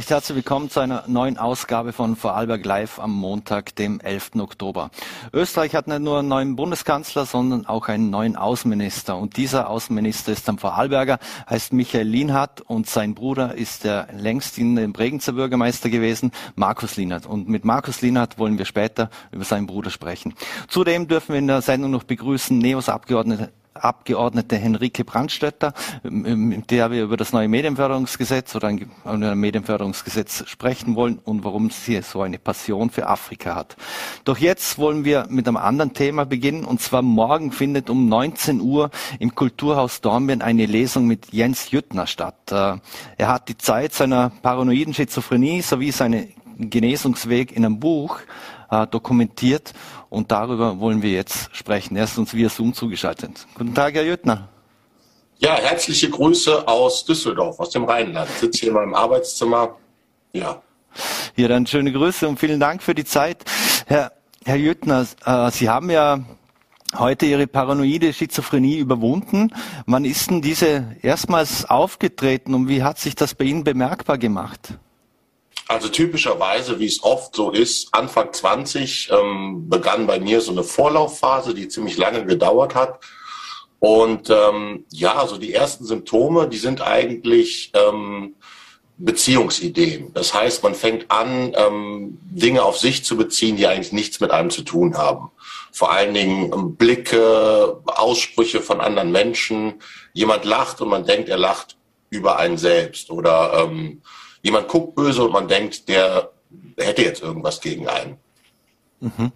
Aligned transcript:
Recht 0.00 0.12
herzlich 0.12 0.36
willkommen 0.36 0.70
zu 0.70 0.80
einer 0.80 1.04
neuen 1.08 1.36
Ausgabe 1.36 1.92
von 1.92 2.16
Vorarlberg 2.16 2.64
Live 2.64 2.98
am 2.98 3.12
Montag, 3.12 3.76
dem 3.76 4.00
11. 4.00 4.30
Oktober. 4.38 4.90
Österreich 5.30 5.74
hat 5.74 5.88
nicht 5.88 6.00
nur 6.00 6.20
einen 6.20 6.28
neuen 6.28 6.56
Bundeskanzler, 6.56 7.26
sondern 7.26 7.66
auch 7.66 7.88
einen 7.88 8.08
neuen 8.08 8.34
Außenminister. 8.34 9.18
Und 9.18 9.36
dieser 9.36 9.68
Außenminister 9.68 10.32
ist 10.32 10.48
am 10.48 10.56
Vorarlberger, 10.56 11.18
heißt 11.50 11.74
Michael 11.74 12.06
Lienhardt 12.06 12.62
und 12.62 12.88
sein 12.88 13.14
Bruder 13.14 13.54
ist 13.54 13.84
der 13.84 14.08
längst 14.16 14.56
in 14.56 14.74
dem 14.74 14.94
Bregenzer 14.94 15.32
Bürgermeister 15.32 15.90
gewesen, 15.90 16.32
Markus 16.54 16.96
Lienhardt. 16.96 17.26
Und 17.26 17.50
mit 17.50 17.66
Markus 17.66 18.00
Lienhardt 18.00 18.38
wollen 18.38 18.56
wir 18.56 18.64
später 18.64 19.10
über 19.32 19.44
seinen 19.44 19.66
Bruder 19.66 19.90
sprechen. 19.90 20.32
Zudem 20.68 21.08
dürfen 21.08 21.34
wir 21.34 21.40
in 21.40 21.46
der 21.46 21.60
Sendung 21.60 21.90
noch 21.90 22.04
begrüßen 22.04 22.56
Neos 22.56 22.88
Abgeordnete 22.88 23.52
Abgeordnete 23.84 24.56
Henrike 24.56 25.04
Brandstötter, 25.04 25.72
mit 26.02 26.70
der 26.70 26.90
wir 26.90 27.04
über 27.04 27.16
das 27.16 27.32
neue 27.32 27.48
Medienförderungsgesetz 27.48 28.54
oder 28.54 28.68
ein, 28.68 28.90
ein 29.04 29.38
Medienförderungsgesetz 29.38 30.44
sprechen 30.48 30.94
wollen 30.94 31.18
und 31.18 31.44
warum 31.44 31.70
sie 31.70 32.00
so 32.02 32.22
eine 32.22 32.38
Passion 32.38 32.90
für 32.90 33.08
Afrika 33.08 33.54
hat. 33.54 33.76
Doch 34.24 34.38
jetzt 34.38 34.78
wollen 34.78 35.04
wir 35.04 35.26
mit 35.28 35.46
einem 35.48 35.56
anderen 35.56 35.94
Thema 35.94 36.24
beginnen 36.24 36.64
und 36.64 36.80
zwar 36.80 37.02
morgen 37.02 37.52
findet 37.52 37.90
um 37.90 38.08
19 38.08 38.60
Uhr 38.60 38.90
im 39.18 39.34
Kulturhaus 39.34 40.00
Dornbirn 40.00 40.42
eine 40.42 40.66
Lesung 40.66 41.06
mit 41.06 41.32
Jens 41.32 41.70
Jüttner 41.70 42.06
statt. 42.06 42.50
Äh, 42.50 42.78
er 43.16 43.28
hat 43.28 43.48
die 43.48 43.58
Zeit 43.58 43.92
seiner 43.94 44.30
paranoiden 44.42 44.94
Schizophrenie 44.94 45.62
sowie 45.62 45.90
seinen 45.90 46.28
Genesungsweg 46.58 47.52
in 47.52 47.64
einem 47.64 47.80
Buch 47.80 48.20
äh, 48.70 48.86
dokumentiert 48.86 49.72
und 50.10 50.30
darüber 50.30 50.78
wollen 50.80 51.00
wir 51.00 51.12
jetzt 51.12 51.48
sprechen. 51.56 51.96
Er 51.96 52.04
ist 52.04 52.18
uns 52.18 52.34
via 52.34 52.50
Zoom 52.50 52.74
zugeschaltet. 52.74 53.46
Guten 53.54 53.74
Tag, 53.74 53.94
Herr 53.94 54.04
Jöttner. 54.04 54.48
Ja, 55.38 55.54
herzliche 55.54 56.10
Grüße 56.10 56.68
aus 56.68 57.04
Düsseldorf, 57.06 57.58
aus 57.58 57.70
dem 57.70 57.84
Rheinland. 57.84 58.28
Ich 58.34 58.40
sitze 58.40 58.60
hier 58.60 58.68
in 58.68 58.74
meinem 58.74 58.94
Arbeitszimmer. 58.94 59.76
Ja. 60.32 60.60
Ja, 61.36 61.48
dann 61.48 61.66
schöne 61.66 61.92
Grüße 61.92 62.28
und 62.28 62.38
vielen 62.38 62.60
Dank 62.60 62.82
für 62.82 62.94
die 62.94 63.04
Zeit. 63.04 63.44
Herr, 63.86 64.12
Herr 64.44 64.56
Jöttner, 64.56 65.06
äh, 65.24 65.50
Sie 65.50 65.70
haben 65.70 65.88
ja 65.88 66.20
heute 66.98 67.24
Ihre 67.24 67.46
paranoide 67.46 68.12
Schizophrenie 68.12 68.78
überwunden. 68.78 69.54
Wann 69.86 70.04
ist 70.04 70.28
denn 70.28 70.42
diese 70.42 70.96
erstmals 71.00 71.64
aufgetreten 71.70 72.52
und 72.52 72.68
wie 72.68 72.82
hat 72.82 72.98
sich 72.98 73.14
das 73.14 73.34
bei 73.34 73.44
Ihnen 73.44 73.64
bemerkbar 73.64 74.18
gemacht? 74.18 74.74
Also 75.70 75.88
typischerweise, 75.88 76.80
wie 76.80 76.86
es 76.86 77.04
oft 77.04 77.36
so 77.36 77.52
ist, 77.52 77.94
Anfang 77.94 78.32
20 78.32 79.08
ähm, 79.12 79.68
begann 79.68 80.08
bei 80.08 80.18
mir 80.18 80.40
so 80.40 80.50
eine 80.50 80.64
Vorlaufphase, 80.64 81.54
die 81.54 81.68
ziemlich 81.68 81.96
lange 81.96 82.26
gedauert 82.26 82.74
hat. 82.74 82.98
Und 83.78 84.30
ähm, 84.30 84.84
ja, 84.90 85.14
also 85.14 85.38
die 85.38 85.54
ersten 85.54 85.84
Symptome, 85.84 86.48
die 86.48 86.56
sind 86.56 86.82
eigentlich 86.82 87.70
ähm, 87.74 88.34
Beziehungsideen. 88.98 90.12
Das 90.12 90.34
heißt, 90.34 90.64
man 90.64 90.74
fängt 90.74 91.08
an, 91.08 91.54
ähm, 91.54 92.18
Dinge 92.24 92.64
auf 92.64 92.76
sich 92.76 93.04
zu 93.04 93.16
beziehen, 93.16 93.54
die 93.54 93.68
eigentlich 93.68 93.92
nichts 93.92 94.18
mit 94.18 94.32
einem 94.32 94.50
zu 94.50 94.62
tun 94.62 94.98
haben. 94.98 95.30
Vor 95.70 95.92
allen 95.92 96.14
Dingen 96.14 96.52
ähm, 96.52 96.74
Blicke, 96.74 97.80
Aussprüche 97.86 98.60
von 98.60 98.80
anderen 98.80 99.12
Menschen. 99.12 99.74
Jemand 100.14 100.44
lacht 100.44 100.80
und 100.80 100.88
man 100.88 101.06
denkt, 101.06 101.28
er 101.28 101.38
lacht 101.38 101.76
über 102.10 102.38
einen 102.38 102.58
selbst 102.58 103.12
oder 103.12 103.68
ähm, 103.68 104.02
Jemand 104.42 104.68
guckt 104.68 104.94
böse 104.94 105.24
und 105.24 105.32
man 105.32 105.48
denkt, 105.48 105.88
der 105.88 106.30
hätte 106.76 107.02
jetzt 107.02 107.22
irgendwas 107.22 107.60
gegen 107.60 107.88
einen. 107.88 108.18
Mhm. 109.00 109.32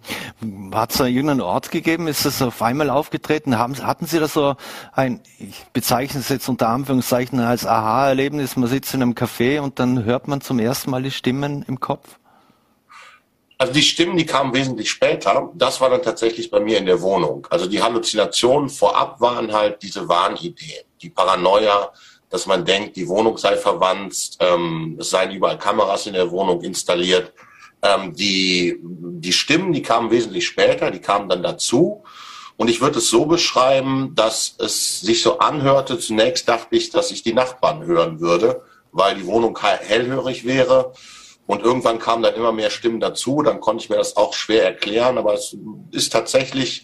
Hat 0.73 0.93
es 0.93 0.99
irgendeinen 0.99 1.41
Ort 1.41 1.71
gegeben? 1.71 2.07
Ist 2.07 2.25
das 2.25 2.41
auf 2.41 2.61
einmal 2.61 2.91
aufgetreten? 2.91 3.57
Haben, 3.57 3.75
hatten 3.85 4.05
Sie 4.05 4.19
da 4.19 4.27
so 4.27 4.55
ein, 4.93 5.21
ich 5.39 5.65
bezeichne 5.73 6.19
es 6.19 6.29
jetzt 6.29 6.47
unter 6.47 6.69
Anführungszeichen 6.69 7.39
als 7.39 7.65
Aha-Erlebnis, 7.65 8.55
man 8.55 8.69
sitzt 8.69 8.93
in 8.93 9.01
einem 9.01 9.13
Café 9.13 9.59
und 9.59 9.79
dann 9.79 10.03
hört 10.03 10.27
man 10.27 10.41
zum 10.41 10.59
ersten 10.59 10.91
Mal 10.91 11.01
die 11.01 11.11
Stimmen 11.11 11.65
im 11.67 11.79
Kopf? 11.79 12.19
Also 13.57 13.73
die 13.73 13.81
Stimmen, 13.81 14.17
die 14.17 14.25
kamen 14.25 14.53
wesentlich 14.53 14.89
später. 14.91 15.49
Das 15.55 15.79
war 15.81 15.89
dann 15.89 16.03
tatsächlich 16.03 16.51
bei 16.51 16.59
mir 16.59 16.77
in 16.77 16.85
der 16.85 17.01
Wohnung. 17.01 17.47
Also 17.49 17.67
die 17.67 17.81
Halluzinationen 17.81 18.69
vorab 18.69 19.19
waren 19.21 19.51
halt 19.51 19.81
diese 19.81 20.07
Wahnideen, 20.07 20.83
die 21.01 21.09
Paranoia, 21.09 21.91
dass 22.29 22.45
man 22.45 22.65
denkt, 22.65 22.95
die 22.95 23.07
Wohnung 23.07 23.37
sei 23.37 23.57
verwandt, 23.57 24.31
ähm, 24.39 24.97
es 24.99 25.09
seien 25.09 25.31
überall 25.31 25.57
Kameras 25.57 26.07
in 26.07 26.13
der 26.13 26.31
Wohnung 26.31 26.61
installiert. 26.61 27.33
Ähm, 27.81 28.13
die, 28.13 28.79
die 28.81 29.33
Stimmen, 29.33 29.73
die 29.73 29.81
kamen 29.81 30.11
wesentlich 30.11 30.47
später, 30.47 30.91
die 30.91 30.99
kamen 30.99 31.29
dann 31.29 31.43
dazu. 31.43 32.03
Und 32.57 32.69
ich 32.69 32.81
würde 32.81 32.99
es 32.99 33.09
so 33.09 33.25
beschreiben, 33.25 34.13
dass 34.15 34.55
es 34.59 35.01
sich 35.01 35.21
so 35.21 35.39
anhörte, 35.39 35.99
zunächst 35.99 36.47
dachte 36.47 36.75
ich, 36.75 36.89
dass 36.89 37.11
ich 37.11 37.21
die 37.21 37.33
Nachbarn 37.33 37.83
hören 37.85 38.21
würde, 38.21 38.63
weil 38.91 39.15
die 39.15 39.25
Wohnung 39.25 39.59
hellhörig 39.59 40.45
wäre. 40.45 40.93
Und 41.47 41.61
irgendwann 41.61 41.99
kamen 41.99 42.23
dann 42.23 42.33
immer 42.33 42.51
mehr 42.51 42.69
Stimmen 42.69 42.99
dazu. 42.99 43.41
Dann 43.43 43.59
konnte 43.59 43.83
ich 43.83 43.89
mir 43.89 43.97
das 43.97 44.17
auch 44.17 44.33
schwer 44.33 44.63
erklären. 44.63 45.17
Aber 45.17 45.33
es 45.33 45.55
ist 45.91 46.11
tatsächlich 46.11 46.83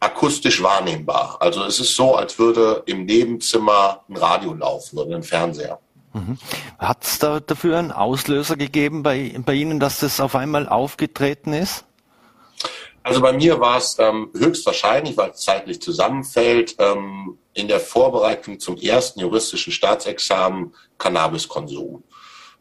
akustisch 0.00 0.62
wahrnehmbar. 0.62 1.36
Also 1.40 1.64
es 1.64 1.80
ist 1.80 1.96
so, 1.96 2.14
als 2.14 2.38
würde 2.38 2.82
im 2.86 3.04
Nebenzimmer 3.04 4.04
ein 4.08 4.16
Radio 4.16 4.54
laufen 4.54 4.98
oder 4.98 5.16
ein 5.16 5.22
Fernseher. 5.22 5.78
Mhm. 6.12 6.38
Hat 6.78 7.04
es 7.04 7.18
da 7.18 7.40
dafür 7.40 7.78
einen 7.78 7.92
Auslöser 7.92 8.56
gegeben 8.56 9.02
bei, 9.02 9.34
bei 9.44 9.54
Ihnen, 9.54 9.80
dass 9.80 10.00
das 10.00 10.20
auf 10.20 10.34
einmal 10.34 10.68
aufgetreten 10.68 11.52
ist? 11.52 11.84
Also 13.02 13.20
bei 13.20 13.32
mir 13.32 13.60
war 13.60 13.76
es 13.76 13.96
ähm, 14.00 14.30
höchstwahrscheinlich, 14.36 15.16
weil 15.16 15.30
es 15.30 15.40
zeitlich 15.40 15.80
zusammenfällt, 15.80 16.74
ähm, 16.78 17.38
in 17.54 17.68
der 17.68 17.78
Vorbereitung 17.78 18.58
zum 18.58 18.76
ersten 18.76 19.20
juristischen 19.20 19.72
Staatsexamen 19.72 20.74
Cannabiskonsum. 20.98 22.02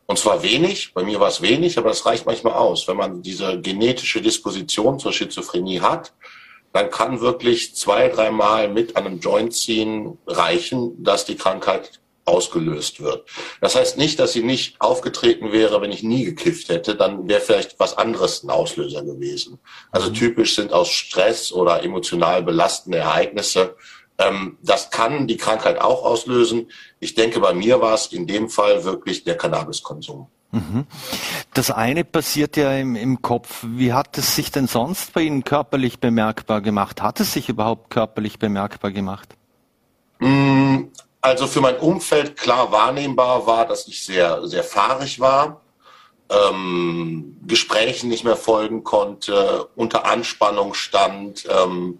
Und 0.06 0.20
zwar 0.20 0.44
wenig, 0.44 0.94
bei 0.94 1.04
mir 1.04 1.20
war 1.20 1.30
es 1.30 1.42
wenig, 1.42 1.78
aber 1.78 1.90
das 1.90 2.06
reicht 2.06 2.28
manchmal 2.28 2.54
aus. 2.54 2.88
Wenn 2.88 2.98
man 2.98 3.24
diese 3.24 3.60
genetische 3.60 4.22
Disposition 4.22 5.00
zur 5.00 5.12
Schizophrenie 5.12 5.82
hat, 5.82 6.14
dann 6.76 6.90
kann 6.92 7.22
wirklich 7.22 7.74
zwei, 7.74 8.10
dreimal 8.10 8.68
mit 8.68 8.98
einem 8.98 9.20
Joint 9.20 9.54
ziehen 9.54 10.18
reichen, 10.28 11.02
dass 11.02 11.24
die 11.24 11.38
Krankheit 11.38 12.02
ausgelöst 12.26 13.00
wird. 13.00 13.26
Das 13.62 13.76
heißt 13.76 13.98
nicht, 13.98 14.20
dass 14.20 14.34
sie 14.34 14.44
nicht 14.44 14.82
aufgetreten 14.82 15.54
wäre, 15.54 15.80
wenn 15.82 15.94
ich 15.94 16.04
nie 16.04 16.26
gekifft 16.26 16.68
hätte, 16.68 16.96
dann 16.96 17.30
wäre 17.30 17.40
vielleicht 17.40 17.80
was 17.80 17.98
anderes 17.98 18.44
ein 18.44 18.50
Auslöser 18.50 19.04
gewesen. 19.04 19.58
Also 19.90 20.10
mhm. 20.10 20.16
typisch 20.16 20.56
sind 20.56 20.74
aus 20.74 20.90
Stress 20.90 21.54
oder 21.54 21.82
emotional 21.82 22.44
belastende 22.44 22.98
Ereignisse. 22.98 23.78
Ähm, 24.18 24.58
das 24.62 24.90
kann 24.90 25.28
die 25.28 25.38
Krankheit 25.38 25.80
auch 25.80 26.04
auslösen. 26.04 26.70
Ich 27.00 27.16
denke, 27.16 27.40
bei 27.40 27.54
mir 27.54 27.80
war 27.80 27.94
es 27.94 28.08
in 28.08 28.28
dem 28.28 28.50
Fall 28.50 28.84
wirklich 28.84 29.24
der 29.24 29.38
Cannabiskonsum. 29.38 30.28
Mhm. 30.52 30.86
Das 31.54 31.72
eine 31.72 32.04
passiert 32.04 32.58
ja 32.58 32.74
im, 32.78 32.96
im, 32.96 33.22
Kopf. 33.22 33.66
Wie 33.68 33.94
hat 33.94 34.18
es 34.18 34.36
sich 34.36 34.52
denn 34.52 34.68
sonst 34.68 35.14
bei 35.14 35.22
Ihnen 35.22 35.44
körperlich 35.44 36.00
bemerkbar 36.00 36.62
gemacht? 36.62 37.02
Hat 37.02 37.20
es 37.20 37.34
sich 37.34 37.50
überhaupt 37.50 37.90
körperlich 37.90 38.40
bemerkbar 38.40 38.92
gemacht? 38.92 39.36
Mm, 40.20 40.84
also 41.22 41.48
für 41.48 41.62
mein 41.62 41.78
Umfeld 41.78 42.38
klar 42.38 42.72
wahrnehmbar 42.72 43.48
war, 43.48 43.68
dass 43.68 43.88
ich 43.88 44.06
sehr, 44.06 44.48
sehr 44.48 44.64
fahrig 44.64 45.20
war, 45.20 45.62
ähm, 46.30 47.38
Gesprächen 47.46 48.10
nicht 48.10 48.24
mehr 48.24 48.38
folgen 48.38 48.84
konnte, 48.84 49.68
unter 49.76 50.06
Anspannung 50.06 50.74
stand, 50.74 51.46
ähm, 51.50 52.00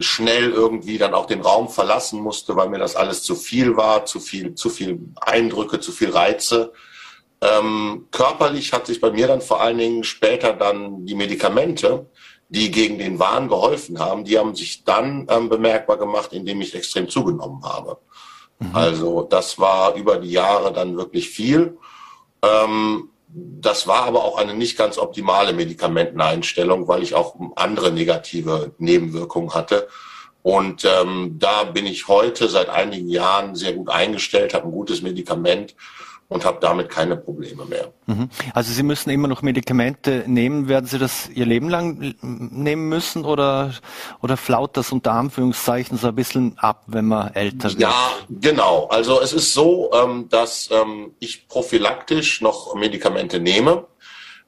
schnell 0.00 0.50
irgendwie 0.50 0.98
dann 0.98 1.14
auch 1.14 1.26
den 1.26 1.40
Raum 1.40 1.68
verlassen 1.68 2.20
musste, 2.20 2.54
weil 2.54 2.68
mir 2.68 2.78
das 2.78 2.96
alles 2.96 3.22
zu 3.22 3.34
viel 3.34 3.76
war, 3.76 4.04
zu 4.04 4.20
viel, 4.20 4.54
zu 4.54 4.70
viel 4.70 5.00
Eindrücke, 5.20 5.80
zu 5.80 5.90
viel 5.90 6.10
Reize. 6.10 6.72
Ähm, 7.40 8.06
körperlich 8.10 8.72
hat 8.72 8.86
sich 8.86 9.00
bei 9.00 9.10
mir 9.10 9.28
dann 9.28 9.40
vor 9.40 9.60
allen 9.60 9.78
Dingen 9.78 10.04
später 10.04 10.52
dann 10.52 11.06
die 11.06 11.14
Medikamente, 11.14 12.06
die 12.48 12.70
gegen 12.70 12.98
den 12.98 13.18
Wahn 13.18 13.48
geholfen 13.48 13.98
haben, 14.00 14.24
die 14.24 14.38
haben 14.38 14.54
sich 14.54 14.84
dann 14.84 15.26
ähm, 15.30 15.48
bemerkbar 15.48 15.98
gemacht, 15.98 16.32
indem 16.32 16.60
ich 16.60 16.74
extrem 16.74 17.08
zugenommen 17.08 17.62
habe. 17.64 17.98
Mhm. 18.58 18.74
Also 18.74 19.22
das 19.22 19.58
war 19.58 19.94
über 19.94 20.16
die 20.16 20.32
Jahre 20.32 20.72
dann 20.72 20.96
wirklich 20.96 21.28
viel. 21.28 21.78
Ähm, 22.42 23.10
das 23.28 23.86
war 23.86 24.04
aber 24.04 24.24
auch 24.24 24.38
eine 24.38 24.54
nicht 24.54 24.78
ganz 24.78 24.98
optimale 24.98 25.52
Medikamenteneinstellung, 25.52 26.88
weil 26.88 27.02
ich 27.02 27.14
auch 27.14 27.36
andere 27.56 27.92
negative 27.92 28.72
Nebenwirkungen 28.78 29.54
hatte. 29.54 29.88
Und 30.42 30.84
ähm, 30.84 31.36
da 31.38 31.64
bin 31.64 31.84
ich 31.84 32.08
heute 32.08 32.48
seit 32.48 32.70
einigen 32.70 33.08
Jahren 33.08 33.54
sehr 33.54 33.74
gut 33.74 33.90
eingestellt, 33.90 34.54
habe 34.54 34.66
ein 34.66 34.72
gutes 34.72 35.02
Medikament 35.02 35.74
und 36.28 36.44
habe 36.44 36.58
damit 36.60 36.90
keine 36.90 37.16
Probleme 37.16 37.64
mehr. 37.64 37.92
Mhm. 38.06 38.28
Also 38.52 38.72
Sie 38.72 38.82
müssen 38.82 39.08
immer 39.10 39.28
noch 39.28 39.40
Medikamente 39.40 40.24
nehmen. 40.26 40.68
Werden 40.68 40.86
Sie 40.86 40.98
das 40.98 41.30
Ihr 41.30 41.46
Leben 41.46 41.70
lang 41.70 42.14
nehmen 42.20 42.88
müssen 42.88 43.24
oder, 43.24 43.72
oder 44.20 44.36
flaut 44.36 44.76
das 44.76 44.92
unter 44.92 45.12
Anführungszeichen 45.12 45.96
so 45.96 46.08
ein 46.08 46.14
bisschen 46.14 46.58
ab, 46.58 46.84
wenn 46.86 47.06
man 47.06 47.34
älter 47.34 47.70
wird? 47.70 47.80
Ja, 47.80 48.10
genau. 48.28 48.88
Also 48.88 49.20
es 49.22 49.32
ist 49.32 49.54
so, 49.54 49.90
ähm, 49.94 50.28
dass 50.28 50.68
ähm, 50.70 51.14
ich 51.18 51.48
prophylaktisch 51.48 52.42
noch 52.42 52.74
Medikamente 52.74 53.40
nehme. 53.40 53.86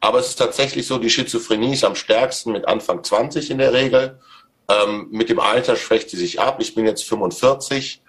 Aber 0.00 0.18
es 0.18 0.28
ist 0.28 0.36
tatsächlich 0.36 0.86
so, 0.86 0.98
die 0.98 1.10
Schizophrenie 1.10 1.72
ist 1.74 1.84
am 1.84 1.94
stärksten 1.94 2.52
mit 2.52 2.68
Anfang 2.68 3.04
20 3.04 3.50
in 3.50 3.58
der 3.58 3.72
Regel. 3.72 4.18
Ähm, 4.68 5.08
mit 5.10 5.30
dem 5.30 5.40
Alter 5.40 5.76
schwächt 5.76 6.10
sie 6.10 6.16
sich 6.16 6.40
ab. 6.40 6.58
Ich 6.60 6.74
bin 6.74 6.86
jetzt 6.86 7.04
45 7.04 7.99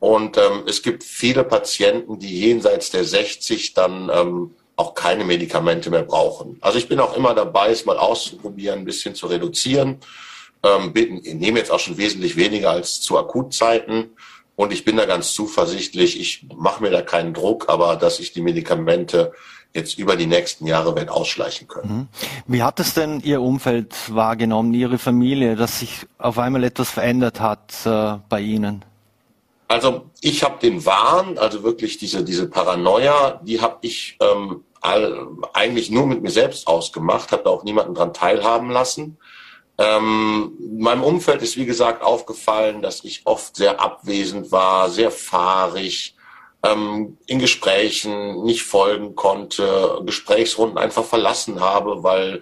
und 0.00 0.36
ähm, 0.36 0.62
es 0.66 0.82
gibt 0.82 1.02
viele 1.02 1.44
Patienten, 1.44 2.18
die 2.18 2.40
jenseits 2.40 2.90
der 2.90 3.04
60 3.04 3.74
dann 3.74 4.10
ähm, 4.12 4.54
auch 4.76 4.94
keine 4.94 5.24
Medikamente 5.24 5.90
mehr 5.90 6.04
brauchen. 6.04 6.56
Also 6.60 6.78
ich 6.78 6.88
bin 6.88 7.00
auch 7.00 7.16
immer 7.16 7.34
dabei, 7.34 7.70
es 7.70 7.84
mal 7.84 7.98
auszuprobieren, 7.98 8.80
ein 8.80 8.84
bisschen 8.84 9.16
zu 9.16 9.26
reduzieren. 9.26 9.98
Ähm, 10.62 10.92
bin, 10.92 11.16
nehme 11.38 11.58
jetzt 11.58 11.72
auch 11.72 11.80
schon 11.80 11.98
wesentlich 11.98 12.36
weniger 12.36 12.70
als 12.70 13.00
zu 13.00 13.18
Akutzeiten. 13.18 14.10
Und 14.54 14.72
ich 14.72 14.84
bin 14.84 14.96
da 14.96 15.06
ganz 15.06 15.32
zuversichtlich. 15.34 16.20
Ich 16.20 16.46
mache 16.54 16.82
mir 16.82 16.90
da 16.90 17.02
keinen 17.02 17.34
Druck, 17.34 17.68
aber 17.68 17.96
dass 17.96 18.20
ich 18.20 18.32
die 18.32 18.40
Medikamente 18.40 19.32
jetzt 19.74 19.98
über 19.98 20.16
die 20.16 20.26
nächsten 20.26 20.66
Jahre 20.66 20.94
werden 20.94 21.08
ausschleichen 21.08 21.66
können. 21.66 21.96
Mhm. 21.96 22.08
Wie 22.46 22.62
hat 22.62 22.80
es 22.80 22.94
denn 22.94 23.20
Ihr 23.20 23.42
Umfeld 23.42 23.94
wahrgenommen, 24.08 24.72
Ihre 24.74 24.98
Familie, 24.98 25.56
dass 25.56 25.80
sich 25.80 26.06
auf 26.18 26.38
einmal 26.38 26.64
etwas 26.64 26.90
verändert 26.90 27.40
hat 27.40 27.74
äh, 27.84 28.18
bei 28.28 28.40
Ihnen? 28.40 28.84
Also 29.68 30.06
ich 30.22 30.42
habe 30.42 30.58
den 30.60 30.84
Wahn, 30.86 31.36
also 31.36 31.62
wirklich 31.62 31.98
diese, 31.98 32.24
diese 32.24 32.48
Paranoia, 32.48 33.38
die 33.44 33.60
habe 33.60 33.76
ich 33.82 34.16
ähm, 34.20 34.64
all, 34.80 35.28
eigentlich 35.52 35.90
nur 35.90 36.06
mit 36.06 36.22
mir 36.22 36.30
selbst 36.30 36.66
ausgemacht, 36.66 37.32
habe 37.32 37.44
da 37.44 37.50
auch 37.50 37.64
niemanden 37.64 37.94
dran 37.94 38.14
teilhaben 38.14 38.70
lassen. 38.70 39.18
Ähm, 39.76 40.54
meinem 40.78 41.04
Umfeld 41.04 41.42
ist, 41.42 41.58
wie 41.58 41.66
gesagt, 41.66 42.02
aufgefallen, 42.02 42.80
dass 42.80 43.04
ich 43.04 43.22
oft 43.26 43.56
sehr 43.56 43.80
abwesend 43.80 44.50
war, 44.50 44.88
sehr 44.88 45.10
fahrig, 45.10 46.16
ähm, 46.62 47.18
in 47.26 47.38
Gesprächen 47.38 48.42
nicht 48.44 48.62
folgen 48.62 49.14
konnte, 49.14 50.00
Gesprächsrunden 50.04 50.78
einfach 50.78 51.04
verlassen 51.04 51.60
habe, 51.60 52.02
weil, 52.02 52.40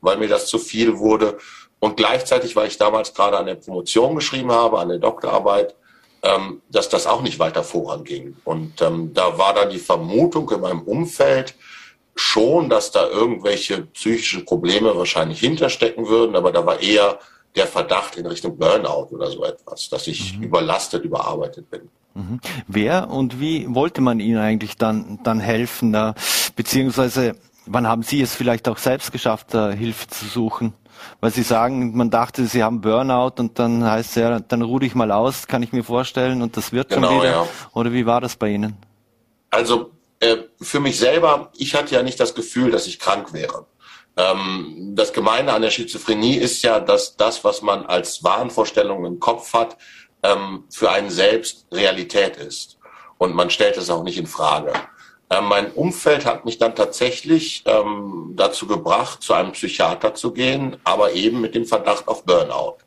weil 0.00 0.18
mir 0.18 0.28
das 0.28 0.48
zu 0.48 0.58
viel 0.58 0.98
wurde. 0.98 1.38
Und 1.78 1.96
gleichzeitig, 1.96 2.56
weil 2.56 2.68
ich 2.68 2.76
damals 2.76 3.14
gerade 3.14 3.38
an 3.38 3.46
der 3.46 3.54
Promotion 3.54 4.16
geschrieben 4.16 4.50
habe, 4.50 4.78
an 4.80 4.88
der 4.88 4.98
Doktorarbeit, 4.98 5.76
ähm, 6.26 6.62
dass 6.70 6.88
das 6.88 7.06
auch 7.06 7.22
nicht 7.22 7.38
weiter 7.38 7.62
voranging. 7.62 8.36
Und 8.44 8.80
ähm, 8.82 9.12
da 9.14 9.38
war 9.38 9.54
dann 9.54 9.70
die 9.70 9.78
Vermutung 9.78 10.50
in 10.50 10.60
meinem 10.60 10.82
Umfeld 10.82 11.54
schon, 12.14 12.68
dass 12.68 12.90
da 12.90 13.06
irgendwelche 13.08 13.82
psychischen 13.82 14.44
Probleme 14.44 14.96
wahrscheinlich 14.96 15.40
hinterstecken 15.40 16.08
würden, 16.08 16.34
aber 16.34 16.50
da 16.50 16.64
war 16.64 16.80
eher 16.80 17.18
der 17.54 17.66
Verdacht 17.66 18.16
in 18.16 18.26
Richtung 18.26 18.58
Burnout 18.58 19.08
oder 19.10 19.30
so 19.30 19.44
etwas, 19.44 19.88
dass 19.88 20.06
ich 20.06 20.36
mhm. 20.36 20.44
überlastet, 20.44 21.04
überarbeitet 21.04 21.70
bin. 21.70 21.88
Mhm. 22.14 22.40
Wer 22.66 23.10
und 23.10 23.40
wie 23.40 23.66
wollte 23.74 24.00
man 24.00 24.20
Ihnen 24.20 24.38
eigentlich 24.38 24.76
dann, 24.76 25.20
dann 25.22 25.40
helfen? 25.40 25.96
Beziehungsweise 26.54 27.36
wann 27.66 27.86
haben 27.86 28.02
Sie 28.02 28.20
es 28.20 28.34
vielleicht 28.34 28.68
auch 28.68 28.78
selbst 28.78 29.12
geschafft, 29.12 29.52
Hilfe 29.52 30.06
zu 30.08 30.26
suchen? 30.26 30.72
Weil 31.20 31.30
Sie 31.30 31.42
sagen, 31.42 31.96
man 31.96 32.10
dachte, 32.10 32.46
Sie 32.46 32.62
haben 32.62 32.80
Burnout 32.80 33.34
und 33.38 33.58
dann 33.58 33.84
heißt 33.84 34.10
es 34.10 34.14
ja, 34.16 34.40
dann 34.40 34.62
ruhe 34.62 34.84
ich 34.84 34.94
mal 34.94 35.12
aus, 35.12 35.46
kann 35.46 35.62
ich 35.62 35.72
mir 35.72 35.84
vorstellen, 35.84 36.42
und 36.42 36.56
das 36.56 36.72
wird 36.72 36.88
genau, 36.88 37.08
schon 37.08 37.18
wieder. 37.18 37.30
Ja. 37.30 37.46
Oder 37.74 37.92
wie 37.92 38.06
war 38.06 38.20
das 38.20 38.36
bei 38.36 38.48
Ihnen? 38.48 38.76
Also 39.50 39.90
äh, 40.20 40.36
für 40.60 40.80
mich 40.80 40.98
selber, 40.98 41.50
ich 41.56 41.74
hatte 41.74 41.94
ja 41.94 42.02
nicht 42.02 42.18
das 42.18 42.34
Gefühl, 42.34 42.70
dass 42.70 42.86
ich 42.86 42.98
krank 42.98 43.32
wäre. 43.32 43.66
Ähm, 44.16 44.92
das 44.94 45.12
Gemeine 45.12 45.52
an 45.52 45.62
der 45.62 45.70
Schizophrenie 45.70 46.36
ist 46.36 46.62
ja, 46.62 46.80
dass 46.80 47.16
das, 47.16 47.44
was 47.44 47.62
man 47.62 47.84
als 47.84 48.24
Wahnvorstellung 48.24 49.04
im 49.04 49.20
Kopf 49.20 49.52
hat, 49.52 49.76
ähm, 50.22 50.64
für 50.70 50.90
einen 50.90 51.10
selbst 51.10 51.66
Realität 51.70 52.36
ist. 52.36 52.78
Und 53.18 53.34
man 53.34 53.50
stellt 53.50 53.76
es 53.76 53.90
auch 53.90 54.02
nicht 54.02 54.18
in 54.18 54.26
Frage. 54.26 54.72
Äh, 55.28 55.40
mein 55.40 55.72
Umfeld 55.72 56.24
hat 56.24 56.44
mich 56.44 56.58
dann 56.58 56.74
tatsächlich 56.74 57.64
ähm, 57.66 58.32
dazu 58.36 58.66
gebracht, 58.66 59.22
zu 59.22 59.34
einem 59.34 59.52
Psychiater 59.52 60.14
zu 60.14 60.32
gehen, 60.32 60.76
aber 60.84 61.12
eben 61.12 61.40
mit 61.40 61.54
dem 61.54 61.66
Verdacht 61.66 62.06
auf 62.08 62.24
Burnout. 62.24 62.78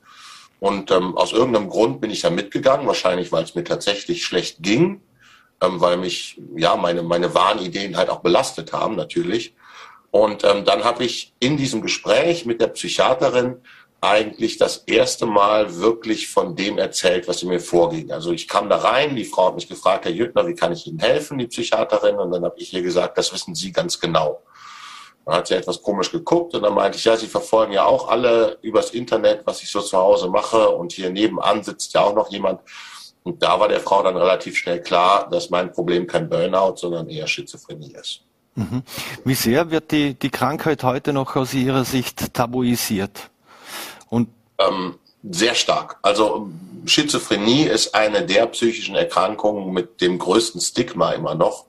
Und 0.60 0.92
ähm, 0.92 1.18
aus 1.18 1.32
irgendeinem 1.32 1.70
Grund 1.70 2.02
bin 2.02 2.12
ich 2.12 2.22
da 2.22 2.30
mitgegangen, 2.30 2.88
wahrscheinlich 2.88 3.32
weil 3.32 3.44
es 3.44 3.56
mir 3.56 3.64
tatsächlich 3.64 4.26
schlecht 4.26 4.58
ging, 4.62 5.02
ähm, 5.62 5.80
weil 5.82 5.98
mich 5.98 6.40
ja 6.56 6.76
meine 6.76 7.04
meine 7.04 7.34
Wahnideen 7.34 7.98
halt 7.98 8.10
auch 8.10 8.20
belastet 8.20 8.74
haben 8.74 8.96
natürlich. 8.96 9.56
Und 10.12 10.44
ähm, 10.44 10.66
dann 10.66 10.84
habe 10.84 11.06
ich 11.06 11.34
in 11.40 11.56
diesem 11.58 11.82
Gespräch 11.82 12.46
mit 12.46 12.62
der 12.62 12.68
Psychiaterin 12.68 13.58
eigentlich 14.02 14.58
das 14.58 14.78
erste 14.86 15.26
Mal 15.26 15.78
wirklich 15.78 16.30
von 16.30 16.56
dem 16.56 16.78
erzählt, 16.78 17.28
was 17.28 17.44
in 17.44 17.50
mir 17.50 17.60
vorging. 17.60 18.12
Also 18.12 18.32
ich 18.32 18.48
kam 18.48 18.70
da 18.70 18.78
rein, 18.78 19.16
die 19.16 19.26
Frau 19.26 19.48
hat 19.48 19.56
mich 19.56 19.68
gefragt, 19.68 20.06
Herr 20.06 20.12
Jüttner, 20.12 20.48
wie 20.48 20.56
kann 20.56 20.72
ich 20.72 20.88
Ihnen 20.88 21.00
helfen, 21.00 21.38
die 21.38 21.48
Psychiaterin? 21.48 22.16
Und 22.16 22.32
dann 22.32 22.44
habe 22.46 22.56
ich 22.58 22.74
ihr 22.74 22.82
gesagt, 22.82 23.18
das 23.18 23.34
wissen 23.34 23.56
Sie 23.56 23.72
ganz 23.72 24.00
genau. 24.00 24.42
Dann 25.26 25.36
hat 25.36 25.48
sie 25.48 25.56
etwas 25.56 25.82
komisch 25.82 26.12
geguckt 26.12 26.56
und 26.56 26.64
dann 26.64 26.74
meinte 26.74 26.98
ich, 26.98 27.04
ja, 27.04 27.18
Sie 27.18 27.28
verfolgen 27.28 27.74
ja 27.74 27.86
auch 27.86 28.08
alle 28.08 28.58
übers 28.62 28.92
Internet, 28.92 29.42
was 29.46 29.62
ich 29.62 29.70
so 29.70 29.82
zu 29.82 29.98
Hause 29.98 30.30
mache 30.30 30.70
und 30.70 30.94
hier 30.94 31.10
nebenan 31.10 31.62
sitzt 31.62 31.94
ja 31.94 32.02
auch 32.02 32.16
noch 32.16 32.32
jemand. 32.32 32.62
Und 33.24 33.44
da 33.44 33.60
war 33.60 33.68
der 33.68 33.82
Frau 33.82 34.02
dann 34.02 34.16
relativ 34.16 34.58
schnell 34.58 34.82
klar, 34.82 35.30
dass 35.30 35.50
mein 35.50 35.72
Problem 35.72 36.08
kein 36.08 36.30
Burnout, 36.30 36.78
sondern 36.78 37.10
eher 37.10 37.28
Schizophrenie 37.28 37.94
ist. 38.00 38.22
Mhm. 38.56 38.82
Wie 39.26 39.36
sehr 39.36 39.70
wird 39.72 39.92
die, 39.92 40.14
die 40.16 40.30
Krankheit 40.30 40.84
heute 40.84 41.14
noch 41.14 41.36
aus 41.36 41.54
Ihrer 41.54 41.84
Sicht 41.86 42.34
tabuisiert? 42.34 43.30
Und 44.10 44.30
ähm, 44.58 44.96
sehr 45.24 45.56
stark. 45.56 45.98
Also 46.02 46.50
Schizophrenie 46.86 47.64
ist 47.64 47.94
eine 47.94 48.26
der 48.26 48.46
psychischen 48.48 48.96
Erkrankungen 48.96 49.74
mit 49.74 50.02
dem 50.02 50.18
größten 50.18 50.62
Stigma 50.62 51.12
immer 51.12 51.36
noch, 51.36 51.66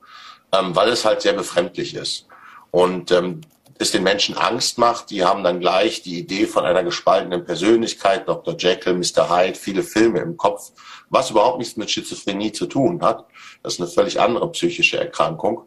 ähm, 0.53 0.75
weil 0.75 0.89
es 0.91 1.05
halt 1.05 1.23
sehr 1.23 1.33
befremdlich 1.33 1.95
ist. 1.95 2.27
Und 2.71 3.11
ähm, 3.11 3.41
es 3.79 3.93
den 3.93 4.03
Menschen 4.03 4.37
Angst 4.37 4.77
macht, 4.77 5.11
die 5.11 5.25
haben 5.25 5.43
dann 5.43 5.59
gleich 5.59 6.03
die 6.03 6.19
Idee 6.19 6.47
von 6.47 6.65
einer 6.65 6.85
gespaltenen 6.85 7.45
Persönlichkeit, 7.45 8.29
Dr. 8.29 8.55
Jekyll, 8.57 8.95
Mr. 8.95 9.35
Hyde, 9.35 9.59
viele 9.59 9.83
Filme 9.83 10.21
im 10.21 10.37
Kopf, 10.37 10.73
was 11.09 11.31
überhaupt 11.31 11.59
nichts 11.59 11.77
mit 11.77 11.91
Schizophrenie 11.91 12.53
zu 12.53 12.67
tun 12.67 13.01
hat. 13.01 13.25
Das 13.63 13.75
ist 13.75 13.81
eine 13.81 13.89
völlig 13.89 14.21
andere 14.21 14.51
psychische 14.53 14.99
Erkrankung. 14.99 15.63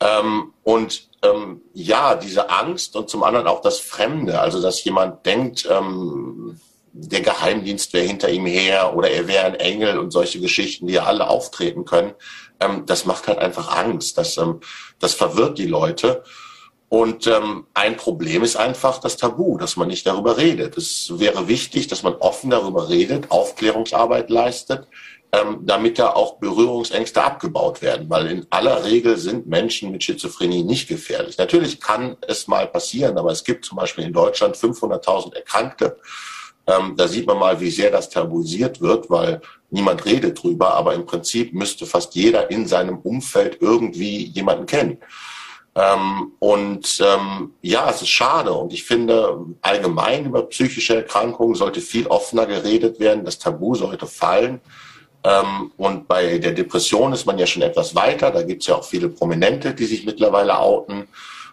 Ähm, 0.00 0.54
und 0.62 1.08
ähm, 1.22 1.60
ja, 1.74 2.14
diese 2.14 2.48
Angst 2.50 2.96
und 2.96 3.10
zum 3.10 3.22
anderen 3.22 3.46
auch 3.46 3.60
das 3.60 3.80
Fremde, 3.80 4.40
also 4.40 4.62
dass 4.62 4.82
jemand 4.84 5.26
denkt, 5.26 5.68
ähm, 5.70 6.58
der 6.92 7.20
Geheimdienst 7.20 7.92
wäre 7.92 8.06
hinter 8.06 8.30
ihm 8.30 8.46
her 8.46 8.96
oder 8.96 9.10
er 9.10 9.28
wäre 9.28 9.44
ein 9.44 9.54
Engel 9.54 9.98
und 9.98 10.10
solche 10.10 10.40
Geschichten, 10.40 10.86
die 10.86 10.94
ja 10.94 11.04
alle 11.04 11.28
auftreten 11.28 11.84
können, 11.84 12.14
ähm, 12.60 12.84
das 12.86 13.04
macht 13.04 13.28
halt 13.28 13.38
einfach 13.38 13.76
Angst. 13.76 14.18
Das, 14.18 14.36
ähm, 14.38 14.60
das 14.98 15.14
verwirrt 15.14 15.58
die 15.58 15.66
Leute. 15.66 16.24
Und 16.90 17.28
ähm, 17.28 17.66
ein 17.72 17.96
Problem 17.96 18.42
ist 18.42 18.56
einfach 18.56 18.98
das 18.98 19.16
Tabu, 19.16 19.56
dass 19.56 19.76
man 19.76 19.86
nicht 19.86 20.04
darüber 20.08 20.36
redet. 20.36 20.76
Es 20.76 21.20
wäre 21.20 21.46
wichtig, 21.46 21.86
dass 21.86 22.02
man 22.02 22.14
offen 22.14 22.50
darüber 22.50 22.88
redet, 22.88 23.30
Aufklärungsarbeit 23.30 24.28
leistet, 24.28 24.88
ähm, 25.30 25.60
damit 25.62 26.00
da 26.00 26.10
auch 26.10 26.38
Berührungsängste 26.38 27.22
abgebaut 27.22 27.80
werden, 27.80 28.10
weil 28.10 28.26
in 28.26 28.46
aller 28.50 28.84
Regel 28.84 29.18
sind 29.18 29.46
Menschen 29.46 29.92
mit 29.92 30.02
Schizophrenie 30.02 30.64
nicht 30.64 30.88
gefährlich. 30.88 31.38
Natürlich 31.38 31.80
kann 31.80 32.16
es 32.26 32.48
mal 32.48 32.66
passieren, 32.66 33.18
aber 33.18 33.30
es 33.30 33.44
gibt 33.44 33.64
zum 33.64 33.78
Beispiel 33.78 34.04
in 34.06 34.12
Deutschland 34.12 34.56
500.000 34.56 35.36
Erkrankte. 35.36 35.96
Ähm, 36.66 36.94
da 36.96 37.06
sieht 37.06 37.28
man 37.28 37.38
mal, 37.38 37.60
wie 37.60 37.70
sehr 37.70 37.92
das 37.92 38.10
tabuisiert 38.10 38.80
wird, 38.80 39.08
weil 39.10 39.40
niemand 39.70 40.04
redet 40.06 40.42
drüber, 40.42 40.74
aber 40.74 40.94
im 40.94 41.06
Prinzip 41.06 41.54
müsste 41.54 41.86
fast 41.86 42.16
jeder 42.16 42.50
in 42.50 42.66
seinem 42.66 42.98
Umfeld 42.98 43.58
irgendwie 43.60 44.24
jemanden 44.24 44.66
kennen. 44.66 44.98
Ähm, 45.74 46.32
und 46.38 47.00
ähm, 47.00 47.54
ja, 47.62 47.88
es 47.90 48.02
ist 48.02 48.08
schade. 48.08 48.52
Und 48.52 48.72
ich 48.72 48.84
finde, 48.84 49.38
allgemein 49.62 50.26
über 50.26 50.42
psychische 50.42 50.96
Erkrankungen 50.96 51.54
sollte 51.54 51.80
viel 51.80 52.06
offener 52.06 52.46
geredet 52.46 52.98
werden. 52.98 53.24
Das 53.24 53.38
Tabu 53.38 53.74
sollte 53.74 54.06
fallen. 54.06 54.60
Ähm, 55.22 55.72
und 55.76 56.08
bei 56.08 56.38
der 56.38 56.52
Depression 56.52 57.12
ist 57.12 57.26
man 57.26 57.38
ja 57.38 57.46
schon 57.46 57.62
etwas 57.62 57.94
weiter. 57.94 58.30
Da 58.30 58.42
gibt 58.42 58.62
es 58.62 58.68
ja 58.68 58.76
auch 58.76 58.84
viele 58.84 59.08
Prominente, 59.08 59.74
die 59.74 59.84
sich 59.86 60.04
mittlerweile 60.04 60.58
outen. 60.58 61.08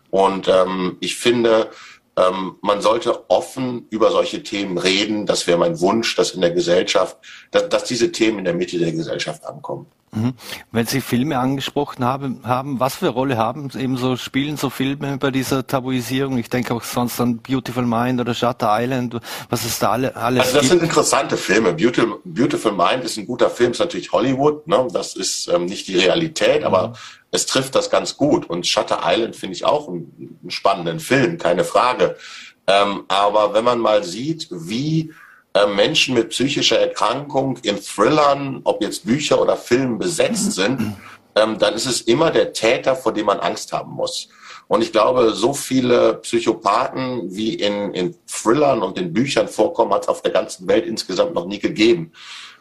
Und 0.09 0.47
ähm, 0.47 0.97
ich 0.99 1.15
finde, 1.15 1.69
ähm, 2.17 2.55
man 2.61 2.81
sollte 2.81 3.29
offen 3.29 3.85
über 3.89 4.09
solche 4.11 4.41
Themen 4.41 4.77
reden. 4.77 5.25
Das 5.25 5.45
wäre 5.45 5.59
mein 5.59 5.79
Wunsch, 5.79 6.15
dass 6.15 6.31
in 6.31 6.41
der 6.41 6.51
Gesellschaft, 6.51 7.17
dass, 7.51 7.69
dass 7.69 7.83
diese 7.83 8.11
Themen 8.11 8.39
in 8.39 8.45
der 8.45 8.55
Mitte 8.55 8.79
der 8.79 8.91
Gesellschaft 8.91 9.45
ankommen. 9.45 9.85
Mhm. 10.21 10.33
Wenn 10.71 10.85
Sie 10.85 11.01
Filme 11.01 11.39
angesprochen 11.39 12.03
haben, 12.03 12.41
haben, 12.43 12.79
was 12.79 12.95
für 12.95 13.09
Rolle 13.09 13.37
haben 13.37 13.69
eben 13.77 13.97
so, 13.97 14.17
spielen 14.17 14.57
so 14.57 14.69
Filme 14.69 15.17
bei 15.17 15.31
dieser 15.31 15.65
Tabuisierung? 15.65 16.37
Ich 16.37 16.49
denke 16.49 16.73
auch 16.73 16.83
sonst 16.83 17.19
an 17.19 17.37
Beautiful 17.37 17.85
Mind 17.85 18.19
oder 18.19 18.33
Shutter 18.33 18.69
Island, 18.79 19.17
was 19.49 19.65
ist 19.65 19.81
da 19.81 19.91
alle, 19.91 20.15
alles 20.15 20.41
Also 20.41 20.53
das 20.53 20.61
gibt. 20.61 20.71
sind 20.71 20.83
interessante 20.83 21.37
Filme. 21.37 21.73
Beautiful, 21.73 22.19
Beautiful 22.23 22.71
Mind 22.71 23.03
ist 23.03 23.17
ein 23.17 23.25
guter 23.25 23.49
Film, 23.49 23.71
ist 23.71 23.79
natürlich 23.79 24.11
Hollywood, 24.11 24.67
ne? 24.67 24.87
das 24.91 25.15
ist 25.15 25.47
ähm, 25.47 25.65
nicht 25.65 25.87
die 25.87 25.97
Realität, 25.97 26.61
mhm. 26.61 26.67
aber 26.67 26.93
es 27.31 27.45
trifft 27.45 27.75
das 27.75 27.89
ganz 27.89 28.17
gut. 28.17 28.49
Und 28.49 28.65
Shutter 28.65 29.01
Island 29.03 29.35
finde 29.35 29.55
ich 29.55 29.65
auch 29.65 29.87
einen, 29.87 30.39
einen, 30.41 30.51
spannenden 30.51 30.99
Film, 30.99 31.37
keine 31.37 31.63
Frage. 31.63 32.15
Ähm, 32.67 33.03
aber 33.07 33.53
wenn 33.53 33.63
man 33.63 33.79
mal 33.79 34.03
sieht, 34.03 34.47
wie 34.51 35.13
Menschen 35.65 36.13
mit 36.13 36.29
psychischer 36.29 36.79
Erkrankung 36.79 37.57
in 37.63 37.81
Thrillern, 37.81 38.61
ob 38.63 38.81
jetzt 38.81 39.05
Bücher 39.05 39.41
oder 39.41 39.57
Filmen 39.57 39.97
besetzt 39.97 40.51
sind, 40.51 40.95
ähm, 41.35 41.57
dann 41.57 41.73
ist 41.73 41.85
es 41.85 42.01
immer 42.01 42.31
der 42.31 42.53
Täter, 42.53 42.95
vor 42.95 43.13
dem 43.13 43.27
man 43.27 43.39
Angst 43.39 43.73
haben 43.73 43.93
muss. 43.93 44.29
Und 44.67 44.81
ich 44.81 44.91
glaube, 44.91 45.31
so 45.33 45.53
viele 45.53 46.15
Psychopathen 46.15 47.33
wie 47.33 47.53
in, 47.53 47.93
in 47.93 48.15
Thrillern 48.27 48.83
und 48.83 48.97
in 48.97 49.13
Büchern 49.13 49.47
vorkommen, 49.47 49.93
hat 49.93 50.03
es 50.03 50.09
auf 50.09 50.21
der 50.21 50.31
ganzen 50.31 50.67
Welt 50.67 50.85
insgesamt 50.85 51.33
noch 51.33 51.45
nie 51.45 51.59
gegeben. 51.59 52.11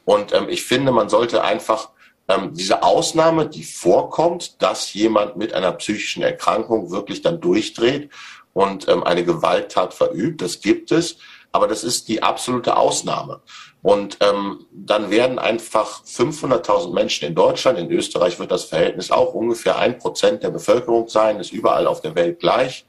Und 0.05 0.33
ähm, 0.33 0.49
ich 0.49 0.65
finde, 0.65 0.93
man 0.93 1.09
sollte 1.09 1.43
einfach 1.43 1.91
ähm, 2.29 2.55
diese 2.55 2.83
Ausnahme, 2.83 3.49
die 3.49 3.65
vorkommt, 3.65 4.63
dass 4.63 4.95
jemand 4.95 5.37
mit 5.37 5.53
einer 5.53 5.73
psychischen 5.73 6.23
Erkrankung 6.23 6.91
wirklich 6.91 7.23
dann 7.23 7.41
durchdreht 7.41 8.11
und 8.53 8.89
ähm, 8.89 9.03
eine 9.03 9.25
Gewalttat 9.25 9.93
verübt, 9.93 10.43
das 10.43 10.61
gibt 10.61 10.93
es, 10.93 11.19
aber 11.57 11.69
das 11.69 11.85
ist 11.85 12.09
die 12.09 12.23
absolute 12.23 12.77
Ausnahme. 12.77 13.41
Und 13.81 14.19
ähm, 14.21 14.67
dann 14.71 15.11
werden 15.11 15.39
einfach 15.39 16.05
500.000 16.05 16.93
Menschen 16.93 17.29
in 17.29 17.35
Deutschland, 17.35 17.79
in 17.79 17.91
Österreich 17.91 18.39
wird 18.39 18.51
das 18.51 18.65
Verhältnis 18.65 19.11
auch 19.11 19.33
ungefähr 19.33 19.79
ein 19.79 19.97
Prozent 19.97 20.43
der 20.43 20.51
Bevölkerung 20.51 21.09
sein, 21.09 21.41
ist 21.41 21.53
überall 21.53 21.87
auf 21.87 22.03
der 22.03 22.15
Welt 22.15 22.41
gleich, 22.41 22.85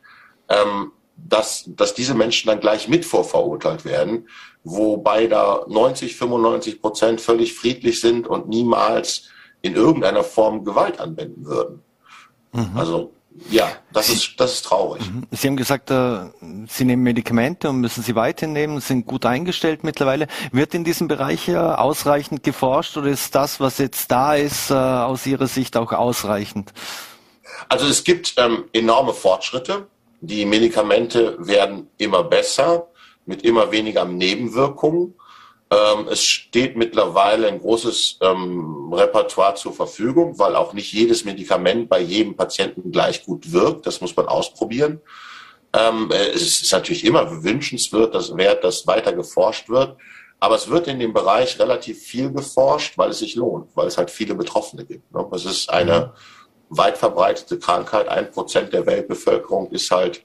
ähm, 0.50 0.92
dass, 1.16 1.64
dass 1.68 1.94
diese 1.94 2.14
Menschen 2.14 2.50
dann 2.50 2.60
gleich 2.60 2.90
mit 2.90 3.06
vorverurteilt 3.06 3.86
werden, 3.86 4.28
wobei 4.66 5.28
da 5.28 5.64
90, 5.70 6.18
95 6.18 6.82
Prozent 6.82 7.22
völlig 7.22 7.54
friedlich 7.54 8.02
sind 8.02 8.28
und 8.28 8.50
niemals 8.50 9.30
in 9.62 9.76
irgendeiner 9.76 10.26
Form 10.26 10.66
Gewalt 10.66 11.00
anwenden 11.00 11.46
würden. 11.46 11.84
Mhm. 12.52 12.72
Also 12.76 13.14
ja, 13.50 13.72
das 13.94 14.10
ist, 14.10 14.40
das 14.40 14.54
ist 14.54 14.66
traurig. 14.66 15.02
Mhm. 15.10 15.24
Sie 15.32 15.48
haben 15.48 15.58
gesagt, 15.58 15.92
äh, 15.92 16.26
Sie 16.68 16.86
nehmen 16.86 17.04
Medikamente 17.04 17.70
und 17.70 17.78
müssen 17.78 18.04
sie 18.04 18.16
weiternehmen, 18.16 18.82
sind 18.82 19.06
gut 19.06 19.26
eingestellt 19.26 19.84
mittlerweile. 19.84 20.28
Wird 20.52 20.74
in 20.74 20.84
diesem 20.84 21.08
Bereich 21.08 21.48
äh, 21.48 21.56
ausreichend 21.56 22.44
geforscht 22.44 22.98
oder 22.98 23.08
ist 23.08 23.36
das, 23.36 23.60
was 23.60 23.78
jetzt 23.78 24.12
da 24.12 24.36
ist, 24.36 24.72
äh, 24.72 24.74
aus 24.74 25.26
Ihrer 25.26 25.48
Sicht 25.48 25.78
auch 25.78 25.92
ausreichend? 25.92 26.74
Also 27.70 27.88
es 27.88 28.04
gibt 28.04 28.34
ähm, 28.38 28.66
enorme 28.74 29.14
Fortschritte. 29.14 29.88
Die 30.22 30.46
Medikamente 30.46 31.36
werden 31.40 31.90
immer 31.98 32.24
besser 32.24 32.88
mit 33.26 33.44
immer 33.44 33.72
weniger 33.72 34.06
Nebenwirkungen. 34.06 35.14
Ähm, 35.70 36.08
es 36.10 36.24
steht 36.24 36.78
mittlerweile 36.78 37.48
ein 37.48 37.60
großes 37.60 38.20
ähm, 38.22 38.94
Repertoire 38.94 39.56
zur 39.56 39.74
Verfügung, 39.74 40.40
weil 40.40 40.56
auch 40.56 40.74
nicht 40.74 40.94
jedes 40.94 41.26
Medikament 41.26 41.90
bei 41.90 42.00
jedem 42.00 42.38
Patienten 42.38 42.92
gleich 42.92 43.26
gut 43.26 43.52
wirkt. 43.52 43.86
Das 43.86 44.00
muss 44.00 44.16
man 44.16 44.28
ausprobieren. 44.28 45.02
Ähm, 45.74 46.10
äh, 46.12 46.30
es 46.30 46.62
ist 46.62 46.72
natürlich 46.72 47.04
immer 47.04 47.44
wünschenswert, 47.44 48.16
dass, 48.16 48.34
dass 48.62 48.88
weiter 48.88 49.12
geforscht 49.12 49.68
wird. 49.68 49.98
Aber 50.40 50.56
es 50.56 50.70
wird 50.70 50.88
in 50.88 51.00
dem 51.00 51.14
Bereich 51.14 51.60
relativ 51.60 52.02
viel 52.02 52.32
geforscht, 52.32 52.98
weil 52.98 53.10
es 53.10 53.20
sich 53.20 53.36
lohnt, 53.36 53.76
weil 53.76 53.88
es 53.88 53.98
halt 53.98 54.12
viele 54.12 54.36
Betroffene 54.36 54.86
gibt. 54.86 55.12
Ne? 55.14 55.28
Es 55.34 55.46
ist 55.46 55.70
eine 55.70 56.14
mhm. 56.70 56.78
weit 56.78 56.98
verbreitete 56.98 57.60
Krankheit. 57.60 58.08
Ein 58.08 58.32
Prozent 58.32 58.72
der 58.72 58.86
Weltbevölkerung 58.86 59.72
ist 59.72 59.90
halt 59.92 60.24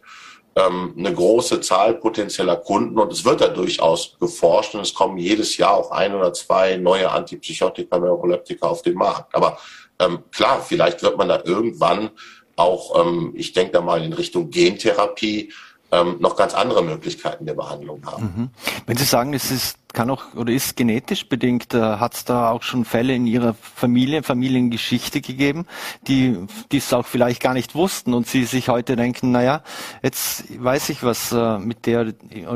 ähm, 0.57 0.95
eine 0.97 1.13
große 1.13 1.61
Zahl 1.61 1.95
potenzieller 1.95 2.57
Kunden 2.57 2.99
und 2.99 3.13
es 3.13 3.25
wird 3.25 3.41
da 3.41 3.49
durchaus 3.49 4.17
geforscht 4.19 4.75
und 4.75 4.83
es 4.83 4.95
kommen 4.95 5.17
jedes 5.19 5.57
Jahr 5.57 5.75
auch 5.75 5.91
ein 5.91 6.15
oder 6.15 6.33
zwei 6.33 6.77
neue 6.77 7.11
Antipsychotika, 7.11 7.99
Neuroleptika 7.99 8.67
auf 8.67 8.83
den 8.83 8.95
Markt. 8.95 9.35
Aber 9.35 9.59
ähm, 9.99 10.25
klar, 10.31 10.61
vielleicht 10.61 11.03
wird 11.03 11.17
man 11.17 11.29
da 11.29 11.43
irgendwann 11.45 12.11
auch, 12.57 13.01
ähm, 13.01 13.33
ich 13.35 13.53
denke 13.53 13.73
da 13.73 13.81
mal 13.81 14.05
in 14.05 14.13
Richtung 14.13 14.51
Gentherapie, 14.51 15.53
ähm, 15.93 16.17
noch 16.21 16.37
ganz 16.37 16.55
andere 16.55 16.83
Möglichkeiten 16.83 17.45
der 17.45 17.55
Behandlung 17.55 18.05
haben. 18.07 18.23
Mhm. 18.23 18.51
Wenn 18.87 18.97
Sie 18.97 19.05
sagen, 19.05 19.35
es 19.35 19.51
ist, 19.51 19.77
kann 19.93 20.11
auch 20.11 20.35
oder 20.35 20.53
ist 20.53 20.75
genetisch 20.75 21.29
bedingt, 21.29 21.75
äh, 21.75 21.81
hat 21.81 22.15
es 22.15 22.25
da 22.25 22.51
auch 22.51 22.63
schon 22.63 22.87
Fälle 22.87 23.15
in 23.15 23.27
Ihrer 23.27 23.55
Familie, 23.55 24.23
Familiengeschichte 24.23 25.21
gegeben, 25.21 25.67
die 26.09 26.47
die 26.73 26.79
es 26.79 26.93
auch 26.95 27.07
vielleicht 27.07 27.43
gar 27.43 27.53
nicht 27.53 27.75
wussten 27.75 28.15
und 28.15 28.27
Sie 28.27 28.45
sich 28.45 28.71
heute 28.71 28.97
denken, 28.97 29.31
naja, 29.33 29.63
jetzt 30.03 30.45
weiß 30.63 30.89
ich, 30.89 31.05
was 31.05 31.31
äh, 31.31 31.59
mit 31.59 31.85
der, 31.85 32.15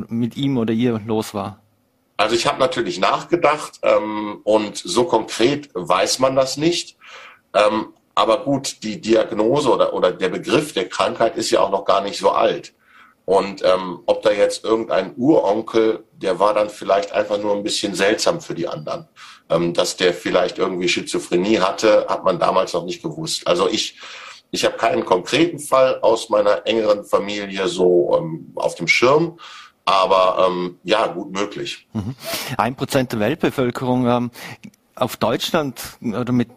mit 0.09 0.37
ihm 0.37 0.57
oder 0.57 0.73
ihr 0.73 1.01
los 1.07 1.35
war. 1.35 1.61
Also 2.17 2.35
ich 2.35 2.47
habe 2.47 2.59
natürlich 2.59 2.99
nachgedacht 2.99 3.81
ähm, 3.83 4.41
und 4.45 4.79
so 4.79 5.05
konkret 5.05 5.69
weiß 5.75 6.21
man 6.21 6.35
das 6.35 6.57
nicht. 6.57 6.97
Ähm, 7.53 7.89
aber 8.15 8.45
gut, 8.45 8.83
die 8.83 8.99
Diagnose 8.99 9.71
oder, 9.71 9.93
oder 9.93 10.11
der 10.11 10.31
Begriff 10.31 10.73
der 10.73 10.89
Krankheit 10.89 11.37
ist 11.37 11.51
ja 11.51 11.61
auch 11.61 11.71
noch 11.71 11.85
gar 11.85 12.01
nicht 12.01 12.19
so 12.19 12.31
alt. 12.31 12.73
Und 13.27 13.63
ähm, 13.65 14.01
ob 14.07 14.23
da 14.23 14.31
jetzt 14.31 14.65
irgendein 14.65 15.13
Uronkel, 15.17 16.05
der 16.13 16.39
war 16.39 16.55
dann 16.55 16.71
vielleicht 16.71 17.11
einfach 17.13 17.39
nur 17.39 17.57
ein 17.57 17.65
bisschen 17.65 17.93
seltsam 17.95 18.41
für 18.41 18.55
die 18.55 18.69
anderen. 18.69 19.09
Ähm, 19.51 19.75
dass 19.75 19.97
der 19.97 20.15
vielleicht 20.15 20.59
irgendwie 20.59 20.89
Schizophrenie 20.89 21.59
hatte, 21.59 22.07
hat 22.09 22.25
man 22.25 22.39
damals 22.39 22.73
noch 22.73 22.85
nicht 22.85 23.03
gewusst. 23.03 23.47
Also 23.47 23.69
ich, 23.69 23.99
ich 24.53 24.65
habe 24.65 24.77
keinen 24.77 25.05
konkreten 25.05 25.59
Fall 25.59 26.01
aus 26.03 26.29
meiner 26.29 26.67
engeren 26.67 27.05
Familie 27.05 27.67
so 27.67 28.17
ähm, 28.17 28.53
auf 28.55 28.77
dem 28.77 28.87
Schirm. 28.87 29.39
Aber 29.85 30.47
ähm, 30.49 30.79
ja, 30.85 31.09
gut 31.09 31.33
möglich. 31.33 31.89
Mhm. 31.95 32.15
Ein 32.59 32.77
Prozent 32.77 33.13
der 33.13 33.21
Weltbevölkerung 33.21 34.07
ähm, 34.07 34.31
auf 34.97 35.19
Deutschland 35.19 35.81
oder 36.03 36.33
mit 36.33 36.49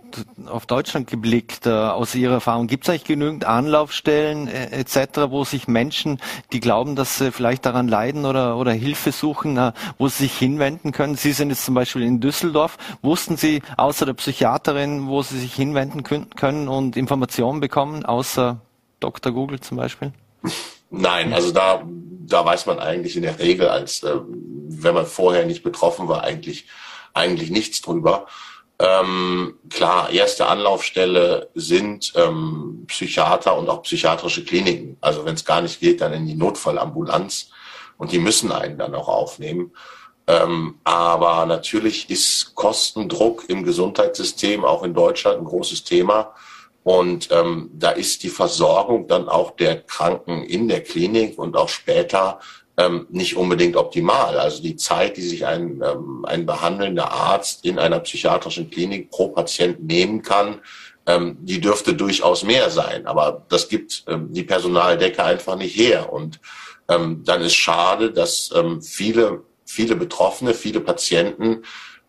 auf 0.47 0.65
Deutschland 0.65 1.07
geblickt 1.07 1.65
äh, 1.65 1.69
aus 1.69 2.15
Ihrer 2.15 2.35
Erfahrung, 2.35 2.67
gibt 2.67 2.85
es 2.85 2.89
eigentlich 2.89 3.03
genügend 3.03 3.45
Anlaufstellen 3.45 4.47
äh, 4.47 4.71
etc., 4.71 5.29
wo 5.29 5.43
sich 5.43 5.67
Menschen, 5.67 6.19
die 6.53 6.61
glauben, 6.61 6.95
dass 6.95 7.17
sie 7.17 7.31
vielleicht 7.31 7.65
daran 7.65 7.87
leiden 7.87 8.25
oder, 8.25 8.57
oder 8.57 8.71
Hilfe 8.71 9.11
suchen, 9.11 9.57
äh, 9.57 9.73
wo 9.97 10.07
sie 10.07 10.23
sich 10.23 10.37
hinwenden 10.37 10.93
können? 10.93 11.15
Sie 11.15 11.33
sind 11.33 11.49
jetzt 11.49 11.65
zum 11.65 11.75
Beispiel 11.75 12.01
in 12.01 12.21
Düsseldorf. 12.21 12.77
Wussten 13.01 13.37
Sie 13.37 13.61
außer 13.77 14.05
der 14.05 14.13
Psychiaterin, 14.13 15.07
wo 15.07 15.21
Sie 15.21 15.37
sich 15.37 15.53
hinwenden 15.53 16.03
können 16.03 16.67
und 16.67 16.95
Informationen 16.95 17.59
bekommen, 17.59 18.05
außer 18.05 18.61
Dr. 18.99 19.33
Google 19.33 19.59
zum 19.59 19.77
Beispiel? 19.77 20.13
Nein, 20.89 21.33
also 21.33 21.51
da, 21.51 21.83
da 21.85 22.45
weiß 22.45 22.65
man 22.65 22.79
eigentlich 22.79 23.15
in 23.15 23.23
der 23.23 23.37
Regel, 23.37 23.67
als 23.67 24.01
äh, 24.03 24.15
wenn 24.25 24.95
man 24.95 25.05
vorher 25.05 25.45
nicht 25.45 25.63
betroffen 25.63 26.07
war, 26.07 26.23
eigentlich 26.23 26.67
eigentlich 27.13 27.49
nichts 27.49 27.81
drüber. 27.81 28.27
Ähm, 28.81 29.55
klar, 29.69 30.09
erste 30.09 30.47
Anlaufstelle 30.47 31.49
sind 31.53 32.13
ähm, 32.15 32.85
Psychiater 32.87 33.57
und 33.57 33.69
auch 33.69 33.81
psychiatrische 33.83 34.45
Kliniken. 34.45 34.97
Also 35.01 35.25
wenn 35.25 35.35
es 35.35 35.43
gar 35.43 35.61
nicht 35.61 35.81
geht, 35.81 35.99
dann 35.99 36.13
in 36.13 36.25
die 36.25 36.35
Notfallambulanz 36.35 37.51
und 37.97 38.13
die 38.13 38.19
müssen 38.19 38.53
einen 38.53 38.77
dann 38.77 38.95
auch 38.95 39.09
aufnehmen. 39.09 39.73
Ähm, 40.27 40.79
aber 40.85 41.45
natürlich 41.45 42.09
ist 42.09 42.55
Kostendruck 42.55 43.49
im 43.49 43.63
Gesundheitssystem 43.63 44.63
auch 44.63 44.83
in 44.83 44.93
Deutschland 44.93 45.39
ein 45.39 45.45
großes 45.45 45.83
Thema. 45.83 46.33
Und 46.83 47.29
ähm, 47.31 47.69
da 47.73 47.89
ist 47.91 48.23
die 48.23 48.29
Versorgung 48.29 49.07
dann 49.07 49.27
auch 49.27 49.51
der 49.51 49.81
Kranken 49.81 50.43
in 50.43 50.69
der 50.69 50.83
Klinik 50.83 51.37
und 51.37 51.57
auch 51.57 51.67
später 51.67 52.39
ähm, 52.79 53.07
nicht 53.09 53.35
unbedingt 53.35 53.75
optimal. 53.75 54.39
Also 54.39 54.63
die 54.63 54.77
Zeit, 54.77 55.17
die 55.17 55.21
sich 55.21 55.45
ein, 55.45 55.83
ähm, 55.83 56.25
ein 56.25 56.45
behandelnder 56.45 57.11
Arzt 57.11 57.65
in 57.65 57.77
einer 57.77 57.99
psychiatrischen 57.99 58.69
Klinik 58.69 59.11
pro 59.11 59.27
Patient 59.27 59.83
nehmen 59.83 60.21
kann, 60.21 60.61
ähm, 61.05 61.37
die 61.41 61.59
dürfte 61.59 61.93
durchaus 61.93 62.43
mehr 62.43 62.69
sein. 62.69 63.05
Aber 63.05 63.45
das 63.49 63.67
gibt 63.67 64.05
ähm, 64.07 64.31
die 64.31 64.43
Personaldecke 64.43 65.21
einfach 65.21 65.57
nicht 65.57 65.75
her. 65.75 66.13
Und 66.13 66.39
ähm, 66.87 67.21
dann 67.25 67.41
ist 67.41 67.55
schade, 67.55 68.13
dass 68.13 68.49
ähm, 68.55 68.81
viele, 68.81 69.43
viele 69.65 69.97
Betroffene, 69.97 70.53
viele 70.53 70.79
Patienten 70.79 71.63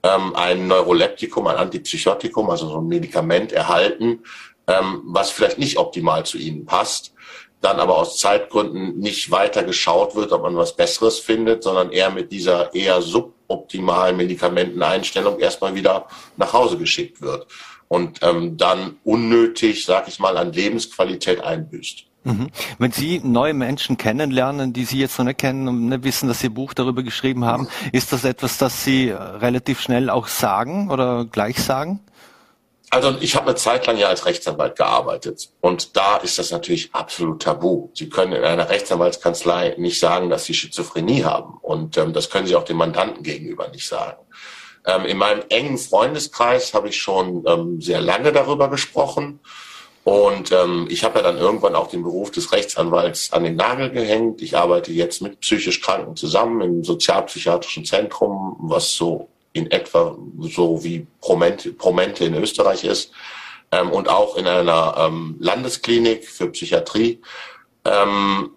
ähm, 0.05 0.37
ein 0.37 0.69
Neuroleptikum, 0.69 1.49
ein 1.49 1.57
Antipsychotikum, 1.57 2.49
also 2.49 2.69
so 2.69 2.79
ein 2.79 2.87
Medikament 2.87 3.51
erhalten, 3.51 4.21
ähm, 4.69 5.03
was 5.07 5.31
vielleicht 5.31 5.59
nicht 5.59 5.79
optimal 5.79 6.25
zu 6.25 6.39
ihnen 6.39 6.65
passt 6.65 7.13
dann 7.61 7.79
aber 7.79 7.99
aus 7.99 8.19
Zeitgründen 8.19 8.99
nicht 8.99 9.31
weiter 9.31 9.63
geschaut 9.63 10.15
wird, 10.15 10.33
ob 10.33 10.43
man 10.43 10.57
was 10.57 10.77
Besseres 10.77 11.19
findet, 11.19 11.63
sondern 11.63 11.93
eher 11.93 12.11
mit 12.11 12.33
dieser 12.33 12.75
eher 12.75 13.03
suboptimalen 13.03 14.17
Medikamenteneinstellung 14.17 15.39
erstmal 15.39 15.75
wieder 15.75 16.07
nach 16.37 16.53
Hause 16.53 16.79
geschickt 16.79 17.21
wird 17.21 17.47
und 17.89 18.21
ähm, 18.23 18.57
dann 18.57 18.97
unnötig, 19.05 19.85
sag 19.85 20.09
ich 20.09 20.19
mal, 20.19 20.37
an 20.39 20.53
Lebensqualität 20.53 21.43
einbüßt. 21.43 22.07
Mhm. 22.25 22.49
Wenn 22.79 22.93
Sie 22.93 23.21
neue 23.25 23.55
Menschen 23.55 23.97
kennenlernen, 23.97 24.73
die 24.73 24.85
Sie 24.85 24.99
jetzt 24.99 25.19
noch 25.19 25.25
nicht 25.25 25.39
kennen 25.39 25.69
und 25.69 25.89
nicht 25.89 26.05
wissen, 26.05 26.29
dass 26.29 26.41
Sie 26.41 26.49
ein 26.49 26.55
Buch 26.55 26.75
darüber 26.75 27.03
geschrieben 27.03 27.45
haben, 27.45 27.69
ist 27.93 28.13
das 28.13 28.25
etwas, 28.25 28.59
das 28.59 28.85
Sie 28.85 29.11
relativ 29.11 29.81
schnell 29.81 30.11
auch 30.11 30.29
sagen 30.29 30.91
oder 30.91 31.25
gleich 31.25 31.59
sagen? 31.59 32.01
Also 32.93 33.17
ich 33.21 33.37
habe 33.37 33.47
eine 33.47 33.55
Zeit 33.55 33.87
lang 33.87 33.97
ja 33.99 34.09
als 34.09 34.27
Rechtsanwalt 34.27 34.75
gearbeitet 34.75 35.51
und 35.61 35.97
da 35.97 36.17
ist 36.17 36.41
das 36.41 36.51
natürlich 36.51 36.93
absolut 36.93 37.41
tabu. 37.41 37.91
Sie 37.95 38.09
können 38.09 38.33
in 38.33 38.43
einer 38.43 38.69
Rechtsanwaltskanzlei 38.69 39.77
nicht 39.79 40.01
sagen, 40.01 40.29
dass 40.29 40.45
Sie 40.45 40.55
Schizophrenie 40.55 41.23
haben 41.23 41.59
und 41.63 41.97
ähm, 41.97 42.13
das 42.13 42.31
können 42.31 42.49
Sie 42.49 42.57
auch 42.57 42.65
dem 42.65 42.79
Mandanten 42.79 43.23
gegenüber 43.23 43.69
nicht 43.69 43.87
sagen. 43.87 44.19
Ähm, 44.85 45.05
in 45.05 45.19
meinem 45.19 45.45
engen 45.51 45.79
Freundeskreis 45.79 46.75
habe 46.75 46.89
ich 46.89 47.01
schon 47.01 47.45
ähm, 47.47 47.81
sehr 47.81 48.01
lange 48.01 48.33
darüber 48.33 48.69
gesprochen 48.69 49.39
und 50.03 50.51
ähm, 50.51 50.89
ich 50.91 51.05
habe 51.05 51.21
ja 51.21 51.23
dann 51.23 51.39
irgendwann 51.39 51.77
auch 51.77 51.91
den 51.91 52.03
Beruf 52.03 52.33
des 52.33 52.51
Rechtsanwalts 52.51 53.33
an 53.33 53.45
den 53.45 53.55
Nagel 53.55 53.91
gehängt. 53.91 54.43
Ich 54.43 54.57
arbeite 54.57 54.91
jetzt 54.91 55.23
mit 55.23 55.39
psychisch 55.39 55.81
Kranken 55.81 56.17
zusammen 56.17 56.61
im 56.61 56.83
sozialpsychiatrischen 56.83 57.85
Zentrum, 57.85 58.57
was 58.59 58.95
so 58.95 59.29
in 59.53 59.71
etwa 59.71 60.17
so 60.41 60.85
wie 60.85 61.07
Promente, 61.21 62.25
in 62.25 62.35
Österreich 62.35 62.85
ist 62.85 63.13
ähm, 63.73 63.91
und 63.91 64.09
auch 64.09 64.37
in 64.37 64.47
einer 64.47 64.95
ähm, 64.99 65.37
Landesklinik 65.41 66.29
für 66.29 66.49
Psychiatrie. 66.49 67.21
Ähm, 67.85 68.51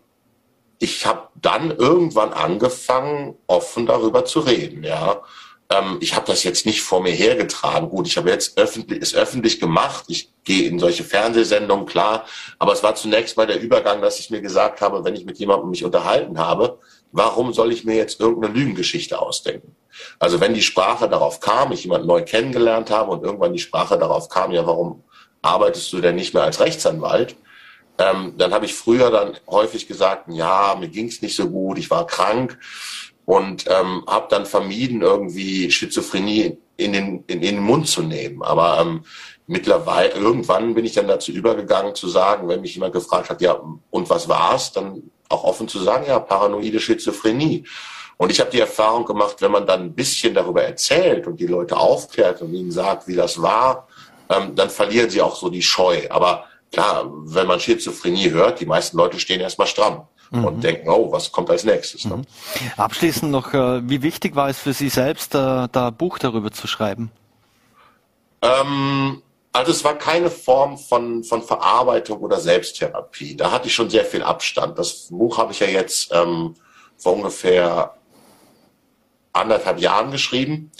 ich 0.79 1.05
habe 1.05 1.29
dann 1.35 1.71
irgendwann 1.71 2.33
angefangen, 2.33 3.35
offen 3.47 3.85
darüber 3.85 4.25
zu 4.25 4.41
reden, 4.41 4.83
ja. 4.83 5.21
ähm, 5.69 5.97
ich 6.01 6.15
habe 6.15 6.27
das 6.27 6.43
jetzt 6.43 6.65
nicht 6.65 6.81
vor 6.81 7.01
mir 7.01 7.11
hergetragen. 7.11 7.89
Gut, 7.89 8.07
ich 8.07 8.17
habe 8.17 8.29
jetzt 8.29 8.57
öffentlich, 8.57 9.01
es 9.01 9.15
öffentlich 9.15 9.59
gemacht. 9.59 10.05
Ich 10.09 10.29
gehe 10.43 10.67
in 10.67 10.79
solche 10.79 11.03
Fernsehsendungen, 11.03 11.85
klar. 11.85 12.25
Aber 12.59 12.73
es 12.73 12.83
war 12.83 12.95
zunächst 12.95 13.37
mal 13.37 13.47
der 13.47 13.61
Übergang, 13.61 14.01
dass 14.01 14.19
ich 14.19 14.29
mir 14.29 14.41
gesagt 14.41 14.81
habe, 14.81 15.03
wenn 15.05 15.15
ich 15.15 15.25
mit 15.25 15.37
jemandem 15.39 15.69
mich 15.69 15.85
unterhalten 15.85 16.37
habe, 16.37 16.79
warum 17.13 17.53
soll 17.53 17.71
ich 17.71 17.85
mir 17.85 17.95
jetzt 17.95 18.19
irgendeine 18.19 18.53
Lügengeschichte 18.53 19.19
ausdenken? 19.19 19.75
Also 20.19 20.41
wenn 20.41 20.53
die 20.53 20.61
Sprache 20.61 21.07
darauf 21.07 21.39
kam, 21.39 21.71
ich 21.71 21.83
jemanden 21.83 22.07
neu 22.07 22.23
kennengelernt 22.23 22.89
habe 22.89 23.11
und 23.11 23.23
irgendwann 23.23 23.53
die 23.53 23.59
Sprache 23.59 23.97
darauf 23.97 24.27
kam, 24.27 24.51
ja, 24.51 24.65
warum 24.65 25.03
arbeitest 25.41 25.93
du 25.93 26.01
denn 26.01 26.15
nicht 26.15 26.33
mehr 26.33 26.43
als 26.43 26.59
Rechtsanwalt? 26.59 27.35
Ähm, 27.99 28.33
dann 28.37 28.53
habe 28.53 28.65
ich 28.65 28.73
früher 28.73 29.11
dann 29.11 29.37
häufig 29.47 29.87
gesagt, 29.87 30.25
ja, 30.29 30.75
mir 30.79 30.89
ging 30.89 31.07
es 31.07 31.21
nicht 31.21 31.35
so 31.35 31.47
gut, 31.47 31.77
ich 31.77 31.91
war 31.91 32.07
krank 32.07 32.57
und 33.25 33.65
ähm, 33.67 34.03
habe 34.07 34.27
dann 34.29 34.47
vermieden, 34.47 35.03
irgendwie 35.03 35.69
Schizophrenie 35.69 36.57
in 36.77 36.93
den, 36.93 37.23
in, 37.27 37.41
in 37.41 37.41
den 37.41 37.59
Mund 37.59 37.87
zu 37.87 38.01
nehmen. 38.01 38.41
Aber 38.41 38.81
ähm, 38.81 39.03
mittlerweile, 39.45 40.13
irgendwann 40.13 40.73
bin 40.73 40.85
ich 40.85 40.93
dann 40.93 41.07
dazu 41.07 41.31
übergegangen 41.31 41.93
zu 41.93 42.07
sagen, 42.07 42.47
wenn 42.47 42.61
mich 42.61 42.73
jemand 42.73 42.93
gefragt 42.93 43.29
hat, 43.29 43.41
ja, 43.41 43.61
und 43.91 44.09
was 44.09 44.27
war's, 44.27 44.71
dann 44.71 45.03
auch 45.33 45.43
offen 45.43 45.67
zu 45.67 45.79
sagen, 45.79 46.05
ja, 46.07 46.19
paranoide 46.19 46.79
Schizophrenie. 46.79 47.65
Und 48.17 48.31
ich 48.31 48.39
habe 48.39 48.51
die 48.51 48.59
Erfahrung 48.59 49.05
gemacht, 49.05 49.37
wenn 49.39 49.51
man 49.51 49.65
dann 49.65 49.81
ein 49.81 49.93
bisschen 49.93 50.33
darüber 50.33 50.63
erzählt 50.63 51.27
und 51.27 51.39
die 51.39 51.47
Leute 51.47 51.75
aufklärt 51.75 52.41
und 52.41 52.53
ihnen 52.53 52.71
sagt, 52.71 53.07
wie 53.07 53.15
das 53.15 53.41
war, 53.41 53.87
ähm, 54.29 54.55
dann 54.55 54.69
verlieren 54.69 55.09
sie 55.09 55.21
auch 55.21 55.35
so 55.35 55.49
die 55.49 55.61
Scheu. 55.61 56.07
Aber 56.09 56.45
klar, 56.71 57.05
wenn 57.09 57.47
man 57.47 57.59
Schizophrenie 57.59 58.29
hört, 58.31 58.59
die 58.59 58.65
meisten 58.65 58.97
Leute 58.97 59.19
stehen 59.19 59.41
erstmal 59.41 59.67
stramm 59.67 60.07
mhm. 60.31 60.45
und 60.45 60.63
denken, 60.63 60.89
oh, 60.89 61.11
was 61.11 61.31
kommt 61.31 61.49
als 61.49 61.63
nächstes? 61.63 62.05
Ne? 62.05 62.17
Mhm. 62.17 62.25
Abschließend 62.77 63.31
noch, 63.31 63.53
äh, 63.53 63.87
wie 63.89 64.01
wichtig 64.01 64.35
war 64.35 64.49
es 64.49 64.59
für 64.59 64.73
Sie 64.73 64.89
selbst, 64.89 65.35
äh, 65.35 65.67
da 65.71 65.89
Buch 65.89 66.19
darüber 66.19 66.51
zu 66.51 66.67
schreiben? 66.67 67.11
Ähm, 68.41 69.21
also 69.53 69.71
es 69.71 69.83
war 69.83 69.97
keine 69.97 70.31
Form 70.31 70.77
von, 70.77 71.23
von 71.23 71.43
Verarbeitung 71.43 72.19
oder 72.19 72.39
Selbsttherapie. 72.39 73.37
Da 73.37 73.51
hatte 73.51 73.67
ich 73.67 73.73
schon 73.73 73.89
sehr 73.89 74.03
viel 74.03 74.23
Abstand. 74.23 74.77
Das 74.79 75.07
Buch 75.09 75.37
habe 75.37 75.53
ich 75.53 75.59
ja 75.59 75.67
jetzt 75.67 76.11
ähm, 76.11 76.55
vor 76.97 77.13
ungefähr 77.13 77.95
anderthalb 79.31 79.79
Jahren 79.79 80.11
geschrieben. 80.11 80.71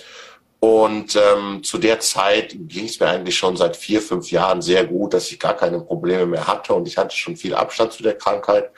Und 0.60 1.16
ähm, 1.16 1.62
zu 1.64 1.78
der 1.78 2.00
Zeit 2.00 2.56
ging 2.58 2.86
es 2.86 3.00
mir 3.00 3.08
eigentlich 3.08 3.38
schon 3.38 3.58
seit 3.58 3.76
vier, 3.78 4.02
fünf 4.02 4.32
Jahren 4.32 4.62
sehr 4.62 4.86
gut, 4.86 5.14
dass 5.14 5.30
ich 5.30 5.40
gar 5.40 5.56
keine 5.56 5.80
Probleme 5.82 6.26
mehr 6.26 6.48
hatte 6.48 6.74
und 6.74 6.88
ich 6.88 6.98
hatte 6.98 7.16
schon 7.16 7.36
viel 7.36 7.54
Abstand 7.54 7.92
zu 7.92 8.02
der 8.02 8.18
Krankheit. 8.18 8.72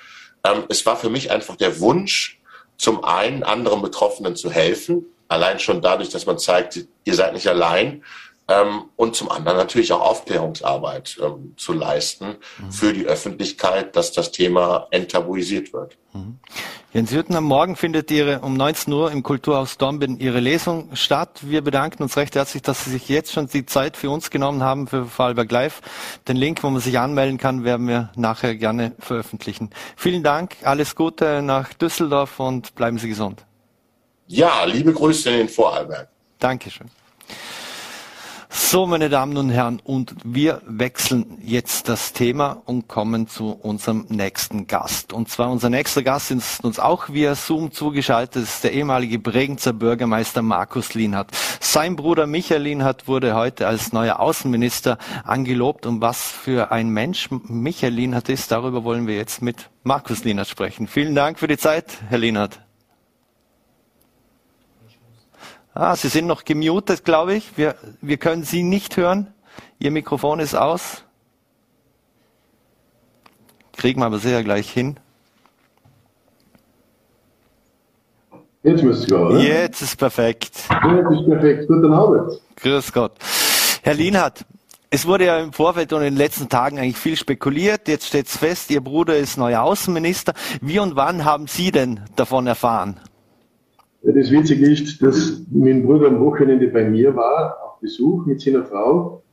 Ähm, 0.43 0.63
es 0.67 0.85
war 0.85 0.97
für 0.97 1.11
mich 1.11 1.29
einfach 1.31 1.55
der 1.55 1.79
Wunsch, 1.79 2.41
zum 2.77 3.03
einen 3.05 3.43
anderen 3.43 3.81
Betroffenen 3.81 4.35
zu 4.35 4.49
helfen, 4.49 5.05
allein 5.27 5.59
schon 5.59 5.81
dadurch, 5.81 6.09
dass 6.09 6.25
man 6.25 6.39
zeigt, 6.39 6.87
ihr 7.03 7.13
seid 7.13 7.33
nicht 7.33 7.47
allein, 7.47 8.03
und 8.95 9.15
zum 9.15 9.31
anderen 9.31 9.57
natürlich 9.57 9.91
auch 9.91 10.01
Aufklärungsarbeit 10.01 11.17
ähm, 11.23 11.53
zu 11.57 11.73
leisten 11.73 12.37
mhm. 12.59 12.71
für 12.71 12.93
die 12.93 13.05
Öffentlichkeit, 13.05 13.95
dass 13.95 14.11
das 14.11 14.31
Thema 14.31 14.87
enttabuisiert 14.91 15.73
wird. 15.73 15.97
Mhm. 16.13 16.37
Jens 16.93 17.11
Hütten, 17.11 17.35
am 17.35 17.43
Morgen 17.43 17.75
findet 17.75 18.09
Ihre 18.11 18.39
um 18.39 18.55
19 18.55 18.93
Uhr 18.93 19.11
im 19.11 19.23
Kulturhaus 19.23 19.77
Dornbirn 19.77 20.17
Ihre 20.19 20.39
Lesung 20.39 20.95
statt. 20.95 21.41
Wir 21.41 21.61
bedanken 21.61 22.03
uns 22.03 22.15
recht 22.17 22.35
herzlich, 22.35 22.61
dass 22.61 22.85
Sie 22.85 22.91
sich 22.91 23.09
jetzt 23.09 23.33
schon 23.33 23.47
die 23.47 23.65
Zeit 23.65 23.97
für 23.97 24.09
uns 24.11 24.29
genommen 24.29 24.63
haben, 24.63 24.87
für 24.87 25.05
Vorarlberg 25.05 25.51
Live. 25.51 25.81
Den 26.27 26.37
Link, 26.37 26.63
wo 26.63 26.69
man 26.69 26.79
sich 26.79 26.97
anmelden 26.99 27.37
kann, 27.37 27.65
werden 27.65 27.87
wir 27.87 28.11
nachher 28.15 28.55
gerne 28.55 28.93
veröffentlichen. 28.99 29.71
Vielen 29.97 30.23
Dank, 30.23 30.55
alles 30.63 30.95
Gute 30.95 31.41
nach 31.41 31.73
Düsseldorf 31.73 32.39
und 32.39 32.75
bleiben 32.75 32.97
Sie 32.99 33.09
gesund. 33.09 33.43
Ja, 34.27 34.63
liebe 34.65 34.93
Grüße 34.93 35.31
in 35.31 35.37
den 35.37 35.49
Vorarlberg. 35.49 36.07
Dankeschön. 36.39 36.89
So, 38.57 38.87
meine 38.87 39.09
Damen 39.09 39.35
und 39.35 39.49
Herren, 39.49 39.81
und 39.83 40.15
wir 40.23 40.61
wechseln 40.65 41.39
jetzt 41.43 41.89
das 41.89 42.13
Thema 42.13 42.61
und 42.65 42.87
kommen 42.87 43.27
zu 43.27 43.51
unserem 43.51 44.05
nächsten 44.07 44.65
Gast. 44.65 45.11
Und 45.11 45.29
zwar 45.29 45.51
unser 45.51 45.69
nächster 45.69 46.03
Gast 46.03 46.31
ist 46.31 46.63
uns 46.63 46.79
auch 46.79 47.09
via 47.09 47.35
Zoom 47.35 47.73
zugeschaltet, 47.73 48.43
ist 48.43 48.63
der 48.63 48.71
ehemalige 48.71 49.19
Bregenzer 49.19 49.73
Bürgermeister 49.73 50.41
Markus 50.41 50.93
Lienhardt. 50.93 51.31
Sein 51.59 51.97
Bruder 51.97 52.27
Michael 52.27 52.61
Lienhardt 52.61 53.09
wurde 53.09 53.35
heute 53.35 53.67
als 53.67 53.91
neuer 53.91 54.21
Außenminister 54.21 54.97
angelobt. 55.25 55.85
Und 55.85 55.99
was 55.99 56.21
für 56.21 56.71
ein 56.71 56.89
Mensch 56.89 57.29
Michael 57.29 57.93
Lienhardt 57.93 58.29
ist, 58.29 58.51
darüber 58.51 58.85
wollen 58.85 59.05
wir 59.05 59.17
jetzt 59.17 59.41
mit 59.41 59.69
Markus 59.83 60.23
Lienhardt 60.23 60.47
sprechen. 60.47 60.87
Vielen 60.87 61.13
Dank 61.13 61.39
für 61.39 61.47
die 61.47 61.57
Zeit, 61.57 61.97
Herr 62.07 62.19
Lienhardt. 62.19 62.64
Ah, 65.77 65.97
Sie 65.97 66.07
sind 66.07 66.25
noch 66.25 66.45
gemutet, 66.45 67.03
glaube 67.03 67.35
ich. 67.35 67.57
Wir, 67.57 67.75
wir 67.99 68.15
können 68.15 68.43
Sie 68.43 68.63
nicht 68.63 68.95
hören. 68.95 69.33
Ihr 69.77 69.91
Mikrofon 69.91 70.39
ist 70.39 70.55
aus. 70.55 71.03
Kriegen 73.75 73.99
wir 73.99 74.05
aber 74.05 74.19
sehr 74.19 74.41
gleich 74.41 74.71
hin. 74.71 74.97
Jetzt 78.63 78.83
müsste 78.83 79.05
es 79.05 79.11
oder? 79.11 79.39
Jetzt 79.39 79.81
ist 79.81 79.97
perfekt. 79.97 80.53
Jetzt 80.69 81.11
ist 81.11 81.25
perfekt. 81.25 81.67
Guten 81.67 81.93
Abend. 81.93 82.41
Grüß 82.55 82.93
Gott. 82.93 83.11
Herr 83.83 83.93
Lienhardt, 83.95 84.45
es 84.89 85.05
wurde 85.05 85.25
ja 85.25 85.39
im 85.39 85.51
Vorfeld 85.51 85.91
und 85.91 85.99
in 85.99 86.13
den 86.13 86.17
letzten 86.17 86.47
Tagen 86.47 86.79
eigentlich 86.79 86.97
viel 86.97 87.17
spekuliert. 87.17 87.89
Jetzt 87.89 88.07
steht 88.07 88.27
es 88.27 88.37
fest, 88.37 88.71
Ihr 88.71 88.81
Bruder 88.81 89.17
ist 89.17 89.37
neuer 89.37 89.61
Außenminister. 89.61 90.33
Wie 90.61 90.79
und 90.79 90.95
wann 90.95 91.25
haben 91.25 91.47
Sie 91.47 91.71
denn 91.71 91.99
davon 92.15 92.47
erfahren? 92.47 92.97
Das 94.13 94.29
Witzige 94.29 94.69
ist, 94.69 95.01
dass 95.01 95.41
mein 95.49 95.83
Bruder 95.83 96.09
am 96.09 96.19
Wochenende 96.19 96.67
bei 96.67 96.87
mir 96.87 97.15
war, 97.15 97.57
auf 97.65 97.79
Besuch 97.79 98.23
mit 98.27 98.39
seiner 98.39 98.63
Frau. 98.63 99.23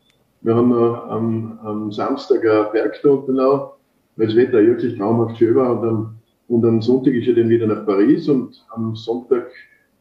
Wir 0.40 0.54
haben 0.54 0.72
am, 0.72 1.58
am 1.62 1.92
Samstag 1.92 2.40
eine 2.40 2.70
Bergtour 2.72 3.20
unternommen, 3.20 3.68
weil 4.16 4.28
das 4.28 4.36
Wetter 4.36 4.64
wirklich 4.64 4.96
traumhaft 4.96 5.36
schön 5.36 5.56
war. 5.56 5.78
Und 5.78 5.88
am, 5.88 6.14
und 6.48 6.64
am 6.64 6.80
Sonntag 6.80 7.12
ist 7.12 7.28
er 7.28 7.34
dann 7.34 7.50
wieder 7.50 7.66
nach 7.66 7.84
Paris 7.84 8.30
und 8.30 8.64
am 8.70 8.96
Sonntag, 8.96 9.50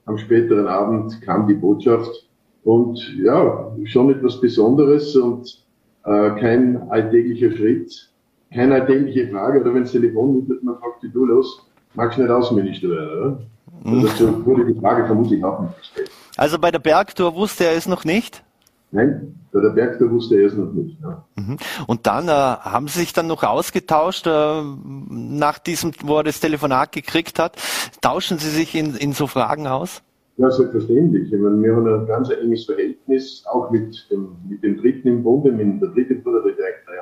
am 0.06 0.18
späteren 0.18 0.68
Abend 0.68 1.22
kam 1.22 1.48
die 1.50 1.54
Botschaft. 1.54 2.30
Und 2.64 2.98
ja, 3.18 3.76
schon 3.84 4.10
etwas 4.10 4.40
Besonderes 4.40 5.18
und 5.18 5.66
äh, 6.06 6.30
kein 6.40 6.90
alltäglicher 6.90 7.52
Schritt, 7.52 8.10
keine 8.54 8.76
alltägliche 8.76 9.28
Frage. 9.28 9.60
Oder 9.60 9.74
wenn 9.74 9.84
das 9.84 9.92
Telefon 9.92 10.38
mittet, 10.38 10.64
man 10.64 10.78
fragt, 10.78 11.04
du 11.12 11.26
los, 11.26 11.68
magst 11.94 12.18
du 12.18 12.22
nicht 12.22 12.32
Außenminister 12.32 12.90
werden, 12.90 13.10
oder? 13.10 13.40
Also 13.84 14.46
wurde 14.46 14.66
die 14.66 14.80
Frage 14.80 15.06
vermutlich 15.06 15.44
auch 15.44 15.62
nicht 15.62 15.78
gestellt. 15.78 16.12
Also 16.38 16.60
bei 16.60 16.72
der 16.72 16.80
Bergtour 16.80 17.36
wusste 17.36 17.66
er 17.66 17.76
es 17.76 17.88
noch 17.88 18.06
nicht? 18.06 18.44
Nein, 18.92 19.40
bei 19.52 19.62
der 19.62 19.70
Bergtour 19.70 20.12
wusste 20.12 20.36
er 20.36 20.48
es 20.48 20.54
noch 20.54 20.72
nicht. 20.74 20.98
Ja. 21.02 21.24
Mhm. 21.36 21.58
Und 21.88 22.08
dann 22.08 22.28
äh, 22.28 22.32
haben 22.32 22.88
Sie 22.88 23.00
sich 23.00 23.14
dann 23.14 23.28
noch 23.28 23.44
ausgetauscht, 23.44 24.28
äh, 24.28 24.62
nach 25.10 25.60
diesem, 25.60 25.94
wo 26.04 26.18
er 26.18 26.24
das 26.24 26.42
Telefonat 26.42 26.92
gekriegt 26.92 27.40
hat. 27.40 27.56
Tauschen 28.02 28.38
Sie 28.38 28.50
sich 28.50 28.76
in, 28.76 28.96
in 28.96 29.14
so 29.14 29.28
Fragen 29.28 29.68
aus? 29.68 30.02
Ja, 30.38 30.50
selbstverständlich. 30.50 31.32
Ich 31.32 31.40
meine, 31.40 31.62
wir 31.62 31.76
haben 31.76 31.88
ein 31.88 32.06
ganz 32.06 32.30
enges 32.30 32.66
Verhältnis, 32.66 33.44
auch 33.52 33.72
mit 33.72 34.08
dem, 34.10 34.36
mit 34.50 34.64
dem 34.64 34.78
Dritten 34.78 35.08
im 35.08 35.24
Bunde, 35.24 35.52
mit 35.52 35.82
der 35.82 35.90
dritten 35.90 36.24
Bruder, 36.24 36.42
der, 36.42 36.54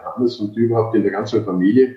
Johannes 0.03 0.39
und 0.39 0.55
überhaupt 0.57 0.95
in 0.95 1.03
der 1.03 1.11
ganzen 1.11 1.43
Familie. 1.43 1.95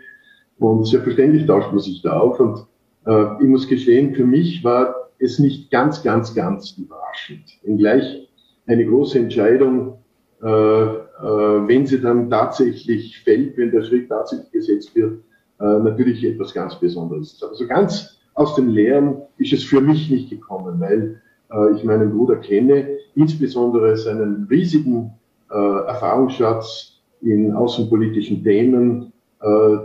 Und 0.59 0.87
selbstverständlich 0.87 1.47
tauscht 1.47 1.71
man 1.71 1.81
sich 1.81 2.01
da 2.03 2.19
auf. 2.19 2.39
Und 2.41 2.67
ich 3.05 3.47
muss 3.49 3.67
gestehen, 3.67 4.15
für 4.15 4.25
mich 4.25 4.63
war 4.63 5.09
es 5.19 5.39
nicht 5.39 5.71
ganz, 5.71 6.03
ganz, 6.03 6.35
ganz 6.35 6.77
überraschend. 6.79 7.45
Wenngleich 7.63 8.29
eine 8.67 8.87
große 8.87 9.19
Entscheidung, 9.19 9.99
äh, 10.43 10.47
äh, 10.47 11.69
wenn 11.69 11.87
sie 11.87 12.01
dann 12.01 12.31
tatsächlich 12.31 13.21
fällt, 13.21 13.57
wenn 13.57 13.71
der 13.71 13.85
Schritt 13.85 14.09
tatsächlich 14.09 14.51
gesetzt 14.51 14.95
wird, 14.97 15.21
äh, 15.61 15.65
natürlich 15.65 16.25
etwas 16.25 16.53
ganz 16.53 16.79
Besonderes 16.79 17.35
ist. 17.35 17.45
Aber 17.45 17.55
so 17.55 17.67
ganz 17.67 18.19
aus 18.35 18.55
dem 18.55 18.69
Leeren 18.69 19.23
ist 19.39 19.53
es 19.53 19.63
für 19.63 19.81
mich 19.81 20.11
nicht 20.11 20.31
gekommen, 20.31 20.81
weil 20.81 21.21
äh, 21.53 21.77
ich 21.77 21.85
meinen 21.85 22.11
Bruder 22.11 22.37
kenne, 22.37 22.99
insbesondere 23.15 23.97
seinen 23.97 24.47
riesigen 24.51 25.13
äh, 25.51 25.55
Erfahrungsschatz 25.55 27.01
in 27.21 27.53
außenpolitischen 27.53 28.43
Themen, 28.43 29.03
äh, 29.03 29.12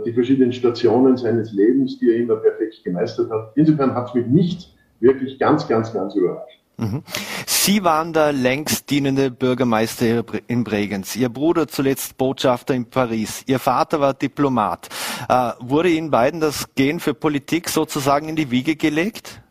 die 0.06 0.12
verschiedenen 0.12 0.52
Stationen 0.52 1.16
seines 1.16 1.52
Lebens, 1.52 1.98
die 1.98 2.10
er 2.10 2.18
immer 2.18 2.36
perfekt 2.36 2.84
gemeistert 2.84 3.30
hat. 3.30 3.52
Insofern 3.56 3.94
hat 3.94 4.08
es 4.08 4.14
mich 4.14 4.26
nicht 4.26 4.74
wirklich 5.00 5.38
ganz, 5.38 5.66
ganz, 5.66 5.92
ganz 5.92 6.14
überrascht. 6.14 6.58
Mhm. 6.78 7.02
Sie 7.46 7.82
waren 7.82 8.12
der 8.12 8.32
längst 8.32 8.88
dienende 8.88 9.32
Bürgermeister 9.32 10.24
in 10.46 10.62
Bregenz. 10.62 11.16
Ihr 11.16 11.28
Bruder 11.28 11.66
zuletzt 11.66 12.16
Botschafter 12.16 12.72
in 12.72 12.86
Paris. 12.86 13.42
Ihr 13.46 13.58
Vater 13.58 14.00
war 14.00 14.14
Diplomat. 14.14 14.88
Äh, 15.28 15.50
wurde 15.58 15.90
Ihnen 15.90 16.10
beiden 16.10 16.40
das 16.40 16.72
Gehen 16.76 17.00
für 17.00 17.14
Politik 17.14 17.68
sozusagen 17.68 18.28
in 18.28 18.36
die 18.36 18.50
Wiege 18.52 18.76
gelegt? 18.76 19.42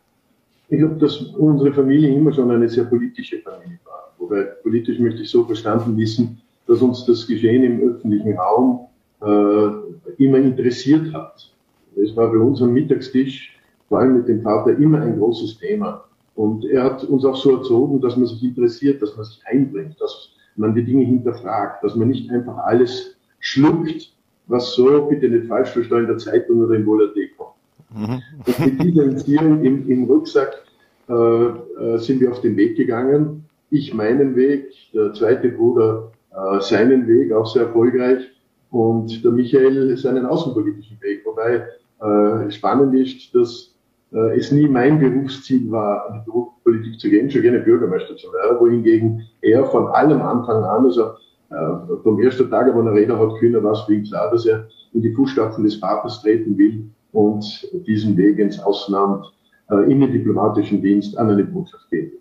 Ich 0.70 0.78
glaube, 0.78 0.96
dass 0.96 1.20
unsere 1.20 1.72
Familie 1.72 2.14
immer 2.14 2.32
schon 2.32 2.50
eine 2.50 2.68
sehr 2.68 2.84
politische 2.84 3.40
Familie 3.40 3.78
war. 3.84 4.14
Wobei 4.18 4.42
politisch 4.62 4.98
möchte 4.98 5.22
ich 5.22 5.30
so 5.30 5.44
verstanden 5.44 5.96
wissen, 5.98 6.40
dass 6.66 6.80
uns 6.80 7.04
das 7.04 7.26
Geschehen 7.26 7.62
im 7.62 7.80
öffentlichen 7.90 8.38
Raum 8.38 8.87
äh, 9.20 10.22
immer 10.22 10.38
interessiert 10.38 11.12
hat. 11.12 11.52
Es 11.96 12.16
war 12.16 12.30
bei 12.30 12.38
uns 12.38 12.62
am 12.62 12.72
Mittagstisch, 12.72 13.58
vor 13.88 14.00
allem 14.00 14.18
mit 14.18 14.28
dem 14.28 14.42
Vater, 14.42 14.76
immer 14.78 15.00
ein 15.00 15.18
großes 15.18 15.58
Thema. 15.58 16.04
Und 16.34 16.64
er 16.66 16.84
hat 16.84 17.02
uns 17.04 17.24
auch 17.24 17.36
so 17.36 17.56
erzogen, 17.56 18.00
dass 18.00 18.16
man 18.16 18.26
sich 18.26 18.42
interessiert, 18.44 19.02
dass 19.02 19.16
man 19.16 19.24
sich 19.24 19.40
einbringt, 19.46 20.00
dass 20.00 20.30
man 20.56 20.74
die 20.74 20.84
Dinge 20.84 21.04
hinterfragt, 21.04 21.82
dass 21.82 21.96
man 21.96 22.08
nicht 22.08 22.30
einfach 22.30 22.58
alles 22.58 23.16
schluckt, 23.40 24.12
was 24.46 24.74
so, 24.74 25.06
bitte 25.06 25.28
nicht 25.28 25.46
falsch 25.46 25.70
verstehen, 25.70 26.00
in 26.00 26.06
der 26.06 26.18
Zeitung 26.18 26.60
oder 26.60 26.74
im 26.74 26.86
Volatile 26.86 27.28
kommt. 27.36 27.54
Mhm. 27.90 28.22
Und 28.46 28.60
mit 28.60 28.82
dieser 28.82 29.04
Entziehung 29.04 29.64
im, 29.64 29.88
im 29.88 30.04
Rucksack 30.04 30.62
äh, 31.08 31.12
äh, 31.12 31.98
sind 31.98 32.20
wir 32.20 32.30
auf 32.30 32.40
den 32.40 32.56
Weg 32.56 32.76
gegangen. 32.76 33.44
Ich 33.70 33.92
meinen 33.94 34.36
Weg, 34.36 34.72
der 34.94 35.12
zweite 35.14 35.48
Bruder 35.48 36.12
äh, 36.30 36.60
seinen 36.60 37.06
Weg, 37.06 37.32
auch 37.32 37.46
sehr 37.46 37.64
erfolgreich, 37.64 38.30
und 38.70 39.24
der 39.24 39.32
Michael 39.32 39.96
seinen 39.96 40.26
außenpolitischen 40.26 41.00
Weg. 41.00 41.24
Wobei 41.24 41.64
äh, 42.00 42.50
spannend 42.50 42.94
ist, 42.94 43.34
dass 43.34 43.74
äh, 44.12 44.36
es 44.36 44.52
nie 44.52 44.68
mein 44.68 44.98
Berufsziel 44.98 45.70
war, 45.70 46.08
in 46.08 46.14
die 46.14 46.24
Berufspolitik 46.26 47.00
zu 47.00 47.10
gehen, 47.10 47.30
schon 47.30 47.42
gerne 47.42 47.60
Bürgermeister 47.60 48.16
zu 48.16 48.28
werden, 48.32 48.58
wohingegen 48.60 49.22
er 49.40 49.64
von 49.66 49.88
allem 49.88 50.20
Anfang 50.20 50.64
an, 50.64 50.84
also 50.84 51.12
äh, 51.50 51.96
vom 52.02 52.20
ersten 52.20 52.50
Tag, 52.50 52.74
wo 52.74 52.80
er 52.80 52.94
Räder 52.94 53.18
hat 53.18 53.38
können, 53.40 53.62
war 53.62 53.72
es 53.72 53.80
für 53.82 53.94
ihn 53.94 54.04
klar, 54.04 54.30
dass 54.30 54.46
er 54.46 54.68
in 54.92 55.02
die 55.02 55.12
Fußstapfen 55.12 55.64
des 55.64 55.76
Vaters 55.76 56.22
treten 56.22 56.56
will 56.56 56.90
und 57.12 57.68
diesen 57.86 58.16
Weg 58.16 58.38
ins 58.38 58.58
Ausland 58.60 59.24
äh, 59.70 59.90
in 59.90 60.00
den 60.00 60.12
diplomatischen 60.12 60.82
Dienst 60.82 61.16
an 61.18 61.30
eine 61.30 61.44
Botschaft 61.44 61.88
gehen 61.90 62.12
will. 62.12 62.20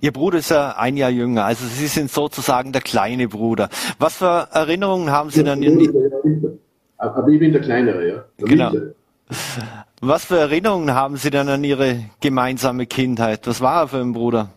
Ihr 0.00 0.12
Bruder 0.12 0.38
ist 0.38 0.50
ja 0.50 0.76
ein 0.76 0.96
Jahr 0.96 1.10
jünger, 1.10 1.44
also 1.44 1.64
Sie 1.66 1.86
sind 1.86 2.10
sozusagen 2.10 2.72
der 2.72 2.82
kleine 2.82 3.28
Bruder. 3.28 3.68
Was 3.98 4.16
für 4.16 4.48
Erinnerungen 4.52 5.10
haben 5.10 5.30
Sie 5.30 5.44
dann. 5.44 5.62
Aber 6.98 7.28
ich 7.28 7.38
bin 7.38 7.52
der 7.52 7.60
kleinere, 7.60 8.08
ja. 8.08 8.24
Der 8.40 8.48
genau. 8.48 8.72
Was 10.00 10.24
für 10.24 10.38
Erinnerungen 10.38 10.94
haben 10.94 11.16
Sie 11.16 11.30
dann 11.30 11.48
an 11.48 11.62
Ihre 11.64 12.00
gemeinsame 12.20 12.86
Kindheit? 12.86 13.46
Was 13.46 13.60
war 13.60 13.82
er 13.82 13.88
für 13.88 13.98
ein 13.98 14.12
Bruder? 14.12 14.50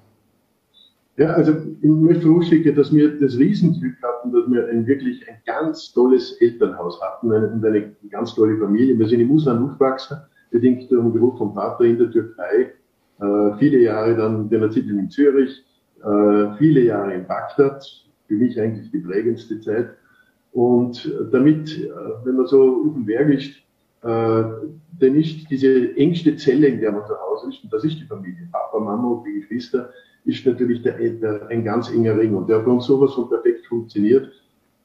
Ja, 1.17 1.27
also 1.27 1.53
ich 1.53 1.89
möchte 1.89 2.23
vorausschicken, 2.23 2.75
dass 2.75 2.93
wir 2.93 3.17
das 3.19 3.37
Riesenglück 3.37 3.95
hatten, 4.03 4.33
dass 4.33 4.51
wir 4.51 4.67
ein 4.67 4.85
wirklich 4.85 5.25
ein 5.29 5.37
ganz 5.45 5.93
tolles 5.93 6.33
Elternhaus 6.41 6.99
hatten 7.01 7.31
eine, 7.31 7.47
und 7.47 7.63
eine 7.63 7.95
ganz 8.09 8.35
tolle 8.35 8.57
Familie. 8.57 8.99
Wir 8.99 9.07
sind 9.07 9.21
im 9.21 9.31
Ausland 9.31 9.63
aufgewachsen, 9.63 10.17
bedingt 10.51 10.91
durch 10.91 11.01
den 11.01 11.13
Beruf 11.13 11.37
vom 11.37 11.53
Vater 11.53 11.85
in 11.85 11.97
der 11.97 12.11
Türkei. 12.11 12.73
Äh, 13.19 13.57
viele 13.59 13.79
Jahre 13.79 14.15
dann 14.15 14.49
der 14.49 14.69
Zeit 14.69 14.85
in 14.85 15.09
Zürich, 15.09 15.63
äh, 16.03 16.57
viele 16.57 16.81
Jahre 16.81 17.13
in 17.13 17.25
Bagdad, 17.25 17.83
für 18.27 18.35
mich 18.35 18.59
eigentlich 18.59 18.91
die 18.91 18.99
prägendste 18.99 19.59
Zeit. 19.61 19.89
Und 20.51 21.11
damit, 21.31 21.77
äh, 21.77 21.89
wenn 22.23 22.35
man 22.35 22.47
so 22.47 22.85
auf 22.87 22.93
dem 22.93 23.05
Berg 23.05 23.29
ist, 23.29 23.51
äh, 24.03 24.43
denn 25.01 25.15
ist 25.15 25.49
diese 25.49 25.95
engste 25.97 26.35
Zelle, 26.37 26.67
in 26.67 26.79
der 26.79 26.91
man 26.91 27.05
zu 27.05 27.13
Hause 27.13 27.49
ist, 27.49 27.63
und 27.63 27.73
das 27.73 27.83
ist 27.83 27.99
die 27.99 28.05
Familie, 28.05 28.47
Papa, 28.51 28.79
Mama 28.79 29.09
und 29.09 29.25
die 29.25 29.41
Geschwister, 29.41 29.89
ist 30.25 30.45
natürlich 30.45 30.81
der, 30.81 30.97
der, 30.97 31.47
ein 31.47 31.63
ganz 31.63 31.91
enger 31.91 32.17
Ring. 32.17 32.35
Und 32.35 32.49
der 32.49 32.57
hat 32.57 32.65
bei 32.65 32.71
uns 32.71 32.85
sowas 32.85 33.13
von 33.13 33.29
perfekt 33.29 33.65
funktioniert. 33.67 34.31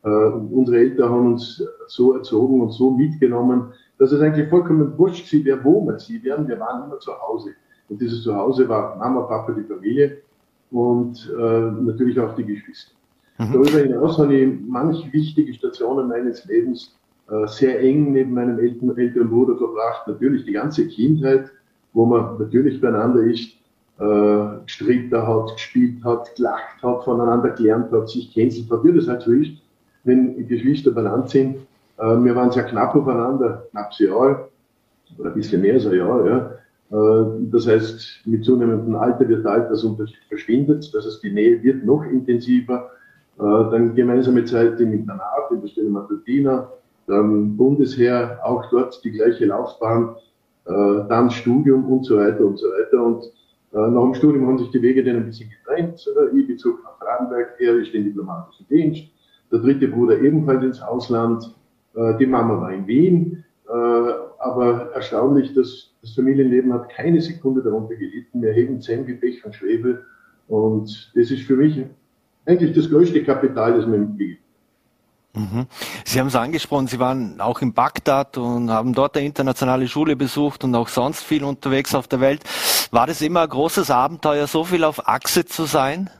Äh, 0.02 0.08
unsere 0.08 0.78
Eltern 0.78 1.10
haben 1.10 1.32
uns 1.32 1.62
so 1.88 2.14
erzogen 2.14 2.60
und 2.60 2.70
so 2.70 2.90
mitgenommen, 2.90 3.72
dass 3.98 4.12
es 4.12 4.20
eigentlich 4.20 4.48
vollkommen 4.48 4.96
wurscht 4.98 5.32
war, 5.32 5.40
wer 5.44 5.64
wo 5.64 5.80
man 5.82 5.98
sie 5.98 6.22
werden. 6.24 6.48
Wir 6.48 6.58
waren 6.58 6.84
immer 6.84 6.98
zu 6.98 7.12
Hause. 7.12 7.50
Und 7.90 8.00
dieses 8.00 8.22
Zuhause 8.22 8.68
war 8.68 8.96
Mama, 8.96 9.22
Papa, 9.22 9.52
die 9.52 9.64
Familie 9.64 10.18
und 10.70 11.30
äh, 11.36 11.70
natürlich 11.82 12.18
auch 12.18 12.34
die 12.36 12.44
Geschwister. 12.44 12.92
Mhm. 13.38 13.52
Darüber 13.52 13.78
hinaus 13.80 14.18
habe 14.18 14.34
ich 14.34 14.58
manch 14.66 15.12
wichtige 15.12 15.52
Stationen 15.52 16.08
meines 16.08 16.44
Lebens 16.46 16.96
äh, 17.28 17.46
sehr 17.48 17.80
eng 17.80 18.12
neben 18.12 18.32
meinem 18.32 18.58
älteren, 18.58 18.96
älteren 18.96 19.28
Bruder 19.28 19.56
verbracht. 19.56 20.06
Natürlich 20.06 20.44
die 20.44 20.52
ganze 20.52 20.86
Kindheit, 20.86 21.50
wo 21.92 22.06
man 22.06 22.38
natürlich 22.38 22.80
beieinander 22.80 23.24
ist, 23.24 23.50
äh, 23.98 24.62
gestritten 24.64 25.26
hat, 25.26 25.52
gespielt 25.54 26.04
hat, 26.04 26.34
gelacht 26.36 26.82
hat, 26.82 27.04
voneinander 27.04 27.50
gelernt 27.50 27.90
hat, 27.90 28.08
sich 28.08 28.32
kennengelernt 28.32 28.70
hat, 28.70 28.84
wie 28.84 28.92
das 28.92 29.08
halt 29.08 29.22
so 29.22 29.32
ist, 29.32 29.50
wenn 30.04 30.46
Geschwister 30.46 30.92
benannt 30.92 31.30
sind. 31.30 31.56
Äh, 31.98 32.04
wir 32.22 32.36
waren 32.36 32.52
sehr 32.52 32.64
knapp 32.64 32.94
aufeinander, 32.94 33.66
knapp 33.72 33.90
ein 33.98 34.06
Jahr, 34.06 34.48
oder 35.18 35.30
ein 35.30 35.34
bisschen 35.34 35.60
mehr 35.60 35.74
als 35.74 35.86
ein 35.86 35.94
Jahr, 35.94 36.26
ja. 36.26 36.50
Äh, 36.90 36.96
das 37.50 37.66
heißt, 37.66 38.26
mit 38.26 38.44
zunehmendem 38.44 38.96
Alter 38.96 39.28
wird 39.28 39.44
der 39.44 39.52
Altersunterschied 39.52 40.24
verschwindet, 40.28 40.90
das 40.92 41.06
heißt, 41.06 41.22
die 41.22 41.32
Nähe 41.32 41.62
wird 41.62 41.84
noch 41.84 42.04
intensiver. 42.04 42.90
Äh, 43.38 43.42
dann 43.42 43.94
gemeinsame 43.94 44.44
Zeit 44.44 44.80
im 44.80 44.92
Internat, 44.92 45.50
in 45.50 45.60
der 45.60 45.68
Stelle 45.68 45.90
Matutina, 45.90 46.68
dann 47.06 47.56
Bundesheer, 47.56 48.40
auch 48.44 48.68
dort 48.70 49.02
die 49.04 49.12
gleiche 49.12 49.46
Laufbahn, 49.46 50.16
äh, 50.66 50.72
dann 51.08 51.30
Studium 51.30 51.84
und 51.90 52.04
so 52.04 52.16
weiter 52.16 52.44
und 52.44 52.58
so 52.58 52.66
weiter. 52.66 53.02
Und 53.02 53.24
nach 53.72 54.02
dem 54.02 54.14
Studium 54.14 54.48
haben 54.48 54.58
sich 54.58 54.72
die 54.72 54.82
Wege 54.82 55.04
dann 55.04 55.14
ein 55.14 55.26
bisschen 55.26 55.48
getrennt. 55.48 56.04
Ich 56.34 56.48
bezog 56.48 56.82
nach 56.82 56.98
Fradenberg, 56.98 57.54
er 57.60 57.76
ist 57.76 57.94
in 57.94 58.02
diplomatischen 58.02 58.66
Dienst. 58.66 59.04
Der 59.52 59.60
dritte 59.60 59.86
Bruder 59.86 60.20
ebenfalls 60.20 60.64
ins 60.64 60.82
Ausland. 60.82 61.54
Die 62.18 62.26
Mama 62.26 62.60
war 62.60 62.72
in 62.72 62.88
Wien. 62.88 63.44
Aber 63.68 64.90
erstaunlich, 64.92 65.54
dass 65.54 65.89
das 66.02 66.14
Familienleben 66.14 66.72
hat 66.72 66.88
keine 66.90 67.20
Sekunde 67.20 67.62
darunter 67.62 67.94
gelitten. 67.94 68.42
Wir 68.42 68.52
heben 68.52 68.80
Zähne 68.80 69.06
wie 69.06 69.14
Pech 69.14 69.44
und 69.44 69.54
Schwebel. 69.54 70.04
Und 70.48 71.12
das 71.14 71.30
ist 71.30 71.42
für 71.42 71.56
mich 71.56 71.84
eigentlich 72.46 72.72
das 72.74 72.88
größte 72.88 73.22
Kapital, 73.22 73.74
das 73.74 73.86
man 73.86 74.00
mitgibt. 74.00 74.40
Mhm. 75.34 75.66
Sie 76.04 76.18
haben 76.18 76.26
es 76.26 76.34
angesprochen, 76.34 76.88
Sie 76.88 76.98
waren 76.98 77.40
auch 77.40 77.62
in 77.62 77.72
Bagdad 77.72 78.36
und 78.36 78.70
haben 78.70 78.94
dort 78.94 79.16
eine 79.16 79.26
internationale 79.26 79.86
Schule 79.86 80.16
besucht 80.16 80.64
und 80.64 80.74
auch 80.74 80.88
sonst 80.88 81.22
viel 81.22 81.44
unterwegs 81.44 81.94
auf 81.94 82.08
der 82.08 82.20
Welt. 82.20 82.42
War 82.90 83.06
das 83.06 83.22
immer 83.22 83.42
ein 83.42 83.48
großes 83.48 83.92
Abenteuer, 83.92 84.48
so 84.48 84.64
viel 84.64 84.82
auf 84.82 85.06
Achse 85.08 85.44
zu 85.44 85.66
sein? 85.66 86.10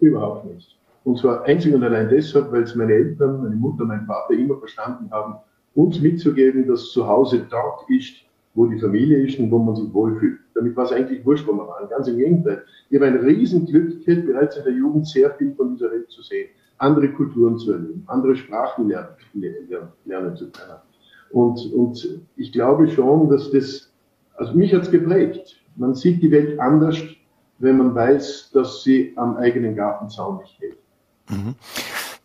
Überhaupt 0.00 0.46
nicht. 0.46 0.78
Und 1.04 1.18
zwar 1.18 1.44
einzig 1.44 1.74
und 1.74 1.82
allein 1.84 2.08
deshalb, 2.08 2.50
weil 2.50 2.62
es 2.62 2.74
meine 2.74 2.92
Eltern, 2.92 3.42
meine 3.42 3.56
Mutter, 3.56 3.84
mein 3.84 4.06
Vater 4.06 4.32
immer 4.32 4.56
verstanden 4.58 5.10
haben, 5.10 5.34
uns 5.74 6.00
mitzugeben, 6.00 6.66
dass 6.66 6.90
zu 6.90 7.06
Hause 7.06 7.46
dort 7.50 7.88
ist, 7.90 8.14
wo 8.58 8.66
die 8.66 8.80
Familie 8.80 9.24
ist 9.24 9.38
und 9.38 9.52
wo 9.52 9.58
man 9.60 9.76
sich 9.76 9.94
wohlfühlt. 9.94 10.40
Damit 10.54 10.76
war 10.76 10.84
es 10.84 10.92
eigentlich 10.92 11.24
wurscht, 11.24 11.46
wo 11.46 11.52
wir 11.52 11.68
waren. 11.68 11.88
Ganz 11.88 12.08
im 12.08 12.16
Gegenteil. 12.18 12.64
Ich 12.90 12.96
habe 12.96 13.06
ein 13.06 13.18
Riesenglück 13.18 14.04
gehabt, 14.04 14.26
bereits 14.26 14.56
in 14.56 14.64
der 14.64 14.72
Jugend 14.72 15.06
sehr 15.06 15.30
viel 15.34 15.54
von 15.54 15.74
dieser 15.74 15.92
Welt 15.92 16.10
zu 16.10 16.22
sehen, 16.22 16.48
andere 16.78 17.08
Kulturen 17.12 17.56
zu 17.56 17.72
erleben, 17.72 18.02
andere 18.08 18.34
Sprachen 18.34 18.88
lernen, 18.88 19.14
lernen, 20.04 20.36
zu 20.36 20.50
können. 20.50 20.78
Und, 21.30 21.72
und 21.72 22.20
ich 22.36 22.50
glaube 22.50 22.88
schon, 22.88 23.30
dass 23.30 23.48
das, 23.52 23.92
also 24.34 24.52
mich 24.54 24.74
hat's 24.74 24.90
geprägt. 24.90 25.62
Man 25.76 25.94
sieht 25.94 26.20
die 26.20 26.32
Welt 26.32 26.58
anders, 26.58 26.98
wenn 27.60 27.76
man 27.76 27.94
weiß, 27.94 28.50
dass 28.52 28.82
sie 28.82 29.12
am 29.14 29.36
eigenen 29.36 29.76
Gartenzaun 29.76 30.38
nicht 30.38 30.58
hält. 30.60 30.78
Mhm. 31.30 31.54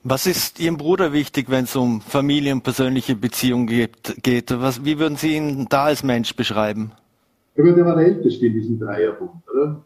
Was 0.06 0.28
ist 0.28 0.60
Ihrem 0.60 0.76
Bruder 0.76 1.14
wichtig, 1.14 1.50
wenn 1.50 1.64
es 1.64 1.78
um 1.78 2.02
Familie 2.02 2.52
und 2.52 2.64
persönliche 2.64 3.16
Beziehungen 3.16 3.68
geht? 3.68 4.52
Was, 4.52 4.84
wie 4.84 5.00
würden 5.00 5.16
Sie 5.16 5.38
ihn 5.38 5.68
da 5.70 5.86
als 5.86 6.04
Mensch 6.04 6.36
beschreiben? 6.36 6.92
Ja, 7.56 7.64
der 7.64 7.86
war 7.86 7.96
der 7.96 8.08
Älteste 8.08 8.48
in 8.48 8.54
diesem 8.54 8.80
Dreierbund, 8.80 9.32
oder? 9.54 9.82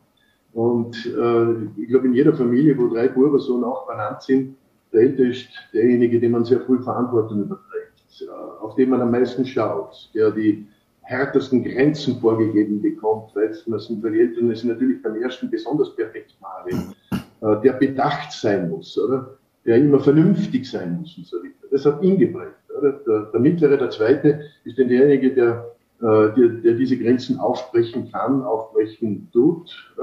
Und 0.54 0.96
äh, 1.06 1.82
ich 1.82 1.90
glaube, 1.90 2.08
in 2.08 2.16
jeder 2.16 2.34
Familie, 2.34 2.76
wo 2.80 2.88
drei 2.88 3.10
Brüder 3.10 3.38
so 3.38 3.60
nah 3.60 3.76
benannt 3.88 4.24
sind, 4.24 4.56
der 4.92 5.02
Älteste 5.02 5.28
ist 5.28 5.50
derjenige, 5.72 6.20
dem 6.20 6.32
man 6.32 6.46
sehr 6.46 6.62
früh 6.62 6.82
Verantwortung 6.82 7.44
überträgt, 7.44 8.28
auf 8.62 8.74
den 8.74 8.90
man 8.90 9.02
am 9.02 9.12
meisten 9.12 9.46
schaut, 9.46 10.10
der 10.16 10.32
die 10.32 10.66
härtesten 11.02 11.64
Grenzen 11.64 12.20
vorgegeben 12.20 12.82
bekommt, 12.82 13.36
weil 13.36 13.50
es 13.50 13.66
sind 13.66 14.02
für 14.02 14.10
die 14.10 14.22
Eltern 14.22 14.50
ist 14.50 14.64
natürlich 14.64 15.00
beim 15.04 15.22
ersten 15.22 15.52
besonders 15.52 15.96
perfekt 15.96 16.36
machen, 16.42 16.96
äh, 17.12 17.62
der 17.62 17.74
bedacht 17.74 18.32
sein 18.32 18.72
muss, 18.72 18.98
oder? 18.98 19.38
Der 19.68 19.78
immer 19.78 20.00
vernünftig 20.00 20.68
sein 20.68 21.00
muss 21.00 21.18
und 21.18 21.28
so 21.28 21.38
weiter. 21.38 21.68
Das 21.70 21.86
hat 21.86 22.02
ihn 22.02 22.18
geprägt. 22.18 22.56
Der, 22.82 23.24
der 23.34 23.40
mittlere, 23.40 23.78
der 23.78 23.90
zweite, 23.90 24.42
ist 24.64 24.80
dann 24.80 24.88
derjenige, 24.88 25.34
der, 25.34 25.76
äh, 26.00 26.34
der, 26.36 26.50
der 26.64 26.74
diese 26.76 26.98
Grenzen 26.98 27.38
aufbrechen 27.40 28.10
kann, 28.12 28.44
aufbrechen 28.44 29.28
tut, 29.34 29.94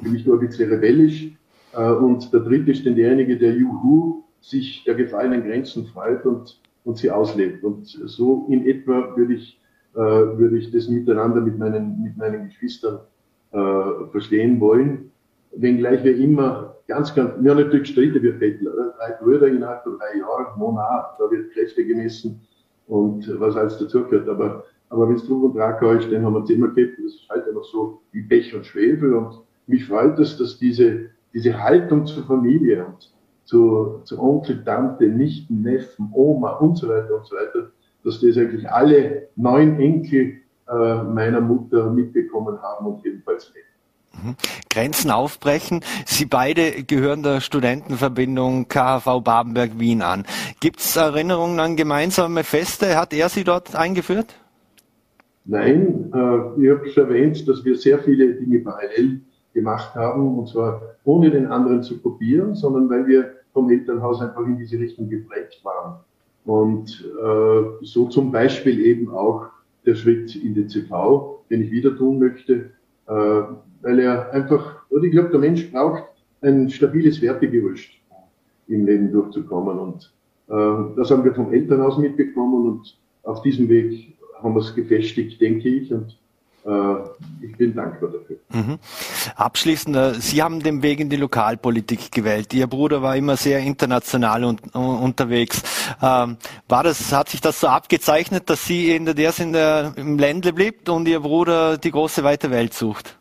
nämlich 0.00 0.24
nur 0.24 0.36
ein 0.36 0.46
bisschen 0.46 0.70
rebellisch. 0.70 1.32
Äh, 1.74 1.90
und 1.90 2.32
der 2.32 2.40
dritte 2.40 2.70
ist 2.70 2.86
dann 2.86 2.94
derjenige, 2.94 3.36
der 3.36 3.54
Juhu 3.54 4.22
sich 4.40 4.84
der 4.84 4.94
gefallenen 4.94 5.42
Grenzen 5.42 5.86
freut 5.86 6.24
und, 6.24 6.60
und 6.84 6.96
sie 6.98 7.10
auslebt. 7.10 7.64
Und 7.64 7.86
so 7.86 8.46
in 8.48 8.66
etwa 8.66 9.16
würde 9.16 9.34
ich, 9.34 9.60
äh, 9.94 9.98
würde 9.98 10.58
ich 10.58 10.70
das 10.70 10.88
miteinander 10.88 11.40
mit 11.40 11.58
meinen, 11.58 12.02
mit 12.02 12.16
meinen 12.16 12.48
Geschwistern 12.48 13.00
verstehen 14.12 14.60
wollen 14.60 15.10
wenngleich 15.60 16.04
wir 16.04 16.16
immer 16.16 16.76
ganz, 16.86 17.14
ganz, 17.14 17.32
wir 17.40 17.50
haben 17.50 17.58
natürlich 17.58 17.88
gestritten, 17.88 18.22
wir 18.22 18.38
Bettler, 18.38 18.72
oder? 18.74 18.94
drei 18.98 19.12
Brüder 19.22 19.48
innerhalb 19.48 19.82
von 19.82 19.98
drei 19.98 20.18
Jahren, 20.18 20.58
Monat, 20.58 21.16
da 21.18 21.30
wird 21.30 21.52
Kräfte 21.52 21.84
gemessen 21.84 22.40
und 22.86 23.28
was 23.40 23.56
alles 23.56 23.78
dazugehört. 23.78 24.28
Aber, 24.28 24.64
aber 24.88 25.08
wenn 25.08 25.16
es 25.16 25.26
Druck 25.26 25.44
und 25.44 25.54
Trag 25.54 25.82
ist, 25.82 26.10
dann 26.12 26.24
haben 26.24 26.34
wir 26.34 26.54
immer 26.54 26.68
gehabt, 26.68 26.98
das 26.98 27.14
ist 27.14 27.28
halt 27.28 27.46
einfach 27.46 27.64
so 27.64 28.00
wie 28.12 28.22
Pech 28.22 28.54
und 28.54 28.64
Schwefel 28.64 29.14
und 29.14 29.40
mich 29.66 29.86
freut 29.86 30.18
es, 30.18 30.38
dass 30.38 30.58
diese, 30.58 31.10
diese 31.34 31.62
Haltung 31.62 32.06
zur 32.06 32.24
Familie 32.24 32.86
und 32.86 33.12
zu, 33.44 34.00
zu 34.04 34.18
Onkel, 34.20 34.62
Tante, 34.64 35.06
Nichten, 35.06 35.62
Neffen, 35.62 36.10
Oma 36.12 36.52
und 36.56 36.76
so 36.76 36.88
weiter 36.88 37.16
und 37.16 37.26
so 37.26 37.36
weiter, 37.36 37.70
dass 38.04 38.20
das 38.20 38.36
eigentlich 38.36 38.68
alle 38.68 39.28
neun 39.36 39.78
Enkel 39.78 40.38
äh, 40.68 41.02
meiner 41.02 41.40
Mutter 41.40 41.90
mitbekommen 41.90 42.60
haben 42.62 42.86
und 42.86 43.04
jedenfalls 43.04 43.52
leben. 43.54 43.67
Mhm. 44.22 44.36
Grenzen 44.70 45.10
aufbrechen. 45.10 45.80
Sie 46.06 46.26
beide 46.26 46.82
gehören 46.82 47.22
der 47.22 47.40
Studentenverbindung 47.40 48.68
KHV 48.68 49.22
Babenberg 49.22 49.78
Wien 49.78 50.02
an. 50.02 50.24
Gibt 50.60 50.80
es 50.80 50.96
Erinnerungen 50.96 51.60
an 51.60 51.76
gemeinsame 51.76 52.44
Feste? 52.44 52.96
Hat 52.96 53.12
er 53.12 53.28
sie 53.28 53.44
dort 53.44 53.76
eingeführt? 53.76 54.34
Nein, 55.44 56.12
äh, 56.12 56.62
ich 56.62 56.70
habe 56.70 56.88
schon 56.92 57.04
erwähnt, 57.04 57.48
dass 57.48 57.64
wir 57.64 57.76
sehr 57.76 58.00
viele 58.00 58.34
Dinge 58.34 58.60
parallel 58.60 59.20
gemacht 59.54 59.94
haben, 59.94 60.38
und 60.38 60.48
zwar 60.48 60.82
ohne 61.04 61.30
den 61.30 61.46
anderen 61.46 61.82
zu 61.82 62.00
kopieren, 62.00 62.54
sondern 62.54 62.90
weil 62.90 63.06
wir 63.06 63.32
vom 63.52 63.70
Elternhaus 63.70 64.20
einfach 64.20 64.44
in 64.44 64.58
diese 64.58 64.78
Richtung 64.78 65.08
geprägt 65.08 65.60
waren. 65.64 66.00
Und 66.44 67.04
äh, 67.22 67.84
so 67.84 68.08
zum 68.08 68.30
Beispiel 68.30 68.78
eben 68.80 69.10
auch 69.10 69.46
der 69.86 69.94
Schritt 69.94 70.36
in 70.36 70.54
den 70.54 70.68
CV, 70.68 71.42
den 71.50 71.62
ich 71.62 71.70
wieder 71.70 71.96
tun 71.96 72.18
möchte, 72.18 72.70
äh, 73.06 73.42
weil 73.82 73.98
er 74.00 74.32
einfach, 74.32 74.82
oder 74.90 75.04
ich 75.04 75.12
glaube, 75.12 75.30
der 75.30 75.40
Mensch 75.40 75.70
braucht 75.70 76.04
ein 76.42 76.70
stabiles 76.70 77.20
Wertegerüst, 77.20 77.88
im 78.68 78.86
Leben 78.86 79.12
durchzukommen. 79.12 79.78
Und 79.78 80.12
äh, 80.48 80.96
das 80.96 81.10
haben 81.10 81.24
wir 81.24 81.34
vom 81.34 81.52
Elternhaus 81.52 81.98
mitbekommen 81.98 82.66
und 82.66 82.96
auf 83.22 83.42
diesem 83.42 83.68
Weg 83.68 84.16
haben 84.42 84.54
wir 84.54 84.60
es 84.60 84.74
gefestigt, 84.74 85.40
denke 85.40 85.68
ich. 85.68 85.92
Und 85.92 86.16
äh, 86.64 87.46
ich 87.46 87.56
bin 87.56 87.74
dankbar 87.74 88.10
dafür. 88.10 88.36
Mhm. 88.52 88.78
Abschließend, 89.36 90.22
Sie 90.22 90.42
haben 90.42 90.60
den 90.60 90.82
Weg 90.82 91.00
in 91.00 91.08
die 91.08 91.16
Lokalpolitik 91.16 92.12
gewählt. 92.12 92.52
Ihr 92.54 92.66
Bruder 92.66 93.02
war 93.02 93.16
immer 93.16 93.36
sehr 93.36 93.60
international 93.60 94.44
und, 94.44 94.60
uh, 94.74 94.78
unterwegs. 94.78 95.62
Ähm, 96.02 96.36
war 96.68 96.82
das, 96.82 97.12
hat 97.12 97.28
sich 97.28 97.40
das 97.40 97.60
so 97.60 97.68
abgezeichnet, 97.68 98.50
dass 98.50 98.64
Sie 98.64 98.94
in 98.94 99.04
der, 99.04 99.14
der 99.14 99.38
in 99.38 99.52
der, 99.52 99.92
im 99.96 100.18
Ländle 100.18 100.52
blieb 100.52 100.88
und 100.88 101.08
Ihr 101.08 101.20
Bruder 101.20 101.78
die 101.78 101.90
große 101.90 102.24
weite 102.24 102.50
Welt 102.50 102.74
sucht? 102.74 103.17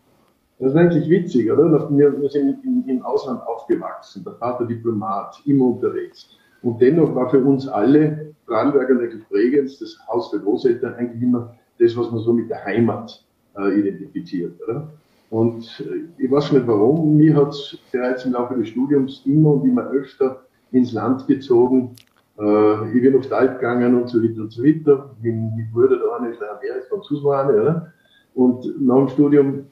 Das 0.60 0.72
ist 0.72 0.78
eigentlich 0.78 1.10
witzig, 1.10 1.52
oder? 1.52 1.88
Wir, 1.92 2.30
sind 2.30 2.64
im, 2.88 3.02
Ausland 3.04 3.46
aufgewachsen, 3.46 4.24
der 4.24 4.34
Vater 4.34 4.66
Diplomat, 4.66 5.40
immer 5.46 5.66
unterwegs. 5.66 6.30
Und 6.64 6.82
dennoch 6.82 7.14
war 7.14 7.30
für 7.30 7.40
uns 7.40 7.68
alle 7.68 8.34
Brandberger 8.48 9.00
und 9.00 9.30
Bregenz, 9.30 9.78
das 9.78 9.98
Haus 10.08 10.32
der 10.32 10.40
Großeltern, 10.40 10.96
eigentlich 10.96 11.22
immer 11.22 11.56
das, 11.80 11.96
was 11.96 12.10
man 12.10 12.22
so 12.22 12.34
mit 12.34 12.50
der 12.50 12.66
Heimat 12.66 13.24
äh, 13.56 13.80
identifiziert. 13.80 14.60
Oder? 14.68 14.88
Und 15.30 15.64
äh, 15.80 16.24
ich 16.24 16.32
weiß 16.32 16.52
nicht 16.54 16.66
warum, 16.66 17.18
mir 17.18 17.36
hat 17.36 17.50
es 17.50 17.78
bereits 17.92 18.26
im 18.26 18.34
Laufe 18.34 18.56
des 18.56 18.70
Studiums 18.70 19.22
immer 19.26 19.52
und 19.52 19.66
immer 19.66 19.84
öfter 19.92 20.42
ins 20.72 20.94
Land 20.94 21.28
gezogen. 21.28 21.96
Äh, 22.40 22.98
ich 22.98 23.04
bin 23.04 23.16
auf 23.16 23.28
die 23.28 23.34
Alp 23.34 23.60
gegangen 23.60 23.94
und 23.96 24.10
so 24.10 24.24
weiter 24.24 24.42
und 24.42 24.52
so 24.52 24.64
weiter. 24.64 25.12
Mein, 25.22 25.52
mein 25.56 25.70
Bruder 25.72 25.98
da 25.98 26.16
eine 26.18 26.30
in 26.30 26.36
Amerika 26.36 26.88
Franzose 26.90 27.24
war, 27.24 27.48
oder? 27.48 27.94
Und 28.34 28.82
nach 28.82 28.98
dem 28.98 29.10
Studium 29.10 29.66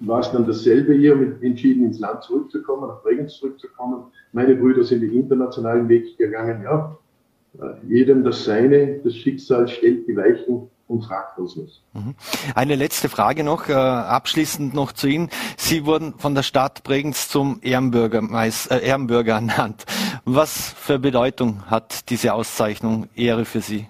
war 0.00 0.20
es 0.20 0.30
dann 0.32 0.46
dasselbe 0.46 0.94
hier, 0.94 1.16
mit 1.16 1.42
entschieden 1.42 1.84
ins 1.84 1.98
Land 1.98 2.22
zurückzukommen, 2.22 2.88
nach 2.88 3.02
Bregenz 3.02 3.38
zurückzukommen. 3.38 4.04
Meine 4.32 4.54
Brüder 4.54 4.84
sind 4.84 5.00
den 5.00 5.12
internationalen 5.12 5.88
Weg 5.88 6.16
gegangen, 6.18 6.62
ja. 6.62 6.96
Äh, 7.60 7.86
jedem 7.86 8.24
das 8.24 8.44
Seine, 8.44 8.98
das 9.04 9.14
Schicksal 9.14 9.68
stellt 9.68 10.08
die 10.08 10.16
Weichen 10.16 10.68
und 10.88 11.04
fragt 11.04 11.38
uns 11.38 11.56
nicht. 11.56 11.82
Mhm. 11.92 12.14
Eine 12.54 12.74
letzte 12.74 13.08
Frage 13.08 13.44
noch, 13.44 13.68
äh, 13.68 13.72
abschließend 13.72 14.74
noch 14.74 14.92
zu 14.92 15.06
Ihnen. 15.06 15.30
Sie 15.56 15.86
wurden 15.86 16.14
von 16.18 16.34
der 16.34 16.42
Stadt 16.42 16.82
Bregenz 16.84 17.28
zum 17.28 17.60
Ehrenbürgermeister, 17.62 18.82
äh, 18.82 18.86
Ehrenbürger 18.86 19.34
ernannt. 19.36 19.84
Was 20.24 20.70
für 20.70 20.98
Bedeutung 20.98 21.70
hat 21.70 22.10
diese 22.10 22.34
Auszeichnung 22.34 23.08
Ehre 23.14 23.44
für 23.44 23.60
Sie? 23.60 23.86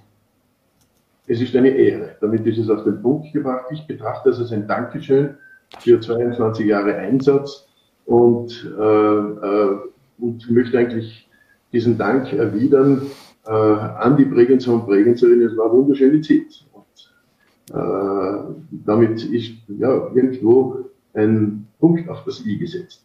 Es 1.26 1.40
ist 1.40 1.56
eine 1.56 1.70
Ehre. 1.70 2.16
Damit 2.20 2.46
ist 2.46 2.58
es 2.58 2.68
auf 2.68 2.84
den 2.84 3.00
Punkt 3.00 3.32
gebracht. 3.32 3.64
Ich 3.70 3.86
betrachte 3.86 4.30
es 4.30 4.38
als 4.38 4.52
ein 4.52 4.68
Dankeschön 4.68 5.36
für 5.80 6.00
22 6.00 6.66
Jahre 6.66 6.96
Einsatz 6.96 7.66
und, 8.06 8.70
äh, 8.78 8.82
äh, 8.82 9.78
und 10.18 10.50
möchte 10.50 10.78
eigentlich 10.78 11.28
diesen 11.72 11.98
Dank 11.98 12.32
erwidern 12.32 13.02
äh, 13.46 13.50
an 13.50 14.16
die 14.16 14.24
Bregenzer 14.24 14.72
und 14.72 14.86
Bregenzerinnen. 14.86 15.48
Es 15.48 15.56
war 15.56 15.66
eine 15.66 15.74
wunderschöne 15.74 16.20
Zeit. 16.20 16.64
Und, 16.72 17.76
äh, 17.76 18.54
damit 18.70 19.24
ist 19.24 19.52
ja 19.68 20.10
irgendwo 20.14 20.84
ein 21.14 21.66
Punkt 21.78 22.08
auf 22.08 22.24
das 22.24 22.44
I 22.44 22.58
gesetzt. 22.58 23.04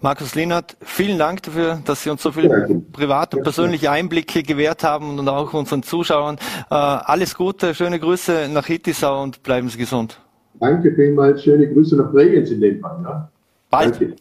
Markus 0.00 0.36
Lehnert, 0.36 0.76
vielen 0.80 1.18
Dank 1.18 1.42
dafür, 1.42 1.80
dass 1.84 2.04
Sie 2.04 2.10
uns 2.10 2.22
so 2.22 2.30
viele 2.30 2.82
private 2.92 3.36
und 3.36 3.42
persönliche 3.42 3.90
Einblicke 3.90 4.44
gewährt 4.44 4.84
haben 4.84 5.18
und 5.18 5.28
auch 5.28 5.52
unseren 5.54 5.82
Zuschauern. 5.82 6.36
Äh, 6.70 6.74
alles 6.74 7.34
Gute, 7.34 7.74
schöne 7.74 7.98
Grüße 7.98 8.48
nach 8.52 8.66
Hittisau 8.66 9.22
und 9.22 9.42
bleiben 9.42 9.68
Sie 9.68 9.78
gesund. 9.78 10.20
Danke 10.60 10.92
vielmals. 10.94 11.42
Schöne 11.42 11.72
Grüße 11.72 11.96
nach 11.96 12.10
Bregenz 12.10 12.50
in 12.50 12.60
dem 12.60 12.80
Fall. 12.80 13.00
Ja? 13.02 13.28
Bald. 13.70 13.98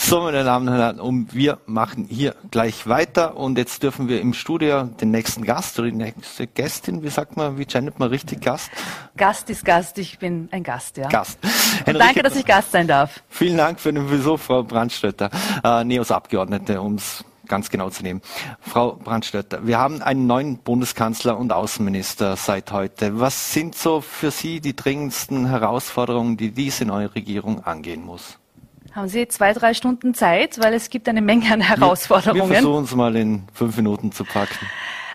So, 0.00 0.22
meine 0.22 0.42
Damen 0.42 0.68
und 0.68 0.74
Herren, 0.74 1.00
und 1.00 1.34
wir 1.34 1.58
machen 1.66 2.06
hier 2.08 2.34
gleich 2.50 2.86
weiter 2.86 3.36
und 3.36 3.58
jetzt 3.58 3.82
dürfen 3.82 4.08
wir 4.08 4.22
im 4.22 4.32
Studio 4.32 4.84
den 4.84 5.10
nächsten 5.10 5.44
Gast 5.44 5.78
oder 5.78 5.90
die 5.90 5.96
nächste 5.96 6.46
Gästin, 6.46 7.02
wie 7.02 7.10
sagt 7.10 7.36
man, 7.36 7.58
wie 7.58 7.66
gendet 7.66 7.98
man 7.98 8.08
richtig 8.08 8.40
Gast? 8.40 8.70
Gast 9.18 9.50
ist 9.50 9.66
Gast, 9.66 9.98
ich 9.98 10.18
bin 10.18 10.48
ein 10.50 10.62
Gast, 10.62 10.96
ja. 10.96 11.08
Gast. 11.08 11.38
danke, 11.84 12.22
dass 12.22 12.36
ich 12.36 12.46
Gast 12.46 12.72
sein 12.72 12.86
darf. 12.86 13.22
Vielen 13.28 13.58
Dank 13.58 13.80
für 13.80 13.92
den 13.92 14.08
Besuch, 14.08 14.38
Frau 14.38 14.62
Brandstötter, 14.62 15.28
äh, 15.62 15.84
NEOS 15.84 16.10
Abgeordnete, 16.10 16.80
ums 16.80 17.22
ganz 17.48 17.70
genau 17.70 17.90
zu 17.90 18.02
nehmen. 18.02 18.20
Frau 18.60 18.92
Brandstötter, 18.92 19.66
wir 19.66 19.78
haben 19.78 20.02
einen 20.02 20.26
neuen 20.26 20.58
Bundeskanzler 20.58 21.38
und 21.38 21.52
Außenminister 21.52 22.36
seit 22.36 22.72
heute. 22.72 23.20
Was 23.20 23.52
sind 23.52 23.74
so 23.74 24.00
für 24.00 24.30
Sie 24.30 24.60
die 24.60 24.76
dringendsten 24.76 25.46
Herausforderungen, 25.46 26.36
die 26.36 26.50
diese 26.50 26.84
neue 26.84 27.14
Regierung 27.14 27.64
angehen 27.64 28.04
muss? 28.04 28.38
Haben 28.92 29.08
Sie 29.08 29.28
zwei, 29.28 29.52
drei 29.52 29.74
Stunden 29.74 30.14
Zeit, 30.14 30.58
weil 30.62 30.74
es 30.74 30.90
gibt 30.90 31.08
eine 31.08 31.22
Menge 31.22 31.52
an 31.52 31.60
Herausforderungen. 31.60 32.42
Wir, 32.42 32.48
wir 32.48 32.54
versuchen 32.62 32.84
es 32.84 32.94
mal 32.94 33.14
in 33.16 33.44
fünf 33.52 33.76
Minuten 33.76 34.12
zu 34.12 34.24
packen. 34.24 34.66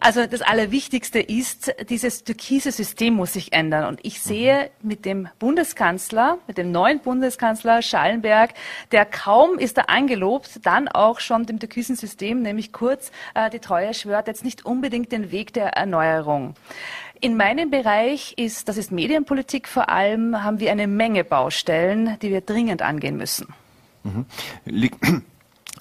Also 0.03 0.27
das 0.27 0.41
Allerwichtigste 0.41 1.21
ist, 1.21 1.73
dieses 1.89 2.25
türkise 2.25 2.73
System 2.73 3.13
muss 3.13 3.31
sich 3.31 3.53
ändern. 3.53 3.85
Und 3.85 4.01
ich 4.03 4.21
sehe 4.21 4.69
mit 4.81 5.05
dem 5.05 5.29
Bundeskanzler, 5.39 6.39
mit 6.45 6.57
dem 6.57 6.73
neuen 6.73 6.99
Bundeskanzler 6.99 7.81
Schallenberg, 7.81 8.53
der 8.91 9.05
kaum 9.05 9.57
ist 9.57 9.77
er 9.77 9.89
angelobt, 9.89 10.59
dann 10.63 10.89
auch 10.89 11.21
schon 11.21 11.45
dem 11.45 11.57
türkisen 11.57 11.95
System, 11.95 12.41
nämlich 12.41 12.73
kurz 12.73 13.13
äh, 13.33 13.49
die 13.49 13.59
Treue 13.59 13.93
schwört, 13.93 14.27
jetzt 14.27 14.43
nicht 14.43 14.65
unbedingt 14.65 15.13
den 15.13 15.31
Weg 15.31 15.53
der 15.53 15.69
Erneuerung. 15.69 16.55
In 17.21 17.37
meinem 17.37 17.71
Bereich 17.71 18.33
ist, 18.35 18.67
das 18.67 18.75
ist 18.75 18.91
Medienpolitik 18.91 19.69
vor 19.69 19.87
allem, 19.87 20.43
haben 20.43 20.59
wir 20.59 20.73
eine 20.73 20.87
Menge 20.87 21.23
Baustellen, 21.23 22.17
die 22.21 22.29
wir 22.29 22.41
dringend 22.41 22.81
angehen 22.81 23.15
müssen. 23.15 23.53
Mhm. 24.03 24.25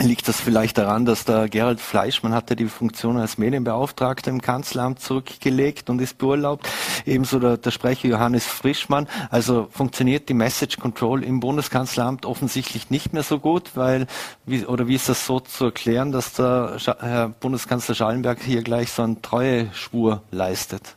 Liegt 0.01 0.27
das 0.27 0.41
vielleicht 0.41 0.79
daran, 0.79 1.05
dass 1.05 1.27
der 1.27 1.49
Gerald 1.49 1.79
Fleischmann 1.79 2.35
hatte 2.35 2.57
die 2.57 2.67
Funktion 2.67 3.19
als 3.19 3.37
Medienbeauftragter 3.37 4.31
im 4.31 4.41
Kanzleramt 4.41 5.01
zurückgelegt 5.01 5.91
und 5.91 6.01
ist 6.01 6.17
beurlaubt? 6.17 6.69
Ebenso 7.05 7.39
der, 7.39 7.59
der 7.59 7.71
Sprecher 7.71 8.09
Johannes 8.09 8.47
Frischmann. 8.47 9.07
Also 9.31 9.69
funktioniert 9.71 10.29
die 10.29 10.35
Message 10.35 10.79
Control 10.79 11.23
im 11.23 11.41
Bundeskanzleramt 11.41 12.25
offensichtlich 12.25 12.91
nicht 12.91 13.13
mehr 13.13 13.23
so 13.23 13.39
gut, 13.39 13.73
weil, 13.75 14.07
wie, 14.47 14.65
oder 14.65 14.89
wie 14.89 14.95
ist 14.95 15.09
das 15.09 15.27
so 15.27 15.41
zu 15.41 15.67
erklären, 15.67 16.11
dass 16.11 16.33
der 16.33 16.79
Herr 17.01 17.29
Bundeskanzler 17.29 17.95
Schallenberg 17.95 18.43
hier 18.43 18.63
gleich 18.63 18.91
so 18.91 19.03
einen 19.03 19.21
Treueschwur 19.21 20.23
leistet? 20.31 20.97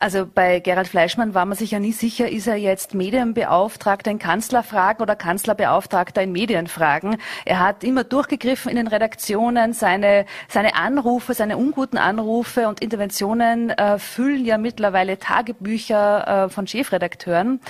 Also 0.00 0.26
bei 0.26 0.60
Gerald 0.60 0.88
Fleischmann 0.88 1.34
war 1.34 1.44
man 1.44 1.56
sich 1.56 1.70
ja 1.70 1.78
nie 1.78 1.92
sicher, 1.92 2.28
ist 2.28 2.46
er 2.46 2.56
jetzt 2.56 2.94
Medienbeauftragter 2.94 4.10
in 4.10 4.18
Kanzlerfragen 4.18 5.02
oder 5.02 5.16
Kanzlerbeauftragter 5.16 6.22
in 6.22 6.32
Medienfragen. 6.32 7.16
Er 7.44 7.60
hat 7.60 7.84
immer 7.84 8.04
durchgegriffen 8.04 8.70
in 8.70 8.76
den 8.76 8.86
Redaktionen. 8.86 9.72
Seine, 9.72 10.26
seine 10.48 10.74
Anrufe, 10.74 11.34
seine 11.34 11.56
unguten 11.56 11.98
Anrufe 11.98 12.68
und 12.68 12.80
Interventionen 12.80 13.70
äh, 13.70 13.98
füllen 13.98 14.44
ja 14.44 14.58
mittlerweile 14.58 15.18
Tagebücher 15.18 16.46
äh, 16.46 16.48
von 16.48 16.66
Chefredakteuren. 16.66 17.52
Mhm. 17.52 17.60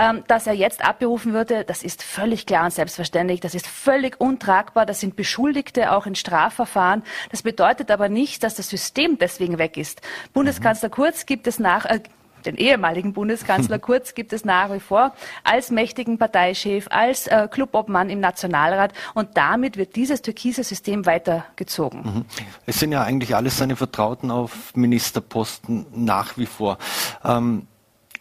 Ähm, 0.00 0.24
dass 0.26 0.46
er 0.46 0.54
jetzt 0.54 0.84
abberufen 0.84 1.32
würde, 1.32 1.64
das 1.64 1.82
ist 1.82 2.02
völlig 2.02 2.46
klar 2.46 2.64
und 2.64 2.72
selbstverständlich. 2.72 3.40
Das 3.40 3.54
ist 3.54 3.66
völlig 3.66 4.20
untragbar. 4.20 4.86
Das 4.86 5.00
sind 5.00 5.16
Beschuldigte 5.16 5.92
auch 5.92 6.06
in 6.06 6.14
Strafverfahren. 6.14 7.02
Das 7.30 7.42
bedeutet 7.42 7.90
aber 7.90 8.08
nicht, 8.08 8.42
dass 8.42 8.54
das 8.54 8.68
System 8.68 9.18
deswegen 9.18 9.58
weg 9.58 9.76
ist. 9.76 10.00
Bundeskanzler 10.32 10.88
Kurz 10.88 11.26
gibt 11.26 11.46
es 11.46 11.58
nach, 11.58 11.67
äh, 11.84 12.00
den 12.46 12.56
ehemaligen 12.56 13.12
Bundeskanzler 13.12 13.78
Kurz 13.88 14.14
gibt 14.14 14.32
es 14.32 14.44
nach 14.44 14.72
wie 14.72 14.80
vor 14.80 15.12
als 15.44 15.70
mächtigen 15.70 16.18
Parteichef, 16.18 16.86
als 16.90 17.26
äh, 17.26 17.48
Clubobmann 17.50 18.10
im 18.10 18.20
Nationalrat 18.20 18.92
und 19.14 19.36
damit 19.36 19.76
wird 19.76 19.96
dieses 19.96 20.22
türkise 20.22 20.64
System 20.64 21.06
weitergezogen. 21.06 22.02
Mhm. 22.02 22.24
Es 22.66 22.80
sind 22.80 22.92
ja 22.92 23.02
eigentlich 23.02 23.34
alles 23.34 23.58
seine 23.58 23.76
Vertrauten 23.76 24.30
auf 24.30 24.74
Ministerposten 24.74 25.86
nach 25.92 26.36
wie 26.38 26.46
vor. 26.46 26.78
Ähm, 27.24 27.66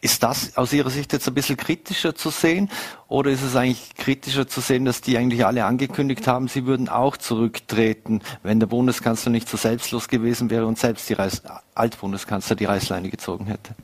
ist 0.02 0.24
das 0.24 0.58
aus 0.58 0.74
Ihrer 0.74 0.90
Sicht 0.90 1.14
jetzt 1.14 1.28
ein 1.28 1.34
bisschen 1.34 1.58
kritischer 1.58 2.16
zu 2.16 2.30
sehen 2.30 2.70
oder 3.08 3.32
ist 3.32 3.42
es 3.42 3.56
eigentlich 3.56 3.96
kritischer 3.96 4.48
zu 4.48 4.62
sehen, 4.62 4.86
dass 4.86 5.02
die 5.02 5.18
eigentlich 5.18 5.46
alle 5.46 5.66
angekündigt 5.66 6.28
haben, 6.28 6.48
sie 6.48 6.66
würden 6.66 6.90
auch 6.90 7.18
zurücktreten, 7.18 8.22
wenn 8.44 8.60
der 8.60 8.68
Bundeskanzler 8.68 9.32
nicht 9.32 9.50
so 9.50 9.58
selbstlos 9.58 10.08
gewesen 10.08 10.50
wäre 10.50 10.66
und 10.66 10.78
selbst 10.78 11.10
die 11.10 11.14
Reis 11.14 11.42
Altbundeskanzler 11.76 12.56
die 12.56 12.66
Reißleine 12.66 13.10
gezogen 13.10 13.46
hätte? 13.46 13.76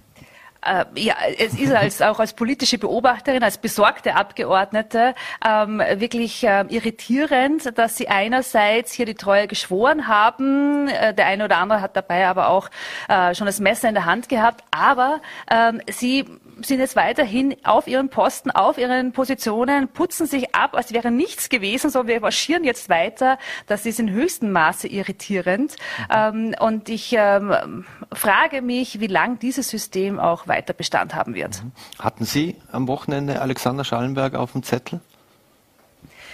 Äh, 0.65 0.85
ja, 0.95 1.15
es 1.37 1.53
ist 1.59 1.73
als, 1.73 2.01
auch 2.01 2.19
als 2.19 2.33
politische 2.33 2.77
Beobachterin, 2.77 3.43
als 3.43 3.57
besorgte 3.57 4.15
Abgeordnete 4.15 5.13
ähm, 5.45 5.81
wirklich 5.95 6.43
äh, 6.43 6.65
irritierend, 6.69 7.77
dass 7.77 7.97
sie 7.97 8.07
einerseits 8.07 8.93
hier 8.93 9.05
die 9.05 9.15
Treue 9.15 9.47
geschworen 9.47 10.07
haben, 10.07 10.87
äh, 10.87 11.13
der 11.13 11.27
eine 11.27 11.45
oder 11.45 11.57
andere 11.57 11.81
hat 11.81 11.95
dabei 11.95 12.27
aber 12.27 12.49
auch 12.49 12.69
äh, 13.09 13.35
schon 13.35 13.47
das 13.47 13.59
Messer 13.59 13.89
in 13.89 13.95
der 13.95 14.05
Hand 14.05 14.29
gehabt, 14.29 14.63
aber 14.71 15.21
ähm, 15.51 15.81
sie 15.89 16.25
sind 16.61 16.79
jetzt 16.79 16.95
weiterhin 16.95 17.55
auf 17.63 17.87
ihren 17.87 18.09
Posten, 18.09 18.51
auf 18.51 18.77
ihren 18.77 19.11
Positionen, 19.11 19.87
putzen 19.87 20.27
sich 20.27 20.53
ab, 20.55 20.75
als 20.75 20.93
wäre 20.93 21.11
nichts 21.11 21.49
gewesen, 21.49 21.89
so 21.89 22.07
wir 22.07 22.19
marschieren 22.19 22.63
jetzt 22.63 22.89
weiter. 22.89 23.37
Das 23.67 23.85
ist 23.85 23.99
in 23.99 24.09
höchstem 24.09 24.51
Maße 24.51 24.87
irritierend. 24.87 25.75
Ähm, 26.13 26.55
und 26.59 26.89
ich 26.89 27.15
ähm, 27.17 27.85
frage 28.11 28.61
mich, 28.61 28.99
wie 28.99 29.07
lang 29.07 29.39
dieses 29.39 29.69
System 29.69 30.19
auch 30.19 30.47
weiter 30.47 30.73
Bestand 30.73 31.15
haben 31.15 31.35
wird. 31.35 31.63
Mhm. 31.63 31.71
Hatten 31.99 32.25
Sie 32.25 32.55
am 32.71 32.87
Wochenende 32.87 33.41
Alexander 33.41 33.83
Schallenberg 33.83 34.35
auf 34.35 34.51
dem 34.51 34.63
Zettel, 34.63 35.01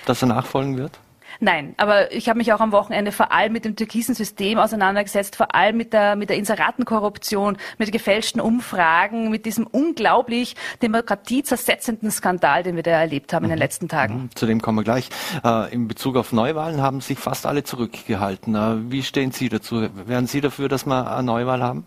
dass 0.05 0.21
er 0.21 0.27
nachfolgen 0.27 0.77
wird? 0.77 0.99
Nein, 1.39 1.73
aber 1.77 2.11
ich 2.11 2.29
habe 2.29 2.37
mich 2.37 2.51
auch 2.53 2.59
am 2.59 2.71
Wochenende 2.71 3.11
vor 3.11 3.31
allem 3.31 3.53
mit 3.53 3.65
dem 3.65 3.75
türkisen 3.75 4.15
System 4.15 4.57
auseinandergesetzt, 4.57 5.35
vor 5.35 5.55
allem 5.55 5.77
mit 5.77 5.93
der, 5.93 6.15
mit 6.15 6.29
der 6.29 6.37
Inseratenkorruption, 6.37 7.57
mit 7.77 7.91
gefälschten 7.91 8.41
Umfragen, 8.41 9.29
mit 9.29 9.45
diesem 9.45 9.67
unglaublich 9.67 10.55
demokratiezersetzenden 10.81 12.11
Skandal, 12.11 12.63
den 12.63 12.75
wir 12.75 12.83
da 12.83 12.91
erlebt 12.91 13.33
haben 13.33 13.45
in 13.45 13.49
den 13.49 13.57
mhm. 13.57 13.63
letzten 13.63 13.87
Tagen. 13.87 14.23
Mhm. 14.23 14.35
Zu 14.35 14.45
dem 14.45 14.61
kommen 14.61 14.77
wir 14.77 14.83
gleich. 14.83 15.09
Äh, 15.43 15.73
in 15.73 15.87
Bezug 15.87 16.15
auf 16.17 16.31
Neuwahlen 16.31 16.81
haben 16.81 17.01
sich 17.01 17.19
fast 17.19 17.45
alle 17.45 17.63
zurückgehalten. 17.63 18.55
Äh, 18.55 18.91
wie 18.91 19.03
stehen 19.03 19.31
Sie 19.31 19.49
dazu? 19.49 19.87
Wären 20.05 20.27
Sie 20.27 20.41
dafür, 20.41 20.69
dass 20.69 20.85
wir 20.85 21.11
eine 21.11 21.23
Neuwahl 21.23 21.63
haben? 21.63 21.85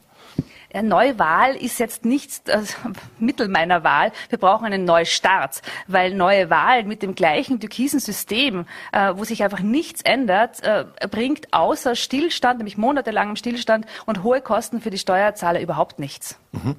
Neuwahl 0.80 1.54
ist 1.54 1.78
jetzt 1.78 2.04
nicht 2.04 2.48
das 2.48 2.76
Mittel 3.18 3.48
meiner 3.48 3.84
Wahl. 3.84 4.12
Wir 4.30 4.38
brauchen 4.38 4.64
einen 4.64 4.84
Neustart, 4.84 5.60
weil 5.86 6.14
neue 6.14 6.48
Wahlen 6.48 6.88
mit 6.88 7.02
dem 7.02 7.14
gleichen 7.14 7.60
türkisen 7.60 8.00
System, 8.00 8.66
äh, 8.92 9.12
wo 9.14 9.24
sich 9.24 9.44
einfach 9.44 9.60
nichts 9.60 10.02
ändert, 10.02 10.62
äh, 10.62 10.84
bringt 11.10 11.52
außer 11.52 11.94
Stillstand, 11.94 12.58
nämlich 12.58 12.78
monatelangem 12.78 13.36
Stillstand 13.36 13.86
und 14.06 14.22
hohe 14.22 14.40
Kosten 14.40 14.80
für 14.80 14.90
die 14.90 14.98
Steuerzahler 14.98 15.60
überhaupt 15.60 15.98
nichts. 15.98 16.38
Mhm. 16.52 16.76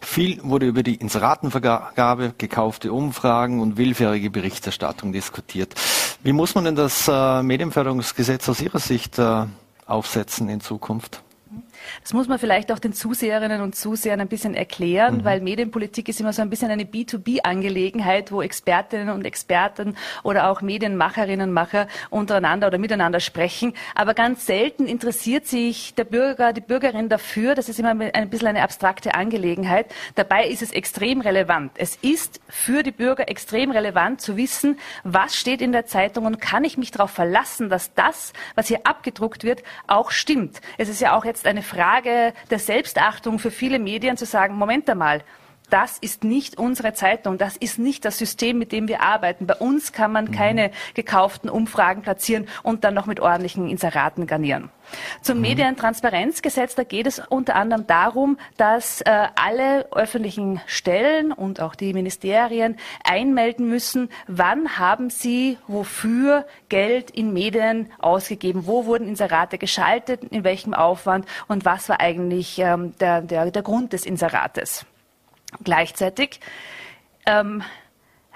Viel 0.00 0.40
wurde 0.42 0.66
über 0.66 0.82
die 0.82 0.96
Inseratenvergabe, 0.96 2.34
gekaufte 2.38 2.92
Umfragen 2.92 3.60
und 3.60 3.76
willfährige 3.76 4.30
Berichterstattung 4.30 5.12
diskutiert. 5.12 5.74
Wie 6.22 6.32
muss 6.32 6.54
man 6.54 6.64
denn 6.64 6.76
das 6.76 7.08
äh, 7.08 7.42
Medienförderungsgesetz 7.42 8.48
aus 8.48 8.60
Ihrer 8.60 8.78
Sicht 8.78 9.18
äh, 9.18 9.46
aufsetzen 9.86 10.48
in 10.48 10.60
Zukunft? 10.60 11.22
Das 12.02 12.12
muss 12.12 12.28
man 12.28 12.38
vielleicht 12.38 12.72
auch 12.72 12.78
den 12.78 12.92
Zuseherinnen 12.92 13.60
und 13.60 13.74
Zusehern 13.74 14.20
ein 14.20 14.28
bisschen 14.28 14.54
erklären, 14.54 15.18
mhm. 15.18 15.24
weil 15.24 15.40
Medienpolitik 15.40 16.08
ist 16.08 16.20
immer 16.20 16.32
so 16.32 16.42
ein 16.42 16.50
bisschen 16.50 16.70
eine 16.70 16.84
B2B-Angelegenheit, 16.84 18.32
wo 18.32 18.42
Expertinnen 18.42 19.10
und 19.10 19.24
Experten 19.24 19.96
oder 20.22 20.48
auch 20.48 20.60
Medienmacherinnen 20.60 21.48
und 21.48 21.54
Macher 21.54 21.88
untereinander 22.10 22.68
oder 22.68 22.78
miteinander 22.78 23.20
sprechen. 23.20 23.74
Aber 23.94 24.14
ganz 24.14 24.46
selten 24.46 24.86
interessiert 24.86 25.46
sich 25.46 25.94
der 25.94 26.04
Bürger, 26.04 26.52
die 26.52 26.60
Bürgerin 26.60 27.08
dafür. 27.08 27.54
Das 27.54 27.68
ist 27.68 27.78
immer 27.78 27.90
ein 27.90 28.30
bisschen 28.30 28.48
eine 28.48 28.62
abstrakte 28.62 29.14
Angelegenheit. 29.14 29.86
Dabei 30.14 30.46
ist 30.46 30.62
es 30.62 30.72
extrem 30.72 31.20
relevant. 31.20 31.72
Es 31.76 31.96
ist 31.96 32.40
für 32.48 32.82
die 32.82 32.92
Bürger 32.92 33.28
extrem 33.28 33.70
relevant 33.70 34.20
zu 34.20 34.36
wissen, 34.36 34.78
was 35.04 35.36
steht 35.36 35.60
in 35.60 35.72
der 35.72 35.86
Zeitung 35.86 36.26
und 36.26 36.40
kann 36.40 36.64
ich 36.64 36.76
mich 36.78 36.90
darauf 36.90 37.10
verlassen, 37.10 37.68
dass 37.68 37.94
das, 37.94 38.32
was 38.54 38.68
hier 38.68 38.80
abgedruckt 38.84 39.44
wird, 39.44 39.62
auch 39.86 40.10
stimmt. 40.10 40.60
Es 40.78 40.88
ist 40.88 41.00
ja 41.00 41.16
auch 41.16 41.24
jetzt 41.24 41.46
eine 41.46 41.62
Frage 41.72 42.34
der 42.50 42.58
Selbstachtung 42.58 43.38
für 43.38 43.50
viele 43.50 43.78
Medien 43.78 44.16
zu 44.18 44.26
sagen, 44.26 44.56
Moment 44.56 44.90
einmal, 44.90 45.22
das 45.70 45.96
ist 45.98 46.22
nicht 46.22 46.58
unsere 46.58 46.92
Zeitung, 46.92 47.38
das 47.38 47.56
ist 47.56 47.78
nicht 47.78 48.04
das 48.04 48.18
System, 48.18 48.58
mit 48.58 48.72
dem 48.72 48.88
wir 48.88 49.00
arbeiten. 49.00 49.46
Bei 49.46 49.54
uns 49.54 49.92
kann 49.92 50.12
man 50.12 50.26
mhm. 50.26 50.32
keine 50.32 50.70
gekauften 50.94 51.48
Umfragen 51.48 52.02
platzieren 52.02 52.46
und 52.62 52.84
dann 52.84 52.94
noch 52.94 53.06
mit 53.06 53.20
ordentlichen 53.20 53.68
Inseraten 53.68 54.26
garnieren. 54.26 54.70
Zum 55.22 55.36
mhm. 55.36 55.42
Medientransparenzgesetz, 55.42 56.74
da 56.74 56.84
geht 56.84 57.06
es 57.06 57.20
unter 57.20 57.54
anderem 57.56 57.86
darum, 57.86 58.38
dass 58.56 59.00
äh, 59.00 59.28
alle 59.34 59.90
öffentlichen 59.92 60.60
Stellen 60.66 61.32
und 61.32 61.60
auch 61.60 61.74
die 61.74 61.94
Ministerien 61.94 62.76
einmelden 63.04 63.68
müssen, 63.68 64.10
wann 64.26 64.78
haben 64.78 65.08
sie 65.08 65.58
wofür 65.66 66.46
Geld 66.68 67.10
in 67.10 67.32
Medien 67.32 67.90
ausgegeben, 67.98 68.66
wo 68.66 68.84
wurden 68.84 69.08
Inserate 69.08 69.58
geschaltet, 69.58 70.24
in 70.24 70.44
welchem 70.44 70.74
Aufwand 70.74 71.26
und 71.48 71.64
was 71.64 71.88
war 71.88 72.00
eigentlich 72.00 72.58
ähm, 72.58 72.94
der, 72.98 73.22
der, 73.22 73.50
der 73.50 73.62
Grund 73.62 73.92
des 73.92 74.04
Inserates. 74.04 74.84
Gleichzeitig 75.62 76.40
ähm, 77.26 77.62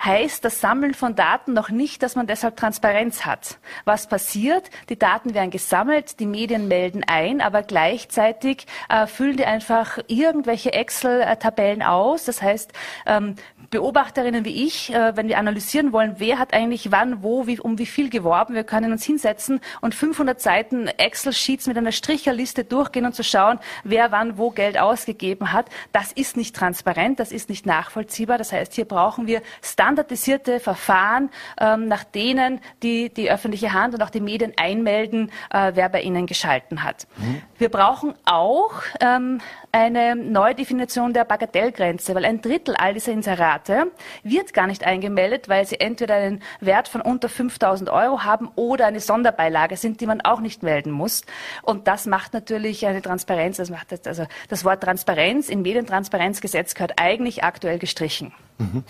heißt 0.05 0.45
das 0.45 0.61
Sammeln 0.61 0.95
von 0.95 1.15
Daten 1.15 1.53
noch 1.53 1.71
nicht, 1.71 2.03
dass 2.03 2.17
man 2.17 2.27
deshalb 2.27 2.57
Transparenz 2.57 3.25
hat. 3.25 3.59
Was 3.85 4.09
passiert? 4.09 4.71
Die 4.89 4.99
Daten 4.99 5.35
werden 5.35 5.51
gesammelt, 5.51 6.21
die 6.21 6.27
Medien 6.27 6.69
melden 6.69 7.03
ein, 7.07 7.41
aber 7.41 7.63
gleichzeitig 7.63 8.67
äh, 8.89 9.07
füllen 9.07 9.37
die 9.37 9.47
einfach 9.47 9.99
irgendwelche 10.07 10.73
Excel-Tabellen 10.73 11.83
aus. 11.83 12.25
Das 12.25 12.43
heißt, 12.43 12.73
ähm, 13.07 13.37
Beobachterinnen 13.77 14.47
wie 14.47 14.65
ich, 14.65 14.91
äh, 14.95 15.15
wenn 15.17 15.29
wir 15.29 15.37
analysieren 15.37 15.93
wollen, 15.93 16.15
wer 16.17 16.39
hat 16.39 16.55
eigentlich 16.55 16.93
wann, 16.93 17.23
wo, 17.23 17.47
wie, 17.47 17.61
um 17.61 17.79
wie 17.79 17.85
viel 17.85 18.09
geworben, 18.09 18.55
wir 18.55 18.65
können 18.65 18.91
uns 18.91 19.05
hinsetzen 19.05 19.61
und 19.83 19.95
500 19.95 20.41
Seiten 20.41 20.89
Excel-Sheets 20.89 21.67
mit 21.67 21.77
einer 21.77 21.93
Stricherliste 21.93 22.65
durchgehen 22.65 23.05
und 23.05 23.15
zu 23.15 23.23
schauen, 23.23 23.59
wer 23.85 24.13
wann 24.13 24.39
wo 24.39 24.51
Geld 24.51 24.79
ausgegeben 24.79 25.53
hat. 25.53 25.67
Das 25.93 26.11
ist 26.13 26.39
nicht 26.39 26.57
transparent, 26.57 27.21
das 27.21 27.33
ist 27.33 27.51
nicht 27.51 27.67
nachvollziehbar. 27.67 28.39
Das 28.39 28.51
heißt, 28.51 28.73
hier 28.73 28.87
brauchen 28.87 29.27
wir 29.27 29.43
standardisierte 29.61 30.59
Verfahren, 30.59 31.29
ähm, 31.61 31.87
nach 31.87 32.05
denen 32.05 32.61
die, 32.83 33.11
die 33.13 33.31
öffentliche 33.31 33.75
Hand 33.75 33.95
und 33.95 34.03
auch 34.03 34.11
die 34.11 34.23
Medien 34.23 34.55
einmelden, 34.57 35.31
äh, 35.53 35.73
wer 35.75 35.91
bei 35.91 36.01
ihnen 36.01 36.25
geschalten 36.25 36.83
hat. 36.83 37.07
Mhm. 37.19 37.43
Wir 37.59 37.69
brauchen 37.69 38.15
auch 38.25 38.73
ähm, 39.01 39.41
eine 39.71 40.17
Neudefinition 40.17 41.13
der 41.13 41.25
Bagatellgrenze, 41.25 42.15
weil 42.15 42.25
ein 42.25 42.41
Drittel 42.41 42.75
all 42.77 42.95
dieser 42.95 43.13
Inserate 43.13 43.66
wird 44.23 44.53
gar 44.53 44.67
nicht 44.67 44.85
eingemeldet, 44.85 45.49
weil 45.49 45.67
sie 45.67 45.81
entweder 45.81 46.15
einen 46.15 46.43
Wert 46.61 46.89
von 46.89 47.01
unter 47.01 47.29
5000 47.29 47.91
Euro 47.91 48.25
haben 48.25 48.51
oder 48.55 48.87
eine 48.87 49.01
Sonderbeilage 49.01 49.77
sind, 49.77 50.01
die 50.01 50.07
man 50.07 50.21
auch 50.21 50.41
nicht 50.41 50.63
melden 50.63 50.91
muss. 50.91 51.23
Und 51.63 51.89
das 51.89 52.07
macht 52.07 52.33
natürlich 52.33 52.87
eine 52.87 53.03
Transparenz, 53.03 53.57
das 53.57 53.71
macht 53.71 53.93
das, 53.93 54.07
also 54.07 54.27
das 54.49 54.65
Wort 54.65 54.83
Transparenz 54.83 55.49
im 55.49 55.63
Medientransparenzgesetz 55.63 56.75
gehört 56.75 56.95
eigentlich 56.97 57.45
aktuell 57.45 57.79
gestrichen. 57.79 58.33
Mhm. 58.59 58.85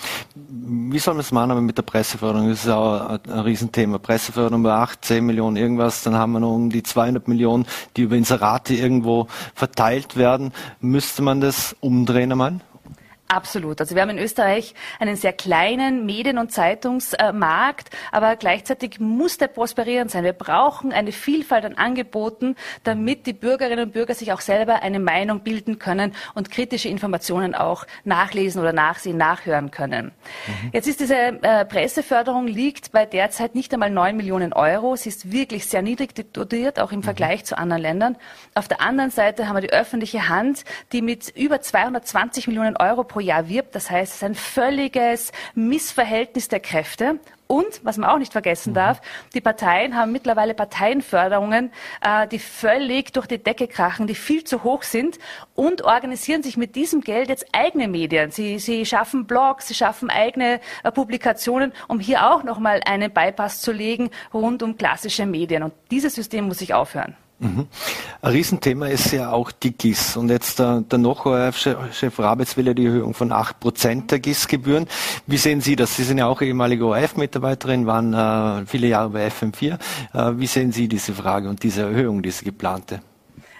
Wie 0.92 0.98
soll 0.98 1.14
man 1.14 1.20
es 1.20 1.32
machen 1.32 1.66
mit 1.66 1.76
der 1.76 1.82
Presseförderung? 1.82 2.48
Das 2.48 2.64
ist 2.64 2.70
auch 2.70 3.08
ein, 3.08 3.20
ein 3.28 3.40
Riesenthema. 3.40 3.98
Presseförderung 3.98 4.62
bei 4.62 4.72
8, 4.72 5.04
10 5.04 5.26
Millionen 5.26 5.56
irgendwas, 5.56 6.02
dann 6.02 6.14
haben 6.14 6.32
wir 6.32 6.40
noch 6.40 6.54
um 6.54 6.70
die 6.70 6.82
200 6.82 7.26
Millionen, 7.26 7.66
die 7.96 8.02
über 8.02 8.16
Inserate 8.16 8.74
irgendwo 8.74 9.26
verteilt 9.54 10.16
werden. 10.16 10.52
Müsste 10.80 11.22
man 11.22 11.40
das 11.40 11.74
umdrehen 11.80 12.30
einmal? 12.32 12.60
Absolut. 13.28 13.80
Also 13.80 13.96
wir 13.96 14.02
haben 14.02 14.10
in 14.10 14.18
Österreich 14.18 14.74
einen 15.00 15.16
sehr 15.16 15.32
kleinen 15.32 16.06
Medien- 16.06 16.38
und 16.38 16.52
Zeitungsmarkt, 16.52 17.90
aber 18.12 18.36
gleichzeitig 18.36 19.00
muss 19.00 19.36
der 19.36 19.48
prosperierend 19.48 20.12
sein. 20.12 20.22
Wir 20.22 20.32
brauchen 20.32 20.92
eine 20.92 21.10
Vielfalt 21.10 21.64
an 21.64 21.74
Angeboten, 21.74 22.54
damit 22.84 23.26
die 23.26 23.32
Bürgerinnen 23.32 23.86
und 23.86 23.92
Bürger 23.92 24.14
sich 24.14 24.32
auch 24.32 24.40
selber 24.40 24.82
eine 24.82 25.00
Meinung 25.00 25.40
bilden 25.40 25.80
können 25.80 26.14
und 26.34 26.52
kritische 26.52 26.88
Informationen 26.88 27.56
auch 27.56 27.84
nachlesen 28.04 28.60
oder 28.60 28.72
nachsehen, 28.72 29.16
nachhören 29.16 29.72
können. 29.72 30.12
Mhm. 30.46 30.70
Jetzt 30.72 30.86
ist 30.86 31.00
diese 31.00 31.16
äh, 31.16 31.64
Presseförderung 31.64 32.46
liegt 32.46 32.92
bei 32.92 33.06
derzeit 33.06 33.56
nicht 33.56 33.72
einmal 33.74 33.90
neun 33.90 34.16
Millionen 34.16 34.52
Euro. 34.52 34.94
Sie 34.94 35.08
ist 35.08 35.32
wirklich 35.32 35.66
sehr 35.66 35.82
niedrig 35.82 36.32
dotiert, 36.32 36.78
auch 36.78 36.92
im 36.92 36.98
mhm. 37.00 37.04
Vergleich 37.04 37.44
zu 37.44 37.58
anderen 37.58 37.82
Ländern. 37.82 38.16
Auf 38.54 38.68
der 38.68 38.80
anderen 38.80 39.10
Seite 39.10 39.48
haben 39.48 39.56
wir 39.56 39.62
die 39.62 39.72
öffentliche 39.72 40.28
Hand, 40.28 40.64
die 40.92 41.02
mit 41.02 41.28
über 41.30 41.60
220 41.60 42.46
Millionen 42.46 42.76
Euro 42.76 43.02
pro 43.02 43.15
pro 43.16 43.20
Jahr 43.20 43.48
wirbt. 43.48 43.74
Das 43.74 43.90
heißt, 43.90 44.12
es 44.12 44.16
ist 44.16 44.24
ein 44.24 44.34
völliges 44.34 45.32
Missverhältnis 45.54 46.48
der 46.48 46.60
Kräfte. 46.60 47.18
Und, 47.46 47.80
was 47.82 47.96
man 47.96 48.10
auch 48.10 48.18
nicht 48.18 48.32
vergessen 48.32 48.70
mhm. 48.70 48.74
darf, 48.74 49.00
die 49.32 49.40
Parteien 49.40 49.96
haben 49.96 50.12
mittlerweile 50.12 50.52
Parteienförderungen, 50.52 51.70
äh, 52.02 52.26
die 52.28 52.38
völlig 52.38 53.14
durch 53.14 53.26
die 53.26 53.38
Decke 53.38 53.68
krachen, 53.68 54.06
die 54.06 54.16
viel 54.16 54.44
zu 54.44 54.64
hoch 54.64 54.82
sind 54.82 55.18
und 55.54 55.80
organisieren 55.82 56.42
sich 56.42 56.58
mit 56.58 56.74
diesem 56.74 57.00
Geld 57.00 57.30
jetzt 57.30 57.46
eigene 57.52 57.88
Medien. 57.88 58.32
Sie, 58.32 58.58
sie 58.58 58.84
schaffen 58.84 59.26
Blogs, 59.26 59.68
sie 59.68 59.74
schaffen 59.74 60.10
eigene 60.10 60.60
äh, 60.82 60.92
Publikationen, 60.92 61.72
um 61.88 62.00
hier 62.00 62.30
auch 62.30 62.42
nochmal 62.42 62.82
einen 62.84 63.10
Bypass 63.10 63.62
zu 63.62 63.72
legen 63.72 64.10
rund 64.34 64.62
um 64.62 64.76
klassische 64.76 65.24
Medien. 65.24 65.62
Und 65.62 65.72
dieses 65.90 66.14
System 66.14 66.48
muss 66.48 66.58
sich 66.58 66.74
aufhören. 66.74 67.16
Mhm. 67.38 67.66
Ein 68.22 68.32
Riesenthema 68.32 68.86
ist 68.86 69.12
ja 69.12 69.30
auch 69.30 69.52
die 69.52 69.72
GIS. 69.72 70.16
Und 70.16 70.30
jetzt 70.30 70.58
der, 70.58 70.80
der 70.80 70.98
Noch-ORF-Chef 70.98 72.18
Rabitz 72.18 72.56
will 72.56 72.66
ja 72.66 72.74
die 72.74 72.86
Erhöhung 72.86 73.12
von 73.12 73.30
8% 73.30 74.06
der 74.06 74.20
GIS-Gebühren. 74.20 74.86
Wie 75.26 75.36
sehen 75.36 75.60
Sie 75.60 75.76
das? 75.76 75.96
Sie 75.96 76.04
sind 76.04 76.18
ja 76.18 76.26
auch 76.26 76.40
ehemalige 76.40 76.86
ORF-Mitarbeiterin, 76.86 77.86
waren 77.86 78.14
äh, 78.14 78.66
viele 78.66 78.86
Jahre 78.88 79.10
bei 79.10 79.28
FM4. 79.28 79.78
Äh, 80.14 80.38
wie 80.38 80.46
sehen 80.46 80.72
Sie 80.72 80.88
diese 80.88 81.12
Frage 81.12 81.48
und 81.48 81.62
diese 81.62 81.82
Erhöhung, 81.82 82.22
diese 82.22 82.44
geplante? 82.44 83.00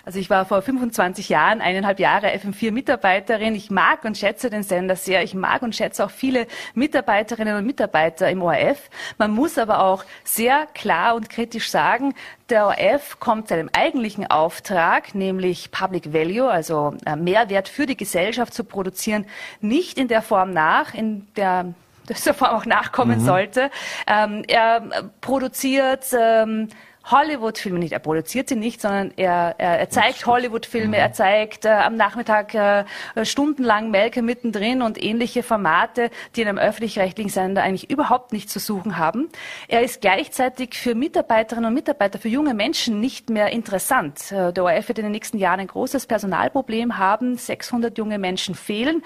Also 0.07 0.21
ich 0.21 0.31
war 0.31 0.45
vor 0.45 0.63
25 0.63 1.29
Jahren, 1.31 1.61
eineinhalb 1.61 1.99
Jahre 1.99 2.29
FM4-Mitarbeiterin. 2.29 3.57
Ich 3.57 3.73
mag 3.73 4.05
und 4.05 4.17
schätze 4.17 4.51
den 4.51 4.63
Sender 4.63 4.95
sehr. 4.95 5.25
Ich 5.25 5.35
mag 5.35 5.63
und 5.63 5.75
schätze 5.75 6.05
auch 6.05 6.13
viele 6.13 6.47
Mitarbeiterinnen 6.75 7.57
und 7.57 7.67
Mitarbeiter 7.67 8.31
im 8.31 8.41
ORF. 8.41 8.89
Man 9.19 9.33
muss 9.33 9.59
aber 9.59 9.83
auch 9.83 10.05
sehr 10.23 10.69
klar 10.75 11.17
und 11.17 11.29
kritisch 11.29 11.71
sagen, 11.71 12.15
der 12.51 12.67
ORF 12.69 13.19
kommt 13.19 13.49
seinem 13.49 13.69
eigentlichen 13.77 14.31
Auftrag, 14.31 15.17
nämlich 15.17 15.73
Public 15.73 16.13
Value, 16.13 16.49
also 16.49 16.95
äh, 17.05 17.17
Mehrwert 17.17 17.69
für 17.69 17.87
die 17.87 17.97
Gesellschaft 17.97 18.55
zu 18.55 18.63
produzieren, 18.63 19.27
nicht 19.61 19.99
in 19.99 20.07
der 20.07 20.23
Form 20.23 20.53
nach, 20.53 20.95
in 20.95 21.27
der 21.35 21.75
der 22.25 22.35
Form 22.35 22.51
auch 22.51 22.67
nachkommen 22.67 23.19
mhm. 23.19 23.25
sollte. 23.25 23.71
Ähm, 24.07 24.45
er 24.47 24.85
produziert 25.21 26.05
ähm, 26.17 26.69
Hollywood-Filme 27.11 27.79
nicht. 27.79 27.93
Er 27.93 28.01
produziert 28.01 28.49
sie 28.49 28.57
nicht, 28.57 28.81
sondern 28.81 29.13
er, 29.17 29.55
er, 29.59 29.79
er 29.79 29.91
zeigt 29.91 30.27
Hollywood-Filme, 30.27 30.89
mhm. 30.89 30.95
er 30.95 31.13
zeigt 31.13 31.65
äh, 31.65 31.69
am 31.69 31.97
Nachmittag 31.97 32.55
äh, 32.55 32.85
stundenlang 33.23 33.91
Melke 33.91 34.23
mittendrin 34.23 34.83
und 34.83 35.03
ähnliche 35.03 35.43
Formate, 35.43 36.11
die 36.35 36.43
in 36.43 36.49
einem 36.49 36.59
öffentlich-rechtlichen 36.59 37.31
Sender 37.31 37.63
eigentlich 37.63 37.91
überhaupt 37.91 38.33
nichts 38.33 38.53
zu 38.53 38.59
suchen 38.59 38.99
haben. 38.99 39.29
Er 39.69 39.83
ist 39.83 40.01
gleichzeitig 40.01 40.75
für 40.75 40.95
Mitarbeiterinnen 40.95 41.69
und 41.69 41.75
Mitarbeiter, 41.75 42.19
für 42.19 42.29
junge 42.29 42.55
Menschen 42.55 43.01
nicht 43.01 43.31
mehr 43.31 43.51
interessant. 43.51 44.33
Äh, 44.33 44.53
der 44.53 44.65
ORF 44.65 44.89
wird 44.89 44.99
in 44.99 45.05
den 45.05 45.13
nächsten 45.13 45.39
Jahren 45.39 45.61
ein 45.61 45.69
großes 45.69 46.07
Personalproblem 46.07 46.99
haben. 46.99 47.37
600 47.37 47.97
junge 47.99 48.19
Menschen 48.19 48.55
fehlen. 48.55 49.03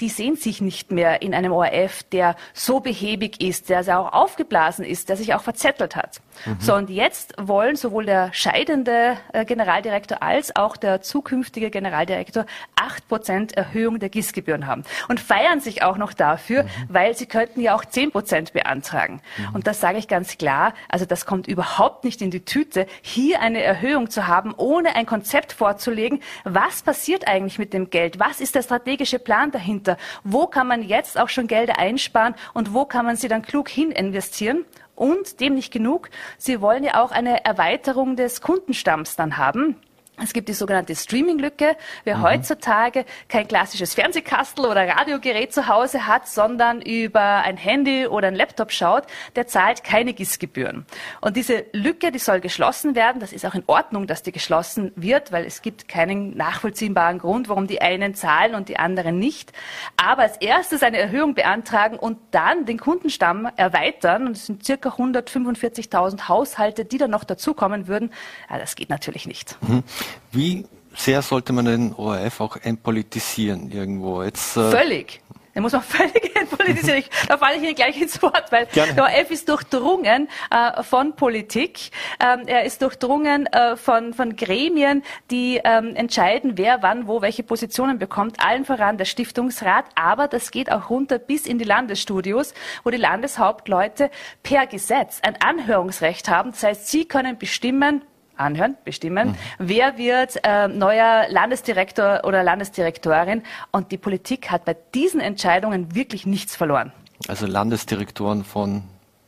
Die 0.00 0.08
sehen 0.08 0.36
sich 0.36 0.60
nicht 0.60 0.90
mehr 0.90 1.22
in 1.22 1.34
einem 1.34 1.52
ORF, 1.52 2.02
der 2.04 2.36
so 2.54 2.80
behäbig 2.80 3.42
ist, 3.42 3.68
der 3.68 3.82
auch 3.98 4.12
aufgeblasen 4.12 4.84
ist, 4.84 5.08
der 5.08 5.16
sich 5.16 5.34
auch 5.34 5.42
verzettelt 5.42 5.96
hat. 5.96 6.20
Mhm. 6.46 6.56
So, 6.60 6.74
und 6.74 6.88
jetzt 6.90 7.34
wollen 7.48 7.76
sowohl 7.76 8.06
der 8.06 8.32
scheidende 8.32 9.16
äh, 9.32 9.44
Generaldirektor 9.44 10.22
als 10.22 10.54
auch 10.56 10.76
der 10.76 11.00
zukünftige 11.02 11.70
Generaldirektor 11.70 12.46
acht 12.76 13.06
Prozent 13.08 13.56
Erhöhung 13.56 13.98
der 13.98 14.08
GIS-Gebühren 14.08 14.66
haben 14.66 14.84
und 15.08 15.20
feiern 15.20 15.60
sich 15.60 15.82
auch 15.82 15.96
noch 15.96 16.12
dafür, 16.12 16.64
mhm. 16.64 16.68
weil 16.88 17.16
sie 17.16 17.26
könnten 17.26 17.60
ja 17.60 17.74
auch 17.74 17.84
zehn 17.84 18.10
Prozent 18.10 18.52
beantragen. 18.52 19.20
Mhm. 19.38 19.54
Und 19.54 19.66
das 19.66 19.80
sage 19.80 19.98
ich 19.98 20.08
ganz 20.08 20.38
klar. 20.38 20.74
Also 20.88 21.04
das 21.04 21.26
kommt 21.26 21.46
überhaupt 21.46 22.04
nicht 22.04 22.22
in 22.22 22.30
die 22.30 22.44
Tüte, 22.44 22.86
hier 23.00 23.40
eine 23.40 23.62
Erhöhung 23.62 24.10
zu 24.10 24.26
haben, 24.26 24.54
ohne 24.56 24.96
ein 24.96 25.06
Konzept 25.06 25.52
vorzulegen. 25.52 26.20
Was 26.44 26.82
passiert 26.82 27.28
eigentlich 27.28 27.58
mit 27.58 27.72
dem 27.72 27.90
Geld? 27.90 28.18
Was 28.18 28.40
ist 28.40 28.54
der 28.54 28.62
strategische 28.62 29.18
Plan 29.18 29.50
dahinter? 29.50 29.96
Wo 30.24 30.46
kann 30.46 30.66
man 30.66 30.82
jetzt 30.82 31.18
auch 31.18 31.28
schon 31.28 31.46
Gelder 31.46 31.78
einsparen 31.78 32.34
und 32.54 32.74
wo 32.74 32.84
kann 32.84 33.04
man 33.04 33.16
sie 33.16 33.28
dann 33.28 33.42
klug 33.42 33.68
hin 33.68 33.90
investieren? 33.90 34.64
Und 35.02 35.40
dem 35.40 35.54
nicht 35.54 35.72
genug, 35.72 36.10
Sie 36.38 36.60
wollen 36.60 36.84
ja 36.84 37.02
auch 37.02 37.10
eine 37.10 37.44
Erweiterung 37.44 38.14
des 38.14 38.40
Kundenstamms 38.40 39.16
dann 39.16 39.36
haben. 39.36 39.74
Es 40.20 40.34
gibt 40.34 40.50
die 40.50 40.52
sogenannte 40.52 40.94
Streaming-Lücke. 40.94 41.74
Wer 42.04 42.18
mhm. 42.18 42.22
heutzutage 42.22 43.06
kein 43.28 43.48
klassisches 43.48 43.94
Fernsehkastel 43.94 44.66
oder 44.66 44.86
Radiogerät 44.86 45.54
zu 45.54 45.68
Hause 45.68 46.06
hat, 46.06 46.28
sondern 46.28 46.82
über 46.82 47.38
ein 47.42 47.56
Handy 47.56 48.06
oder 48.06 48.28
ein 48.28 48.34
Laptop 48.34 48.72
schaut, 48.72 49.04
der 49.36 49.46
zahlt 49.46 49.82
keine 49.84 50.12
GIS-Gebühren. 50.12 50.84
Und 51.22 51.36
diese 51.38 51.64
Lücke, 51.72 52.12
die 52.12 52.18
soll 52.18 52.40
geschlossen 52.40 52.94
werden. 52.94 53.20
Das 53.20 53.32
ist 53.32 53.46
auch 53.46 53.54
in 53.54 53.64
Ordnung, 53.66 54.06
dass 54.06 54.22
die 54.22 54.32
geschlossen 54.32 54.92
wird, 54.96 55.32
weil 55.32 55.46
es 55.46 55.62
gibt 55.62 55.88
keinen 55.88 56.36
nachvollziehbaren 56.36 57.18
Grund, 57.18 57.48
warum 57.48 57.66
die 57.66 57.80
einen 57.80 58.14
zahlen 58.14 58.54
und 58.54 58.68
die 58.68 58.78
anderen 58.78 59.18
nicht. 59.18 59.52
Aber 59.96 60.22
als 60.22 60.36
erstes 60.36 60.82
eine 60.82 60.98
Erhöhung 60.98 61.34
beantragen 61.34 61.98
und 61.98 62.18
dann 62.32 62.66
den 62.66 62.78
Kundenstamm 62.78 63.48
erweitern. 63.56 64.26
Und 64.26 64.36
es 64.36 64.44
sind 64.44 64.62
circa 64.62 64.90
145.000 64.90 66.28
Haushalte, 66.28 66.84
die 66.84 66.98
dann 66.98 67.10
noch 67.10 67.24
dazukommen 67.24 67.88
würden. 67.88 68.12
Ja, 68.50 68.58
das 68.58 68.76
geht 68.76 68.90
natürlich 68.90 69.26
nicht. 69.26 69.56
Mhm. 69.62 69.82
Wie 70.30 70.66
sehr 70.94 71.22
sollte 71.22 71.52
man 71.52 71.64
den 71.64 71.94
ORF 71.94 72.40
auch 72.40 72.56
entpolitisieren 72.56 73.70
irgendwo? 73.70 74.22
Jetzt, 74.22 74.56
äh 74.56 74.70
Völlig. 74.70 75.20
Den 75.54 75.62
muss 75.62 75.72
man 75.72 75.82
völlig 75.82 76.34
entpolitisieren. 76.34 77.04
da 77.28 77.36
falle 77.36 77.56
ich 77.56 77.62
Ihnen 77.62 77.74
gleich 77.74 78.00
ins 78.00 78.22
Wort, 78.22 78.50
weil 78.50 78.66
Gerne. 78.66 78.94
der 78.94 79.04
ORF 79.04 79.30
ist 79.30 79.48
durchdrungen 79.48 80.28
äh, 80.50 80.82
von 80.82 81.14
Politik. 81.14 81.90
Ähm, 82.20 82.44
er 82.46 82.64
ist 82.64 82.80
durchdrungen 82.80 83.46
äh, 83.46 83.76
von, 83.76 84.14
von 84.14 84.36
Gremien, 84.36 85.02
die 85.30 85.60
ähm, 85.62 85.94
entscheiden, 85.94 86.52
wer 86.56 86.82
wann 86.82 87.06
wo 87.06 87.20
welche 87.20 87.42
Positionen 87.42 87.98
bekommt. 87.98 88.36
Allen 88.44 88.64
voran 88.64 88.96
der 88.96 89.04
Stiftungsrat. 89.04 89.84
Aber 89.94 90.28
das 90.28 90.50
geht 90.50 90.72
auch 90.72 90.88
runter 90.88 91.18
bis 91.18 91.46
in 91.46 91.58
die 91.58 91.64
Landesstudios, 91.64 92.54
wo 92.84 92.90
die 92.90 92.96
Landeshauptleute 92.96 94.10
per 94.42 94.66
Gesetz 94.66 95.20
ein 95.22 95.36
Anhörungsrecht 95.40 96.28
haben. 96.28 96.52
Das 96.52 96.62
heißt, 96.62 96.88
sie 96.88 97.04
können 97.04 97.36
bestimmen, 97.36 98.02
anhören, 98.42 98.76
bestimmen. 98.84 99.28
Mhm. 99.28 99.36
Wer 99.58 99.98
wird 99.98 100.40
äh, 100.44 100.68
neuer 100.68 101.26
Landesdirektor 101.28 102.20
oder 102.24 102.42
Landesdirektorin? 102.42 103.42
Und 103.70 103.92
die 103.92 103.98
Politik 103.98 104.50
hat 104.50 104.64
bei 104.64 104.76
diesen 104.94 105.20
Entscheidungen 105.20 105.94
wirklich 105.94 106.26
nichts 106.26 106.56
verloren. 106.56 106.92
Also 107.28 107.46
Landesdirektoren 107.46 108.44
von 108.44 108.82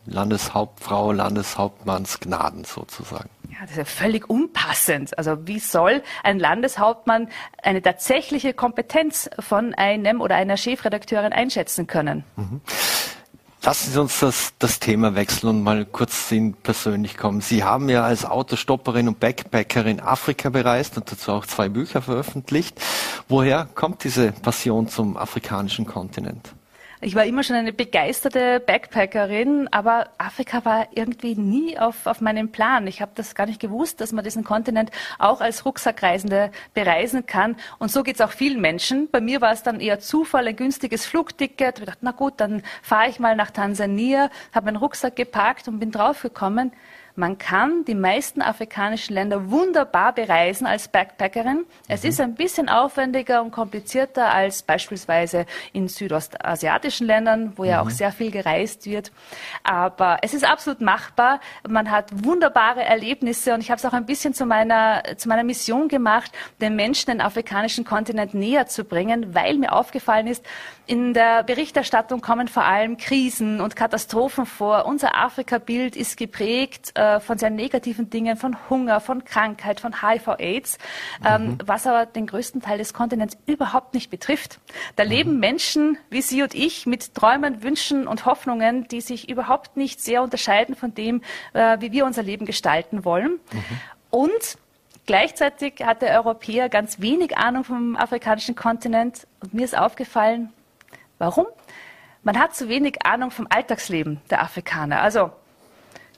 Landeshauptfrau, 0.07 1.13
Landeshauptmannsgnaden 1.13 2.65
sozusagen. 2.65 3.31
Ja, 3.51 3.59
das 3.63 3.71
ist 3.73 3.77
ja 3.77 3.85
völlig 3.85 4.29
unpassend. 4.29 5.17
Also 5.17 5.47
wie 5.47 5.59
soll 5.59 6.03
ein 6.23 6.39
Landeshauptmann 6.39 7.29
eine 7.63 7.81
tatsächliche 7.81 8.53
Kompetenz 8.53 9.31
von 9.39 9.75
einem 9.75 10.21
oder 10.21 10.35
einer 10.37 10.57
Chefredakteurin 10.57 11.33
einschätzen 11.33 11.87
können? 11.87 12.25
Mhm. 12.37 12.61
Lassen 13.65 13.93
Sie 13.93 13.99
uns 13.99 14.21
das, 14.21 14.53
das 14.59 14.79
Thema 14.79 15.15
wechseln 15.15 15.49
und 15.49 15.63
mal 15.63 15.87
kurz 15.87 16.31
in 16.31 16.53
persönlich 16.53 17.17
kommen. 17.17 17.41
Sie 17.41 17.65
haben 17.65 17.89
ja 17.89 18.05
als 18.05 18.27
Autostopperin 18.27 19.09
und 19.09 19.21
Backpackerin 19.21 20.01
Afrika 20.01 20.51
bereist 20.51 20.99
und 20.99 21.11
dazu 21.11 21.33
auch 21.33 21.47
zwei 21.47 21.71
Bücher 21.71 22.03
veröffentlicht. 22.03 22.79
Woher 23.27 23.67
kommt 23.75 24.05
diese 24.05 24.33
Passion 24.33 24.89
zum 24.89 25.17
afrikanischen 25.17 25.87
Kontinent? 25.87 26.53
Ich 27.05 27.15
war 27.15 27.27
immer 27.27 27.43
schon 27.43 27.57
eine 27.57 27.75
begeisterte 27.75 28.61
Backpackerin, 28.61 29.69
aber 29.71 30.09
Afrika 30.17 30.65
war 30.65 30.89
irgendwie 30.95 31.35
nie 31.35 31.79
auf, 31.79 32.07
auf 32.07 32.23
meinem 32.23 32.51
Plan. 32.51 32.87
Ich 32.87 33.03
habe 33.03 33.13
das 33.15 33.35
gar 33.35 33.45
nicht 33.45 33.61
gewusst, 33.61 34.01
dass 34.01 34.13
man 34.13 34.25
diesen 34.25 34.43
Kontinent 34.43 34.91
auch 35.19 35.43
als 35.43 35.67
Rucksackreisende 35.67 36.51
bereisen 36.73 37.27
kann. 37.27 37.57
Und 37.79 37.93
so 37.93 38.05
geht 38.05 38.15
es 38.15 38.23
auch 38.23 38.31
vielen 38.31 38.59
Menschen. 38.63 39.11
Bei 39.11 39.21
mir 39.21 39.43
war 39.43 39.53
es 39.53 39.63
dann 39.63 39.81
eher 39.81 40.01
Zufall, 40.01 40.49
ein 40.49 40.57
günstiges 40.57 41.05
Flugticket. 41.05 41.79
Ich 41.79 41.85
dachte, 41.85 41.99
na 42.01 42.13
gut, 42.13 42.35
dann 42.39 42.63
fahre 42.81 43.11
ich 43.11 43.21
mal 43.21 43.37
nach 43.37 43.51
Tansania, 43.51 44.31
habe 44.55 44.65
meinen 44.65 44.77
Rucksack 44.77 45.15
gepackt 45.15 45.69
und 45.69 45.81
bin 45.81 45.91
draufgekommen, 45.91 46.73
man 47.17 47.39
kann 47.39 47.85
die 47.85 47.95
meisten 47.95 48.43
afrikanischen 48.43 49.15
Länder 49.15 49.51
wunderbar 49.51 50.13
bereisen 50.13 50.67
als 50.67 50.89
Backpackerin. 50.89 51.65
Es 51.87 52.03
mhm. 52.03 52.09
ist 52.09 52.21
ein 52.21 52.35
bisschen 52.35 52.69
aufwendiger 52.69 53.41
und 53.41 53.53
komplizierter 53.53 54.33
als 54.33 54.63
beispielsweise 54.63 55.47
in 55.73 55.87
südostasiatischen 55.87 57.07
Ländern, 57.07 57.53
wo 57.57 57.65
ja 57.65 57.81
mhm. 57.81 57.87
auch 57.87 57.91
sehr 57.91 58.11
viel 58.11 58.33
gereist 58.33 58.87
wird. 58.87 59.13
Aber 59.63 60.19
es 60.23 60.35
ist 60.35 60.45
absolut 60.45 60.81
machbar. 60.81 61.39
Man 61.69 61.91
hat 61.91 62.25
wunderbare 62.25 62.83
Erlebnisse 62.83 63.55
und 63.55 63.61
ich 63.61 63.71
habe 63.71 63.79
es 63.79 63.85
auch 63.85 63.93
ein 63.93 64.07
bisschen 64.07 64.35
zu 64.35 64.45
meiner, 64.45 65.03
zu 65.17 65.29
meiner 65.29 65.45
Mission 65.45 65.87
gemacht, 65.87 66.33
den 66.61 66.75
Menschen 66.75 67.11
den 67.11 67.21
afrikanischen 67.21 67.85
Kontinent 67.85 68.35
näher 68.35 68.67
zu 68.67 68.83
bringen, 68.83 69.35
weil 69.35 69.55
mir 69.59 69.73
aufgefallen 69.73 70.27
ist, 70.27 70.45
in 70.87 71.15
der 71.15 71.45
Berichterstattung 71.45 72.21
kommen 72.21 72.49
vor 72.49 72.65
allem 72.65 72.99
Krisen 72.99 73.61
und 73.61 73.75
Katastrophen 73.75 74.45
vor. 74.47 74.85
Unser 74.85 75.17
Afrika-Bild 75.17 75.97
ist 75.97 76.17
geprägt 76.17 76.93
äh, 77.05 77.21
von 77.21 77.39
sehr 77.39 77.51
negativen 77.51 78.11
Dingen, 78.11 78.37
von 78.37 78.57
Hunger, 78.71 79.01
von 79.01 79.25
Krankheit, 79.25 79.81
von 79.81 80.03
HIV-Aids, 80.03 80.79
ähm, 81.25 81.47
mhm. 81.47 81.59
was 81.67 81.87
aber 81.87 82.07
den 82.07 82.27
größten 82.27 82.61
Teil 82.63 82.79
des 82.79 82.95
Kontinents 82.95 83.37
überhaupt 83.47 83.95
nicht 83.95 84.11
betrifft. 84.11 84.61
Da 84.97 85.05
mhm. 85.05 85.11
leben 85.11 85.41
Menschen 85.41 85.99
wie 86.11 86.23
Sie 86.23 86.43
und 86.43 86.55
ich 86.55 86.87
mit 86.87 87.15
Träumen, 87.15 87.63
Wünschen 87.63 88.07
und 88.07 88.27
Hoffnungen, 88.27 88.89
die 88.89 89.01
sich 89.01 89.29
überhaupt 89.29 89.77
nicht 89.77 90.01
sehr 90.01 90.23
unterscheiden 90.23 90.75
von 90.75 90.95
dem, 90.95 91.23
äh, 91.53 91.79
wie 91.81 91.93
wir 91.93 92.07
unser 92.07 92.23
Leben 92.23 92.47
gestalten 92.47 93.05
wollen. 93.05 93.41
Mhm. 93.53 93.65
Und 94.11 94.59
Gleichzeitig 95.07 95.85
hat 95.85 96.01
der 96.01 96.15
Europäer 96.15 96.71
ganz 96.71 96.99
wenig 96.99 97.37
Ahnung 97.37 97.63
vom 97.63 97.95
afrikanischen 97.95 98.55
Kontinent 98.55 99.27
und 99.43 99.53
mir 99.53 99.67
ist 99.67 99.77
aufgefallen, 99.77 100.51
Warum? 101.19 101.47
Man 102.23 102.39
hat 102.39 102.55
zu 102.55 102.69
wenig 102.69 103.05
Ahnung 103.05 103.31
vom 103.31 103.47
Alltagsleben 103.49 104.21
der 104.31 104.43
Afrikaner. 104.43 105.01
Also 105.01 105.31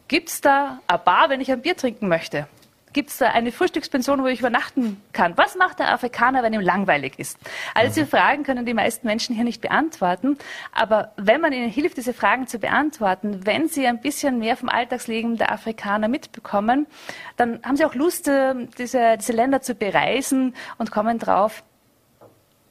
gibt 0.09 0.29
es 0.29 0.41
da 0.41 0.81
eine 0.87 0.99
Bar, 0.99 1.29
wenn 1.29 1.41
ich 1.41 1.51
ein 1.51 1.63
Bier 1.63 1.77
trinken 1.77 2.09
möchte? 2.09 2.47
Gibt 2.97 3.11
es 3.11 3.19
da 3.19 3.27
eine 3.27 3.53
Frühstückspension, 3.53 4.23
wo 4.23 4.27
ich 4.27 4.41
übernachten 4.41 5.03
kann? 5.13 5.37
Was 5.37 5.55
macht 5.55 5.81
der 5.81 5.93
Afrikaner, 5.93 6.43
wenn 6.43 6.55
ihm 6.55 6.63
langweilig 6.63 7.19
ist? 7.19 7.37
All 7.75 7.89
diese 7.89 8.07
Fragen 8.07 8.43
können 8.43 8.65
die 8.65 8.73
meisten 8.73 9.07
Menschen 9.07 9.35
hier 9.35 9.45
nicht 9.45 9.61
beantworten. 9.61 10.39
Aber 10.73 11.13
wenn 11.19 11.43
man 11.43 11.53
ihnen 11.53 11.69
hilft, 11.69 11.99
diese 11.99 12.15
Fragen 12.15 12.47
zu 12.47 12.59
beantworten, 12.59 13.45
wenn 13.45 13.69
sie 13.69 13.87
ein 13.87 14.01
bisschen 14.01 14.39
mehr 14.39 14.57
vom 14.57 14.71
Alltagsleben 14.71 15.37
der 15.37 15.53
Afrikaner 15.53 16.09
mitbekommen, 16.09 16.87
dann 17.37 17.61
haben 17.65 17.77
sie 17.77 17.85
auch 17.85 17.95
Lust, 17.95 18.29
äh, 18.29 18.55
diese, 18.79 19.19
diese 19.19 19.33
Länder 19.33 19.61
zu 19.61 19.75
bereisen 19.75 20.55
und 20.79 20.91
kommen 20.91 21.19
drauf, 21.19 21.65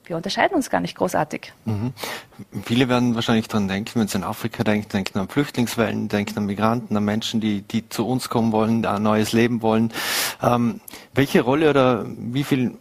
wir 0.07 0.15
unterscheiden 0.15 0.55
uns 0.55 0.69
gar 0.69 0.79
nicht 0.79 0.97
großartig. 0.97 1.53
Mhm. 1.65 1.93
Viele 2.63 2.89
werden 2.89 3.15
wahrscheinlich 3.15 3.47
daran 3.47 3.67
denken, 3.67 3.99
wenn 3.99 4.07
sie 4.07 4.17
an 4.17 4.23
Afrika 4.23 4.63
denken, 4.63 4.89
denken 4.89 5.19
an 5.19 5.27
Flüchtlingswellen, 5.27 6.07
denken 6.07 6.37
an 6.37 6.45
Migranten, 6.45 6.95
an 6.95 7.03
Menschen, 7.03 7.41
die, 7.41 7.61
die 7.61 7.87
zu 7.89 8.07
uns 8.07 8.29
kommen 8.29 8.51
wollen, 8.51 8.85
ein 8.85 9.03
neues 9.03 9.33
Leben 9.33 9.61
wollen. 9.61 9.91
Ähm, 10.41 10.81
welche 11.13 11.41
Rolle 11.41 11.69
oder 11.69 12.05
wie 12.17 12.43
viel, 12.43 12.77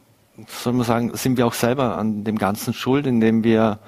soll 0.49 0.72
man 0.75 0.87
sagen, 0.87 1.16
sind 1.16 1.37
wir 1.37 1.47
auch 1.47 1.55
selber 1.55 1.97
an 1.97 2.25
dem 2.25 2.39
Ganzen 2.39 2.75
schuld, 2.75 3.07
indem 3.07 3.45
wir 3.45 3.79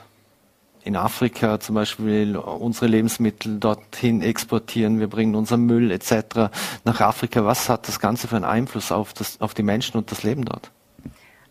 in 0.86 0.94
Afrika 0.94 1.58
zum 1.58 1.74
Beispiel 1.74 2.36
unsere 2.36 2.86
Lebensmittel 2.86 3.58
dorthin 3.58 4.22
exportieren, 4.22 5.00
wir 5.00 5.08
bringen 5.08 5.34
unseren 5.34 5.62
Müll 5.62 5.90
etc. 5.90 6.48
nach 6.84 7.00
Afrika. 7.00 7.44
Was 7.44 7.68
hat 7.68 7.88
das 7.88 7.98
Ganze 7.98 8.28
für 8.28 8.36
einen 8.36 8.44
Einfluss 8.44 8.92
auf, 8.92 9.12
das, 9.12 9.40
auf 9.40 9.52
die 9.52 9.64
Menschen 9.64 9.96
und 9.96 10.12
das 10.12 10.22
Leben 10.22 10.44
dort? 10.44 10.70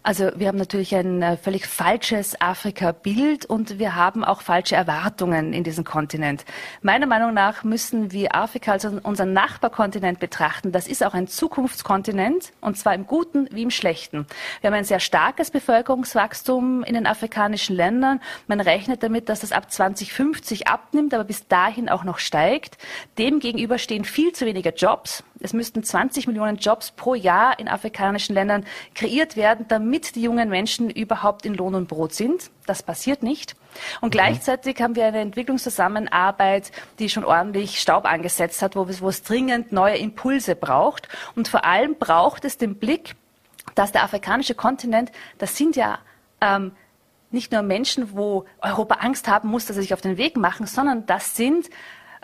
Also 0.05 0.29
wir 0.35 0.49
haben 0.49 0.59
natürlich 0.59 0.95
ein 0.95 1.23
äh, 1.23 1.35
völlig 1.35 1.65
falsches 1.65 2.39
Afrika-Bild 2.39 3.47
und 3.47 3.79
wir 3.79 3.95
haben 3.95 4.23
auch 4.23 4.41
falsche 4.41 4.75
Erwartungen 4.75 5.51
in 5.51 5.63
diesem 5.63 5.83
Kontinent. 5.83 6.45
Meiner 6.83 7.07
Meinung 7.07 7.33
nach 7.33 7.63
müssen 7.63 8.11
wir 8.11 8.35
Afrika 8.35 8.73
als 8.73 8.85
unseren 8.85 9.33
Nachbarkontinent 9.33 10.19
betrachten. 10.19 10.71
Das 10.71 10.87
ist 10.87 11.03
auch 11.03 11.15
ein 11.15 11.27
Zukunftskontinent 11.27 12.53
und 12.61 12.77
zwar 12.77 12.93
im 12.93 13.07
Guten 13.07 13.49
wie 13.51 13.63
im 13.63 13.71
Schlechten. 13.71 14.27
Wir 14.61 14.67
haben 14.67 14.77
ein 14.77 14.83
sehr 14.83 14.99
starkes 14.99 15.49
Bevölkerungswachstum 15.49 16.83
in 16.83 16.93
den 16.93 17.07
afrikanischen 17.07 17.75
Ländern. 17.75 18.21
Man 18.45 18.61
rechnet 18.61 19.01
damit, 19.01 19.27
dass 19.27 19.39
das 19.39 19.51
ab 19.51 19.71
2050 19.71 20.67
abnimmt, 20.67 21.15
aber 21.15 21.23
bis 21.23 21.47
dahin 21.47 21.89
auch 21.89 22.03
noch 22.03 22.19
steigt. 22.19 22.77
Demgegenüber 23.17 23.79
stehen 23.79 24.05
viel 24.05 24.33
zu 24.33 24.45
wenige 24.45 24.69
Jobs. 24.69 25.23
Es 25.39 25.53
müssten 25.53 25.83
20 25.83 26.27
Millionen 26.27 26.57
Jobs 26.57 26.91
pro 26.91 27.13
Jahr 27.13 27.59
in 27.59 27.67
afrikanischen 27.67 28.33
Ländern 28.33 28.65
kreiert 28.93 29.35
werden, 29.35 29.65
damit 29.67 30.15
die 30.15 30.21
jungen 30.21 30.49
Menschen 30.49 30.89
überhaupt 30.89 31.45
in 31.45 31.53
Lohn 31.53 31.75
und 31.75 31.87
Brot 31.87 32.13
sind. 32.13 32.49
Das 32.65 32.83
passiert 32.83 33.21
nicht. 33.21 33.55
Und 34.01 34.09
mhm. 34.09 34.11
gleichzeitig 34.11 34.81
haben 34.81 34.95
wir 34.95 35.05
eine 35.05 35.19
Entwicklungszusammenarbeit, 35.19 36.71
die 36.99 37.09
schon 37.09 37.25
ordentlich 37.25 37.79
Staub 37.79 38.05
angesetzt 38.05 38.61
hat, 38.61 38.75
wo 38.75 38.83
es, 38.83 39.01
wo 39.01 39.09
es 39.09 39.23
dringend 39.23 39.71
neue 39.71 39.97
Impulse 39.97 40.55
braucht. 40.55 41.09
Und 41.35 41.47
vor 41.47 41.65
allem 41.65 41.95
braucht 41.95 42.45
es 42.45 42.57
den 42.57 42.75
Blick, 42.75 43.15
dass 43.75 43.91
der 43.91 44.03
afrikanische 44.03 44.55
Kontinent, 44.55 45.11
das 45.37 45.57
sind 45.57 45.75
ja 45.75 45.99
ähm, 46.39 46.71
nicht 47.31 47.51
nur 47.51 47.61
Menschen, 47.61 48.15
wo 48.15 48.45
Europa 48.61 48.95
Angst 48.95 49.27
haben 49.27 49.49
muss, 49.49 49.65
dass 49.65 49.75
sie 49.75 49.81
sich 49.81 49.93
auf 49.93 50.01
den 50.01 50.17
Weg 50.17 50.37
machen, 50.37 50.65
sondern 50.65 51.05
das 51.05 51.35
sind 51.35 51.69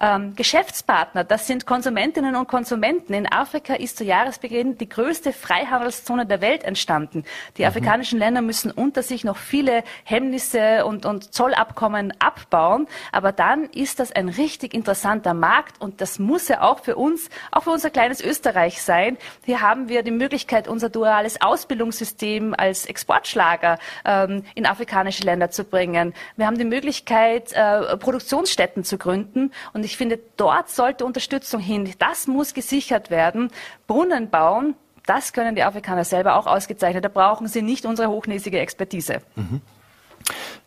ähm, 0.02 0.36
Geschäftspartner, 0.36 1.24
das 1.24 1.46
sind 1.46 1.66
Konsumentinnen 1.68 2.36
und 2.36 2.48
Konsumenten. 2.48 3.14
In 3.14 3.32
Afrika 3.32 3.76
ist 3.76 3.98
zu 3.98 4.04
Jahresbeginn 4.04 4.78
die 4.78 4.90
größte 4.90 5.32
Freihandelszone 5.32 6.26
der 6.26 6.42
Welt 6.42 6.64
entstanden. 6.64 7.24
Die 7.58 7.62
mhm. 7.62 7.68
afrikanischen 7.68 8.18
Länder 8.18 8.42
müssen 8.42 8.72
unter 8.72 9.04
sich 9.04 9.24
noch 9.24 9.38
viele 9.38 9.84
Hemmnisse 10.04 10.86
und, 10.86 11.06
und 11.06 11.34
Zollabkommen 11.34 12.14
abbauen, 12.20 12.88
aber 13.12 13.32
dann 13.32 13.66
ist 13.66 14.00
das 14.00 14.12
ein 14.12 14.28
richtig 14.30 14.74
interessanter 14.74 15.36
Markt 15.36 15.80
und 15.80 16.02
das 16.02 16.18
muss 16.18 16.48
ja 16.48 16.62
auch 16.62 16.80
für 16.80 16.96
uns, 16.96 17.30
auch 17.52 17.64
für 17.64 17.72
unser 17.72 17.92
kleines 17.92 18.22
Österreich 18.22 18.82
sein. 18.82 19.18
Hier 19.46 19.62
haben 19.62 19.88
wir 19.88 20.02
die 20.02 20.12
Möglichkeit, 20.12 20.68
unser 20.68 20.90
duales 20.90 21.42
Ausbildungssystem 21.42 22.56
als 22.58 22.88
Exportschlager 22.88 23.78
ähm, 24.04 24.44
in 24.56 24.66
afrikanische 24.66 25.24
Länder 25.24 25.52
zu 25.52 25.64
bringen. 25.64 26.14
Wir 26.38 26.48
haben 26.48 26.58
die 26.58 26.66
Möglichkeit, 26.66 27.54
äh, 27.54 27.98
Produktionsstätten 27.98 28.84
zu 28.84 28.98
gründen 28.98 29.52
und 29.74 29.84
ich 29.84 29.91
ich 29.92 29.98
finde, 29.98 30.20
dort 30.38 30.70
sollte 30.70 31.06
Unterstützung 31.06 31.60
hin. 31.60 31.94
Das 32.00 32.26
muss 32.28 32.54
gesichert 32.54 33.10
werden. 33.10 33.52
Brunnen 33.88 34.30
bauen, 34.30 34.76
das 35.06 35.34
können 35.34 35.54
die 35.54 35.64
Afrikaner 35.64 36.06
selber 36.06 36.38
auch 36.38 36.48
ausgezeichnet. 36.48 37.04
Da 37.04 37.10
brauchen 37.10 37.48
sie 37.48 37.62
nicht 37.62 37.86
unsere 37.86 38.10
hochnäsige 38.10 38.60
Expertise. 38.60 39.22
Mhm. 39.36 39.62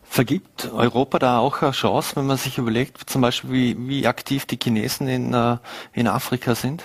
Vergibt 0.03 0.71
Europa 0.71 1.17
da 1.17 1.39
auch 1.39 1.63
eine 1.63 1.71
Chance, 1.71 2.15
wenn 2.17 2.27
man 2.27 2.37
sich 2.37 2.59
überlegt, 2.59 3.09
zum 3.09 3.21
Beispiel, 3.21 3.49
wie, 3.51 3.89
wie 3.89 4.07
aktiv 4.07 4.45
die 4.45 4.59
Chinesen 4.61 5.07
in, 5.07 5.33
äh, 5.33 5.57
in 5.93 6.07
Afrika 6.07 6.53
sind? 6.53 6.83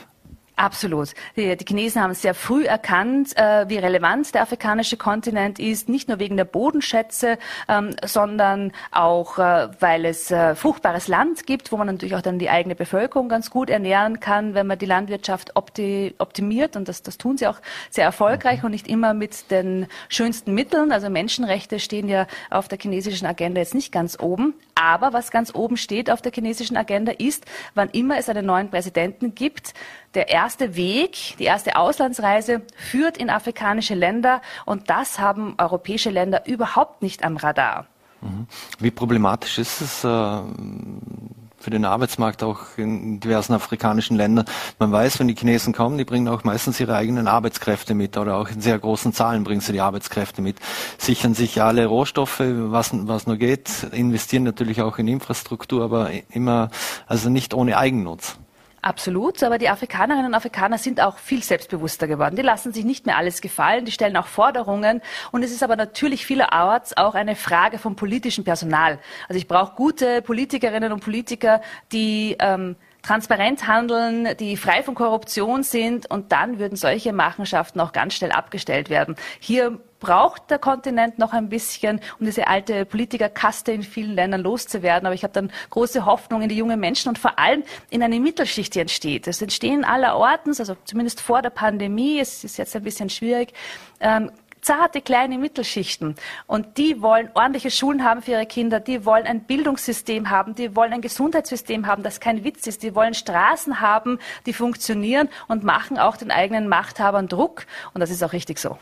Absolut. 0.61 1.14
Die, 1.36 1.56
die 1.56 1.64
Chinesen 1.64 2.02
haben 2.02 2.12
sehr 2.12 2.34
früh 2.34 2.66
erkannt, 2.66 3.34
äh, 3.34 3.66
wie 3.70 3.78
relevant 3.78 4.34
der 4.34 4.42
afrikanische 4.42 4.98
Kontinent 4.98 5.58
ist, 5.58 5.88
nicht 5.88 6.06
nur 6.06 6.18
wegen 6.18 6.36
der 6.36 6.44
Bodenschätze, 6.44 7.38
ähm, 7.66 7.96
sondern 8.04 8.70
auch, 8.90 9.38
äh, 9.38 9.68
weil 9.80 10.04
es 10.04 10.30
äh, 10.30 10.54
fruchtbares 10.54 11.08
Land 11.08 11.46
gibt, 11.46 11.72
wo 11.72 11.78
man 11.78 11.86
natürlich 11.86 12.14
auch 12.14 12.20
dann 12.20 12.38
die 12.38 12.50
eigene 12.50 12.74
Bevölkerung 12.74 13.30
ganz 13.30 13.48
gut 13.48 13.70
ernähren 13.70 14.20
kann, 14.20 14.52
wenn 14.52 14.66
man 14.66 14.78
die 14.78 14.84
Landwirtschaft 14.84 15.56
opti 15.56 16.14
optimiert. 16.18 16.76
Und 16.76 16.88
das, 16.88 17.02
das 17.02 17.16
tun 17.16 17.38
sie 17.38 17.46
auch 17.46 17.61
sehr 17.88 18.04
erfolgreich 18.04 18.62
und 18.62 18.72
nicht 18.72 18.86
immer 18.86 19.14
mit 19.14 19.50
den 19.50 19.86
schönsten 20.11 20.52
Mitteln. 20.52 20.92
Also 20.92 21.08
Menschenrechte 21.08 21.80
stehen 21.80 22.06
ja 22.06 22.26
auf 22.50 22.68
der 22.68 22.78
chinesischen 22.78 23.24
Agenda 23.24 23.61
jetzt 23.62 23.74
nicht 23.74 23.92
ganz 23.92 24.18
oben. 24.20 24.52
Aber 24.74 25.12
was 25.12 25.30
ganz 25.30 25.54
oben 25.54 25.76
steht 25.76 26.11
auf 26.11 26.22
der 26.22 26.32
chinesischen 26.32 26.76
Agenda 26.76 27.12
ist, 27.12 27.44
wann 27.74 27.90
immer 27.90 28.18
es 28.18 28.28
einen 28.28 28.46
neuen 28.46 28.70
Präsidenten 28.70 29.34
gibt, 29.34 29.74
der 30.14 30.28
erste 30.28 30.74
Weg, 30.76 31.36
die 31.38 31.44
erste 31.44 31.76
Auslandsreise 31.76 32.62
führt 32.76 33.16
in 33.16 33.30
afrikanische 33.30 33.94
Länder 33.94 34.42
und 34.66 34.90
das 34.90 35.18
haben 35.18 35.54
europäische 35.58 36.11
Länder 36.11 36.46
überhaupt 36.46 37.02
nicht 37.02 37.24
am 37.24 37.36
Radar. 37.36 37.86
Mhm. 38.20 38.46
Wie 38.78 38.90
problematisch 38.90 39.58
ist 39.58 39.80
es 39.80 40.04
äh, 40.04 40.08
für 40.08 41.70
den 41.70 41.84
Arbeitsmarkt 41.84 42.42
auch 42.42 42.76
in 42.76 43.20
diversen 43.20 43.54
afrikanischen 43.54 44.16
Ländern? 44.16 44.46
Man 44.78 44.90
weiß, 44.90 45.20
wenn 45.20 45.28
die 45.28 45.36
Chinesen 45.36 45.72
kommen, 45.72 45.96
die 45.96 46.04
bringen 46.04 46.28
auch 46.28 46.42
meistens 46.44 46.80
ihre 46.80 46.96
eigenen 46.96 47.28
Arbeitskräfte 47.28 47.94
mit 47.94 48.18
oder 48.18 48.36
auch 48.36 48.48
in 48.48 48.61
sehr 48.61 48.78
großen 48.78 49.12
Zahlen 49.12 49.44
bringen 49.44 49.61
sie 49.61 49.72
die 49.72 49.80
Arbeitskräfte 49.80 50.42
mit, 50.42 50.56
sichern 50.98 51.34
sich 51.34 51.62
alle 51.62 51.86
Rohstoffe, 51.86 52.40
was, 52.40 52.90
was 52.92 53.26
nur 53.26 53.36
geht, 53.36 53.86
investieren 53.92 54.42
natürlich 54.42 54.82
auch 54.82 54.98
in 54.98 55.08
Infrastruktur, 55.08 55.84
aber 55.84 56.11
immer, 56.30 56.70
also 57.06 57.30
nicht 57.30 57.54
ohne 57.54 57.78
Eigennutz. 57.78 58.38
Absolut, 58.82 59.42
aber 59.42 59.58
die 59.58 59.68
Afrikanerinnen 59.68 60.28
und 60.28 60.34
Afrikaner 60.34 60.78
sind 60.78 61.02
auch 61.02 61.18
viel 61.18 61.42
selbstbewusster 61.42 62.08
geworden. 62.08 62.36
Die 62.36 62.42
lassen 62.42 62.72
sich 62.72 62.84
nicht 62.86 63.04
mehr 63.04 63.18
alles 63.18 63.42
gefallen, 63.42 63.84
die 63.84 63.92
stellen 63.92 64.16
auch 64.16 64.26
Forderungen. 64.26 65.02
Und 65.32 65.42
es 65.42 65.52
ist 65.52 65.62
aber 65.62 65.76
natürlich 65.76 66.24
vielerorts 66.24 66.96
auch 66.96 67.14
eine 67.14 67.36
Frage 67.36 67.78
vom 67.78 67.94
politischen 67.94 68.42
Personal. 68.42 68.98
Also 69.28 69.38
ich 69.38 69.46
brauche 69.46 69.74
gute 69.74 70.22
Politikerinnen 70.22 70.92
und 70.92 71.04
Politiker, 71.04 71.60
die 71.92 72.36
ähm, 72.38 72.76
transparent 73.02 73.66
handeln, 73.66 74.28
die 74.38 74.56
frei 74.56 74.82
von 74.82 74.94
Korruption 74.94 75.62
sind 75.62 76.10
und 76.10 76.32
dann 76.32 76.58
würden 76.58 76.76
solche 76.76 77.12
Machenschaften 77.12 77.80
auch 77.80 77.92
ganz 77.92 78.14
schnell 78.14 78.32
abgestellt 78.32 78.88
werden. 78.88 79.14
Hier 79.40 79.78
braucht 80.01 80.51
der 80.51 80.59
Kontinent 80.59 81.18
noch 81.18 81.32
ein 81.32 81.48
bisschen, 81.48 82.01
um 82.18 82.26
diese 82.26 82.48
alte 82.48 82.84
Politikerkaste 82.84 83.70
in 83.72 83.82
vielen 83.82 84.14
Ländern 84.14 84.40
loszuwerden. 84.40 85.07
Aber 85.07 85.14
ich 85.14 85.22
habe 85.22 85.32
dann 85.32 85.53
große 85.70 86.07
Hoffnung 86.07 86.42
in 86.42 86.48
die 86.48 86.57
jungen 86.57 86.80
Menschen 86.80 87.11
und 87.11 87.18
vor 87.18 87.38
allem 87.38 87.62
in 87.90 88.03
eine 88.03 88.18
Mittelschicht, 88.18 88.74
die 88.74 88.80
entsteht. 88.80 89.28
Es 89.28 89.40
entstehen 89.40 89.84
allerortens, 89.84 90.59
also 90.59 90.76
zumindest 90.84 91.20
vor 91.20 91.42
der 91.42 91.51
Pandemie, 91.51 92.18
es 92.18 92.42
ist 92.42 92.57
jetzt 92.57 92.74
ein 92.74 92.82
bisschen 92.82 93.11
schwierig, 93.11 93.53
ähm, 94.01 94.32
zarte 94.62 95.00
kleine 95.00 95.38
Mittelschichten. 95.38 96.14
Und 96.46 96.78
die 96.78 97.02
wollen 97.02 97.30
ordentliche 97.34 97.70
Schulen 97.70 98.04
haben 98.04 98.22
für 98.22 98.32
ihre 98.32 98.46
Kinder, 98.46 98.80
die 98.80 99.04
wollen 99.04 99.26
ein 99.26 99.44
Bildungssystem 99.44 100.30
haben, 100.30 100.54
die 100.54 100.76
wollen 100.76 100.92
ein 100.92 101.00
Gesundheitssystem 101.00 101.86
haben, 101.86 102.02
das 102.02 102.20
kein 102.20 102.44
Witz 102.44 102.66
ist, 102.66 102.82
die 102.82 102.94
wollen 102.94 103.14
Straßen 103.14 103.80
haben, 103.80 104.18
die 104.46 104.52
funktionieren 104.52 105.28
und 105.48 105.64
machen 105.64 105.98
auch 105.98 106.16
den 106.16 106.30
eigenen 106.30 106.68
Machthabern 106.68 107.28
Druck. 107.28 107.66
Und 107.94 108.00
das 108.00 108.11
ist 108.11 108.22
auch 108.22 108.32
richtig 108.32 108.58
so. 108.58 108.78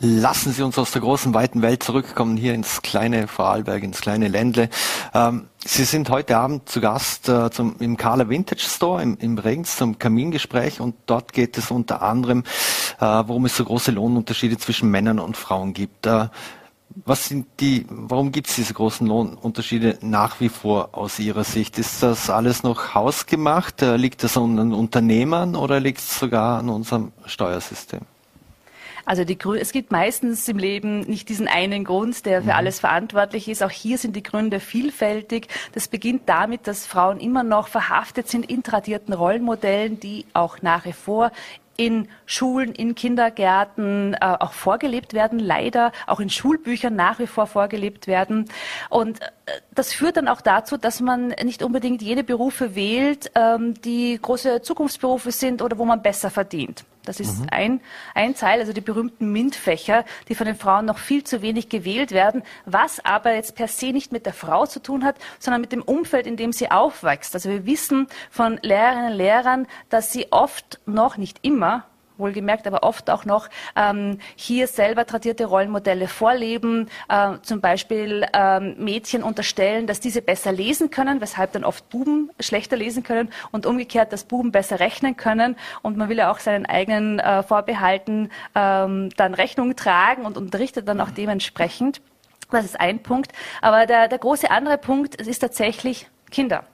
Lassen 0.00 0.52
Sie 0.52 0.62
uns 0.62 0.78
aus 0.78 0.90
der 0.92 1.02
großen, 1.02 1.34
weiten 1.34 1.62
Welt 1.62 1.82
zurückkommen, 1.82 2.36
hier 2.36 2.54
ins 2.54 2.82
kleine 2.82 3.28
Vorarlberg, 3.28 3.82
ins 3.82 4.00
kleine 4.00 4.28
Ländle. 4.28 4.68
Ähm, 5.14 5.48
Sie 5.64 5.84
sind 5.84 6.10
heute 6.10 6.36
Abend 6.36 6.68
zu 6.68 6.80
Gast 6.80 7.28
äh, 7.28 7.48
zum, 7.50 7.76
im 7.78 7.96
Carla 7.96 8.28
Vintage 8.28 8.62
Store 8.62 9.00
im, 9.00 9.16
im 9.18 9.38
Regens 9.38 9.76
zum 9.76 9.96
Kamingespräch 9.96 10.80
und 10.80 10.96
dort 11.06 11.32
geht 11.32 11.56
es 11.56 11.70
unter 11.70 12.02
anderem, 12.02 12.40
äh, 12.98 13.00
warum 13.00 13.44
es 13.44 13.56
so 13.56 13.64
große 13.64 13.92
Lohnunterschiede 13.92 14.58
zwischen 14.58 14.90
Männern 14.90 15.20
und 15.20 15.36
Frauen 15.36 15.72
gibt. 15.72 16.06
Äh, 16.06 16.28
was 17.04 17.28
sind 17.28 17.46
die, 17.60 17.86
warum 17.88 18.32
gibt 18.32 18.48
es 18.48 18.56
diese 18.56 18.74
großen 18.74 19.06
Lohnunterschiede 19.06 19.98
nach 20.02 20.40
wie 20.40 20.48
vor 20.48 20.90
aus 20.92 21.20
Ihrer 21.20 21.44
Sicht? 21.44 21.78
Ist 21.78 22.02
das 22.02 22.28
alles 22.28 22.64
noch 22.64 22.94
hausgemacht? 22.94 23.82
Äh, 23.82 23.96
liegt 23.96 24.24
das 24.24 24.36
an 24.36 24.56
den 24.56 24.72
Unternehmern 24.72 25.54
oder 25.54 25.78
liegt 25.78 26.00
es 26.00 26.18
sogar 26.18 26.58
an 26.58 26.70
unserem 26.70 27.12
Steuersystem? 27.24 28.00
Also 29.04 29.24
die 29.24 29.38
Gründe, 29.38 29.60
es 29.60 29.72
gibt 29.72 29.90
meistens 29.90 30.48
im 30.48 30.58
Leben 30.58 31.00
nicht 31.00 31.28
diesen 31.28 31.48
einen 31.48 31.84
Grund, 31.84 32.24
der 32.26 32.42
für 32.42 32.50
mhm. 32.50 32.56
alles 32.56 32.80
verantwortlich 32.80 33.48
ist. 33.48 33.62
Auch 33.62 33.70
hier 33.70 33.98
sind 33.98 34.14
die 34.16 34.22
Gründe 34.22 34.60
vielfältig. 34.60 35.48
Das 35.72 35.88
beginnt 35.88 36.28
damit, 36.28 36.66
dass 36.66 36.86
Frauen 36.86 37.18
immer 37.20 37.42
noch 37.42 37.68
verhaftet 37.68 38.28
sind 38.28 38.50
in 38.50 38.62
tradierten 38.62 39.12
Rollenmodellen, 39.12 39.98
die 40.00 40.26
auch 40.34 40.62
nach 40.62 40.84
wie 40.84 40.92
vor 40.92 41.32
in 41.76 42.08
Schulen, 42.26 42.72
in 42.72 42.94
Kindergärten 42.94 44.14
äh, 44.14 44.18
auch 44.20 44.52
vorgelebt 44.52 45.14
werden, 45.14 45.38
leider 45.38 45.92
auch 46.06 46.20
in 46.20 46.30
Schulbüchern 46.30 46.94
nach 46.94 47.18
wie 47.18 47.26
vor 47.26 47.46
vorgelebt 47.46 48.06
werden. 48.06 48.48
Und 48.90 49.20
äh, 49.20 49.26
das 49.74 49.92
führt 49.92 50.16
dann 50.16 50.28
auch 50.28 50.40
dazu, 50.42 50.76
dass 50.76 51.00
man 51.00 51.28
nicht 51.42 51.62
unbedingt 51.62 52.02
jene 52.02 52.24
Berufe 52.24 52.74
wählt, 52.74 53.30
ähm, 53.34 53.74
die 53.82 54.18
große 54.20 54.62
Zukunftsberufe 54.62 55.32
sind 55.32 55.62
oder 55.62 55.78
wo 55.78 55.84
man 55.84 56.02
besser 56.02 56.30
verdient. 56.30 56.84
Das 57.04 57.20
ist 57.20 57.40
mhm. 57.40 57.46
ein, 57.50 57.80
ein 58.14 58.34
Teil, 58.34 58.60
also 58.60 58.72
die 58.72 58.80
berühmten 58.80 59.32
MINT-Fächer, 59.32 60.04
die 60.28 60.34
von 60.34 60.46
den 60.46 60.56
Frauen 60.56 60.84
noch 60.84 60.98
viel 60.98 61.24
zu 61.24 61.42
wenig 61.42 61.68
gewählt 61.68 62.12
werden, 62.12 62.42
was 62.64 63.04
aber 63.04 63.34
jetzt 63.34 63.56
per 63.56 63.68
se 63.68 63.92
nicht 63.92 64.12
mit 64.12 64.26
der 64.26 64.34
Frau 64.34 64.66
zu 64.66 64.80
tun 64.80 65.04
hat, 65.04 65.16
sondern 65.38 65.60
mit 65.60 65.72
dem 65.72 65.82
Umfeld, 65.82 66.26
in 66.26 66.36
dem 66.36 66.52
sie 66.52 66.70
aufwächst. 66.70 67.34
Also 67.34 67.50
wir 67.50 67.66
wissen 67.66 68.06
von 68.30 68.58
Lehrerinnen 68.62 69.12
und 69.12 69.18
Lehrern, 69.18 69.66
dass 69.88 70.12
sie 70.12 70.30
oft 70.30 70.80
noch, 70.86 71.16
nicht 71.16 71.38
immer, 71.42 71.84
wohlgemerkt, 72.18 72.66
aber 72.66 72.82
oft 72.82 73.10
auch 73.10 73.24
noch 73.24 73.48
ähm, 73.76 74.18
hier 74.36 74.66
selber 74.66 75.06
tradierte 75.06 75.46
Rollenmodelle 75.46 76.08
vorleben, 76.08 76.88
äh, 77.08 77.34
zum 77.42 77.60
Beispiel 77.60 78.26
ähm, 78.32 78.76
Mädchen 78.78 79.22
unterstellen, 79.22 79.86
dass 79.86 80.00
diese 80.00 80.22
besser 80.22 80.52
lesen 80.52 80.90
können, 80.90 81.20
weshalb 81.20 81.52
dann 81.52 81.64
oft 81.64 81.88
Buben 81.90 82.30
schlechter 82.40 82.76
lesen 82.76 83.02
können 83.02 83.30
und 83.50 83.66
umgekehrt, 83.66 84.12
dass 84.12 84.24
Buben 84.24 84.52
besser 84.52 84.80
rechnen 84.80 85.16
können 85.16 85.56
und 85.82 85.96
man 85.96 86.08
will 86.08 86.18
ja 86.18 86.30
auch 86.30 86.38
seinen 86.38 86.66
eigenen 86.66 87.18
äh, 87.18 87.42
Vorbehalten 87.42 88.30
ähm, 88.54 89.10
dann 89.16 89.34
Rechnung 89.34 89.76
tragen 89.76 90.24
und 90.24 90.36
unterrichtet 90.36 90.88
dann 90.88 91.00
auch 91.00 91.10
dementsprechend. 91.10 92.00
Das 92.50 92.64
ist 92.64 92.78
ein 92.78 93.02
Punkt. 93.02 93.32
Aber 93.62 93.86
der, 93.86 94.08
der 94.08 94.18
große 94.18 94.50
andere 94.50 94.78
Punkt 94.78 95.14
ist 95.14 95.38
tatsächlich 95.38 96.06
Kinder. 96.30 96.64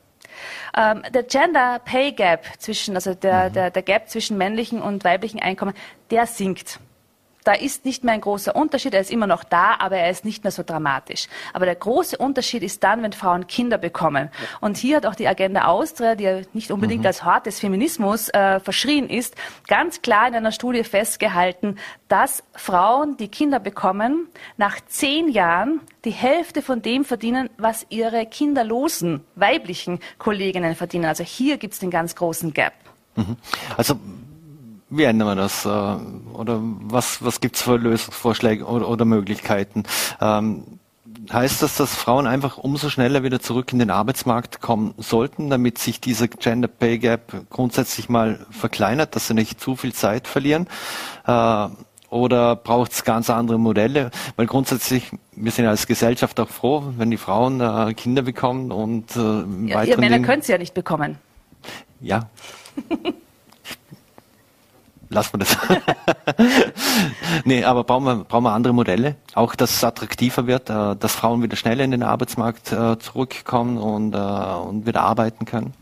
Ähm, 0.77 1.03
der 1.13 1.23
Gender 1.25 1.81
Pay 1.85 2.13
Gap 2.13 2.47
zwischen, 2.59 2.95
also 2.95 3.15
der, 3.15 3.49
mhm. 3.49 3.53
der, 3.55 3.71
der 3.71 3.83
Gap 3.83 4.09
zwischen 4.09 4.37
männlichen 4.39 4.81
und 4.83 5.05
weiblichen 5.05 5.41
Einkommen, 5.41 5.75
der 6.11 6.27
sinkt 6.27 6.81
da 7.45 7.53
ist 7.53 7.85
nicht 7.85 8.05
mehr 8.05 8.15
ein 8.15 8.21
großer 8.21 8.55
Unterschied. 8.55 8.95
Er 8.95 9.01
ist 9.01 9.11
immer 9.11 9.27
noch 9.27 9.45
da, 9.45 9.77
aber 9.79 9.97
er 9.97 10.11
ist 10.11 10.25
nicht 10.25 10.45
mehr 10.45 10.51
so 10.51 10.63
dramatisch. 10.63 11.29
Aber 11.53 11.65
der 11.65 11.75
große 11.75 12.19
Unterschied 12.19 12.63
ist 12.63 12.85
dann, 12.85 13.03
wenn 13.03 13.13
Frauen 13.13 13.47
Kinder 13.47 13.79
bekommen. 13.79 14.31
Und 14.61 14.77
hier 14.77 14.97
hat 14.97 15.07
auch 15.07 15.15
die 15.15 15.29
Agenda 15.29 15.65
Austria, 15.65 16.15
die 16.15 16.25
ja 16.25 16.41
nicht 16.53 16.71
unbedingt 16.71 17.03
mhm. 17.03 17.07
als 17.07 17.25
Hort 17.25 17.47
des 17.47 17.61
Feminismus 17.61 18.29
äh, 18.31 18.61
verschrien 18.61 19.09
ist, 19.09 19.35
ganz 19.67 20.03
klar 20.03 20.29
in 20.29 20.35
einer 20.35 20.53
Studie 20.53 20.85
festgehalten, 20.85 21.79
dass 22.09 22.43
Frauen, 22.55 23.17
die 23.17 23.29
Kinder 23.29 23.61
bekommen, 23.61 24.29
nach 24.57 24.77
zehn 24.87 25.29
Jahren 25.29 25.81
die 26.05 26.11
Hälfte 26.11 26.63
von 26.63 26.83
dem 26.83 27.05
verdienen, 27.05 27.51
was 27.59 27.87
ihre 27.89 28.27
kinderlosen 28.27 29.25
weiblichen 29.35 30.01
Kolleginnen 30.19 30.75
verdienen. 30.75 31.07
Also 31.07 31.25
hier 31.25 31.59
gibt 31.59 31.75
es 31.75 31.81
den 31.81 31.91
ganz 31.91 32.15
großen 32.15 32.53
Gap. 32.53 32.73
Mhm. 33.17 33.37
Also 33.77 33.99
wie 34.91 35.05
ändern 35.05 35.29
wir 35.29 35.37
das? 35.37 35.65
Äh, 35.65 35.69
oder 35.69 36.61
was, 36.61 37.23
was 37.25 37.41
gibt 37.41 37.57
es 37.57 37.63
für 37.63 37.77
Lösungsvorschläge 37.77 38.65
oder, 38.65 38.89
oder 38.89 39.05
Möglichkeiten? 39.05 39.85
Ähm, 40.21 40.79
heißt 41.33 41.63
das, 41.63 41.77
dass 41.77 41.95
Frauen 41.95 42.27
einfach 42.27 42.59
umso 42.59 42.89
schneller 42.89 43.23
wieder 43.23 43.41
zurück 43.41 43.73
in 43.73 43.79
den 43.79 43.91
Arbeitsmarkt 43.91 44.61
kommen 44.61 44.95
sollten, 44.97 45.51
damit 45.51 45.79
sich 45.79 46.01
diese 46.01 46.29
Gender 46.29 46.69
Pay 46.69 46.99
Gap 46.99 47.33
grundsätzlich 47.51 48.09
mal 48.09 48.47
verkleinert, 48.51 49.15
dass 49.15 49.29
sie 49.29 49.35
nicht 49.35 49.61
zu 49.61 49.77
viel 49.77 49.93
Zeit 49.93 50.27
verlieren? 50.27 50.67
Äh, 51.27 51.69
oder 52.11 52.57
braucht 52.57 52.93
es 52.93 53.05
ganz 53.05 53.29
andere 53.29 53.59
Modelle? 53.59 54.11
Weil 54.37 54.47
grundsätzlich, 54.47 55.11
wir 55.33 55.53
sind 55.53 55.67
als 55.67 55.87
Gesellschaft 55.87 56.41
auch 56.41 56.49
froh, 56.49 56.95
wenn 56.97 57.11
die 57.11 57.19
Frauen 57.19 57.61
äh, 57.61 57.93
Kinder 57.93 58.23
bekommen 58.23 58.73
und 58.73 59.15
äh, 59.15 59.45
ja, 59.67 59.83
Ihr 59.83 59.99
Männer 59.99 60.21
können 60.21 60.41
sie 60.41 60.53
ja 60.53 60.59
nicht 60.59 60.73
bekommen. 60.73 61.19
Ja. 62.01 62.31
lassen 65.11 65.35
wir 65.35 65.39
das. 65.41 65.57
nee, 67.45 67.65
aber 67.65 67.85
brauchen 67.85 68.05
wir, 68.05 68.25
brauchen 68.25 68.45
wir 68.45 68.53
andere 68.53 68.73
Modelle. 68.73 69.17
Auch, 69.35 69.55
dass 69.55 69.77
es 69.77 69.85
attraktiver 69.85 70.47
wird, 70.47 70.71
äh, 70.71 70.97
dass 70.97 71.15
Frauen 71.15 71.43
wieder 71.43 71.57
schneller 71.57 71.85
in 71.85 71.91
den 71.91 72.03
Arbeitsmarkt 72.03 72.73
äh, 72.73 72.99
zurückkommen 72.99 73.79
und, 73.79 74.15
äh, 74.15 74.19
und 74.19 74.87
wieder 74.87 75.03
arbeiten 75.03 75.45
können. 75.45 75.75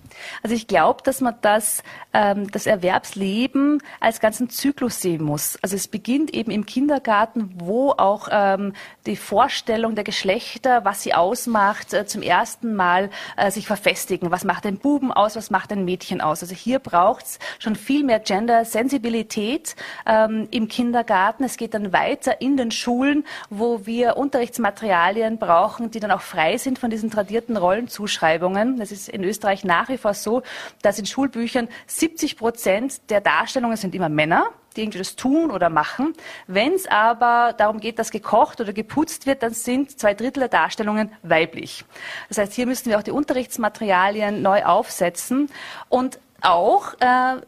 Also 0.42 0.54
ich 0.54 0.66
glaube, 0.66 1.02
dass 1.02 1.20
man 1.20 1.34
das, 1.40 1.82
ähm, 2.12 2.50
das 2.50 2.66
Erwerbsleben 2.66 3.82
als 4.00 4.20
ganzen 4.20 4.50
Zyklus 4.50 5.00
sehen 5.00 5.22
muss. 5.22 5.58
Also 5.62 5.76
es 5.76 5.88
beginnt 5.88 6.32
eben 6.34 6.50
im 6.50 6.66
Kindergarten, 6.66 7.52
wo 7.56 7.90
auch 7.92 8.28
ähm, 8.30 8.72
die 9.06 9.16
Vorstellung 9.16 9.94
der 9.94 10.04
Geschlechter, 10.04 10.84
was 10.84 11.02
sie 11.02 11.14
ausmacht, 11.14 11.92
äh, 11.92 12.06
zum 12.06 12.22
ersten 12.22 12.74
Mal 12.74 13.10
äh, 13.36 13.50
sich 13.50 13.66
verfestigen. 13.66 14.30
Was 14.30 14.44
macht 14.44 14.66
ein 14.66 14.78
Buben 14.78 15.12
aus, 15.12 15.36
was 15.36 15.50
macht 15.50 15.72
ein 15.72 15.84
Mädchen 15.84 16.20
aus? 16.20 16.42
Also 16.42 16.54
hier 16.54 16.78
braucht 16.78 17.24
es 17.24 17.38
schon 17.58 17.76
viel 17.76 18.04
mehr 18.04 18.20
Gender-Sensibilität 18.20 19.76
ähm, 20.06 20.48
im 20.50 20.68
Kindergarten. 20.68 21.44
Es 21.44 21.56
geht 21.56 21.74
dann 21.74 21.92
weiter 21.92 22.40
in 22.40 22.56
den 22.56 22.70
Schulen, 22.70 23.24
wo 23.50 23.86
wir 23.86 24.16
Unterrichtsmaterialien 24.16 25.38
brauchen, 25.38 25.90
die 25.90 26.00
dann 26.00 26.10
auch 26.10 26.20
frei 26.20 26.58
sind 26.58 26.78
von 26.78 26.90
diesen 26.90 27.10
tradierten 27.10 27.56
Rollenzuschreibungen. 27.56 28.78
Das 28.78 28.92
ist 28.92 29.08
in 29.08 29.24
Österreich 29.24 29.64
nach 29.64 29.88
wie 29.88 29.98
vor 29.98 30.14
so, 30.22 30.42
dass 30.82 30.98
in 30.98 31.06
Schulbüchern 31.06 31.68
70 31.86 32.36
Prozent 32.36 33.10
der 33.10 33.20
Darstellungen 33.20 33.76
sind 33.76 33.94
immer 33.94 34.08
Männer 34.08 34.50
die 34.76 34.82
irgendwie 34.82 34.98
das 34.98 35.16
tun 35.16 35.50
oder 35.50 35.70
machen. 35.70 36.12
Wenn 36.46 36.74
es 36.74 36.86
aber 36.86 37.54
darum 37.56 37.80
geht, 37.80 37.98
dass 37.98 38.10
gekocht 38.10 38.60
oder 38.60 38.72
geputzt 38.72 39.26
wird, 39.26 39.42
dann 39.42 39.54
sind 39.54 39.98
zwei 39.98 40.14
Drittel 40.14 40.40
der 40.40 40.48
Darstellungen 40.48 41.12
weiblich. 41.22 41.84
Das 42.28 42.38
heißt, 42.38 42.52
hier 42.52 42.66
müssen 42.66 42.90
wir 42.90 42.98
auch 42.98 43.02
die 43.02 43.10
Unterrichtsmaterialien 43.10 44.42
neu 44.42 44.64
aufsetzen 44.64 45.48
und 45.88 46.18
auch 46.42 46.94
äh, 47.00 47.40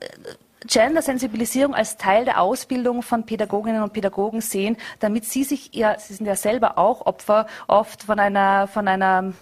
Gender-Sensibilisierung 0.66 1.74
als 1.74 1.96
Teil 1.98 2.24
der 2.24 2.40
Ausbildung 2.40 3.02
von 3.02 3.24
Pädagoginnen 3.24 3.82
und 3.82 3.92
Pädagogen 3.92 4.40
sehen, 4.40 4.76
damit 4.98 5.24
sie 5.24 5.44
sich, 5.44 5.70
ja, 5.72 5.98
sie 5.98 6.14
sind 6.14 6.26
ja 6.26 6.36
selber 6.36 6.78
auch 6.78 7.06
Opfer 7.06 7.46
oft 7.68 8.02
von 8.02 8.18
einer, 8.18 8.66
von 8.66 8.88
einer 8.88 9.32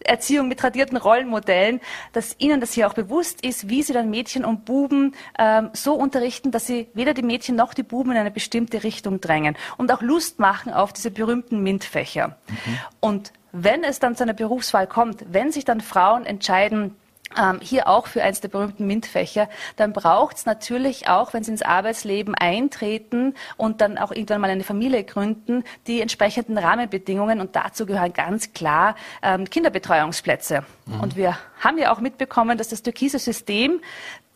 Erziehung 0.00 0.48
mit 0.48 0.60
tradierten 0.60 0.96
Rollenmodellen, 0.96 1.80
dass 2.12 2.36
ihnen 2.38 2.60
das 2.60 2.72
hier 2.72 2.86
auch 2.88 2.94
bewusst 2.94 3.44
ist, 3.44 3.68
wie 3.68 3.82
sie 3.82 3.92
dann 3.92 4.10
Mädchen 4.10 4.44
und 4.44 4.64
Buben 4.64 5.14
ähm, 5.38 5.70
so 5.72 5.94
unterrichten, 5.94 6.50
dass 6.50 6.66
sie 6.66 6.88
weder 6.94 7.14
die 7.14 7.22
Mädchen 7.22 7.56
noch 7.56 7.74
die 7.74 7.82
Buben 7.82 8.12
in 8.12 8.18
eine 8.18 8.30
bestimmte 8.30 8.84
Richtung 8.84 9.20
drängen 9.20 9.56
und 9.76 9.92
auch 9.92 10.02
Lust 10.02 10.38
machen 10.38 10.72
auf 10.72 10.92
diese 10.92 11.10
berühmten 11.10 11.62
MINT-Fächer. 11.62 12.36
Mhm. 12.48 12.78
Und 13.00 13.32
wenn 13.52 13.84
es 13.84 13.98
dann 13.98 14.16
zu 14.16 14.22
einer 14.22 14.34
Berufswahl 14.34 14.86
kommt, 14.86 15.24
wenn 15.30 15.52
sich 15.52 15.64
dann 15.64 15.80
Frauen 15.80 16.26
entscheiden, 16.26 16.94
ähm, 17.36 17.60
hier 17.60 17.88
auch 17.88 18.06
für 18.06 18.22
eins 18.22 18.40
der 18.40 18.48
berühmten 18.48 18.86
MINT-Fächer, 18.86 19.48
dann 19.76 19.92
braucht 19.92 20.36
es 20.36 20.46
natürlich 20.46 21.08
auch, 21.08 21.34
wenn 21.34 21.44
sie 21.44 21.52
ins 21.52 21.62
Arbeitsleben 21.62 22.34
eintreten 22.34 23.34
und 23.56 23.80
dann 23.80 23.98
auch 23.98 24.12
irgendwann 24.12 24.40
mal 24.40 24.50
eine 24.50 24.64
Familie 24.64 25.04
gründen, 25.04 25.64
die 25.86 26.00
entsprechenden 26.00 26.58
Rahmenbedingungen 26.58 27.40
und 27.40 27.56
dazu 27.56 27.86
gehören 27.86 28.12
ganz 28.12 28.52
klar 28.52 28.96
ähm, 29.22 29.48
Kinderbetreuungsplätze. 29.48 30.64
Mhm. 30.86 31.00
Und 31.00 31.16
wir 31.16 31.38
haben 31.60 31.78
ja 31.78 31.92
auch 31.92 32.00
mitbekommen, 32.00 32.56
dass 32.56 32.68
das 32.68 32.82
türkise 32.82 33.18
System 33.18 33.80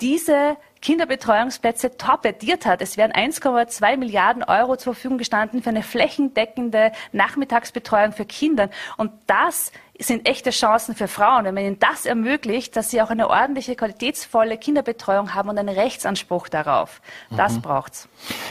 diese 0.01 0.57
Kinderbetreuungsplätze 0.82 1.97
torpediert 1.97 2.66
hat. 2.66 2.82
Es 2.82 2.97
wären 2.97 3.12
1,2 3.12 3.97
Milliarden 3.97 4.43
Euro 4.43 4.76
zur 4.76 4.95
Verfügung 4.95 5.16
gestanden 5.16 5.62
für 5.62 5.70
eine 5.70 5.84
flächendeckende 5.84 6.90
Nachmittagsbetreuung 7.12 8.12
für 8.12 8.24
Kinder. 8.24 8.68
Und 8.97 9.12
das 9.28 9.70
sind 10.01 10.26
echte 10.26 10.51
Chancen 10.51 10.95
für 10.95 11.07
Frauen, 11.07 11.45
wenn 11.45 11.55
man 11.55 11.64
ihnen 11.64 11.78
das 11.78 12.07
ermöglicht, 12.07 12.76
dass 12.76 12.90
sie 12.90 13.03
auch 13.03 13.11
eine 13.11 13.28
ordentliche, 13.28 13.76
qualitätsvolle 13.76 14.57
Kinderbetreuung 14.57 15.34
haben 15.34 15.51
und 15.51 15.59
einen 15.59 15.68
Rechtsanspruch 15.68 16.49
darauf. 16.49 17.01
Das 17.30 17.55
mhm. 17.55 17.62
braucht's. 17.62 18.09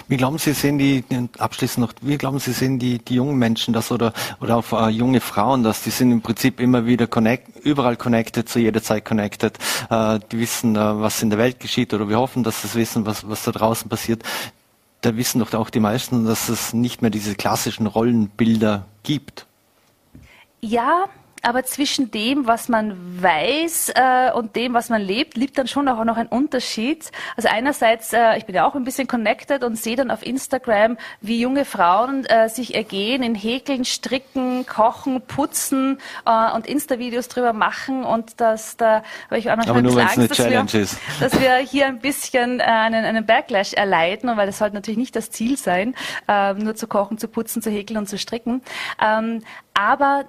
Wie 0.07 0.17
glauben 0.17 0.37
Sie, 0.37 0.53
sehen 0.53 0.77
die, 0.77 1.03
abschließend 1.39 1.85
noch, 1.85 1.93
wie 2.01 2.17
glauben 2.17 2.39
Sie, 2.39 2.51
sehen 2.51 2.77
die, 2.79 2.99
die 2.99 3.15
jungen 3.15 3.37
Menschen 3.37 3.73
das 3.73 3.91
oder, 3.91 4.13
oder 4.39 4.57
auch 4.57 4.87
äh, 4.87 4.89
junge 4.89 5.19
Frauen 5.19 5.63
das? 5.63 5.81
Die 5.83 5.89
sind 5.89 6.11
im 6.11 6.21
Prinzip 6.21 6.59
immer 6.59 6.85
wieder 6.85 7.07
connect, 7.07 7.65
überall 7.65 7.95
connected, 7.95 8.47
zu 8.47 8.59
jeder 8.59 8.83
Zeit 8.83 9.03
connected. 9.05 9.57
Äh, 9.89 10.19
die 10.31 10.39
wissen, 10.39 10.75
äh, 10.75 10.79
was 10.79 11.21
in 11.23 11.31
der 11.31 11.39
Welt 11.39 11.59
geschieht 11.59 11.93
oder 11.93 12.07
wir 12.07 12.19
hoffen, 12.19 12.43
dass 12.43 12.61
sie 12.61 12.73
wissen, 12.75 13.05
was, 13.05 13.27
was 13.27 13.43
da 13.43 13.51
draußen 13.51 13.89
passiert. 13.89 14.23
Da 15.01 15.17
wissen 15.17 15.39
doch 15.39 15.51
auch 15.55 15.71
die 15.71 15.79
meisten, 15.79 16.25
dass 16.25 16.47
es 16.49 16.73
nicht 16.73 17.01
mehr 17.01 17.09
diese 17.09 17.33
klassischen 17.33 17.87
Rollenbilder 17.87 18.85
gibt. 19.01 19.47
Ja, 20.61 21.05
aber 21.41 21.63
zwischen 21.63 22.11
dem, 22.11 22.47
was 22.47 22.69
man 22.69 23.21
weiß 23.21 23.93
äh, 23.95 24.31
und 24.33 24.55
dem, 24.55 24.73
was 24.73 24.89
man 24.89 25.01
lebt, 25.01 25.37
liegt 25.37 25.57
dann 25.57 25.67
schon 25.67 25.87
auch 25.87 26.03
noch 26.03 26.17
ein 26.17 26.27
Unterschied. 26.27 27.11
Also 27.35 27.49
einerseits, 27.49 28.13
äh, 28.13 28.37
ich 28.37 28.45
bin 28.45 28.55
ja 28.55 28.67
auch 28.67 28.75
ein 28.75 28.83
bisschen 28.83 29.07
connected 29.07 29.63
und 29.63 29.75
sehe 29.75 29.95
dann 29.95 30.11
auf 30.11 30.25
Instagram, 30.25 30.97
wie 31.21 31.39
junge 31.39 31.65
Frauen 31.65 32.25
äh, 32.25 32.49
sich 32.49 32.75
ergehen 32.75 33.23
in 33.23 33.35
Häkeln, 33.35 33.85
Stricken, 33.85 34.65
Kochen, 34.65 35.21
Putzen 35.21 35.97
äh, 36.25 36.51
und 36.55 36.67
Insta-Videos 36.67 37.27
drüber 37.27 37.53
machen 37.53 38.03
und 38.03 38.39
dass 38.39 38.77
da 38.77 39.03
habe 39.25 39.39
ich 39.39 39.49
auch 39.49 39.55
noch 39.55 39.67
Aber 39.67 39.81
nur, 39.81 39.99
Angst, 39.99 40.17
eine 40.17 40.27
dass, 40.27 40.37
Challenge 40.37 40.73
wir, 40.73 40.81
ist. 40.81 40.99
dass 41.19 41.39
wir 41.39 41.55
hier 41.57 41.87
ein 41.87 41.99
bisschen 41.99 42.59
äh, 42.59 42.63
einen, 42.63 43.03
einen 43.03 43.25
Backlash 43.25 43.73
erleiden, 43.73 44.35
weil 44.37 44.45
das 44.45 44.59
sollte 44.59 44.75
natürlich 44.75 44.97
nicht 44.97 45.15
das 45.15 45.31
Ziel 45.31 45.57
sein, 45.57 45.95
äh, 46.27 46.53
nur 46.53 46.75
zu 46.75 46.87
kochen, 46.87 47.17
zu 47.17 47.27
putzen, 47.27 47.61
zu 47.61 47.69
häkeln 47.69 47.97
und 47.97 48.07
zu 48.07 48.17
stricken. 48.17 48.61
Ähm, 49.01 49.43
aber 49.73 50.25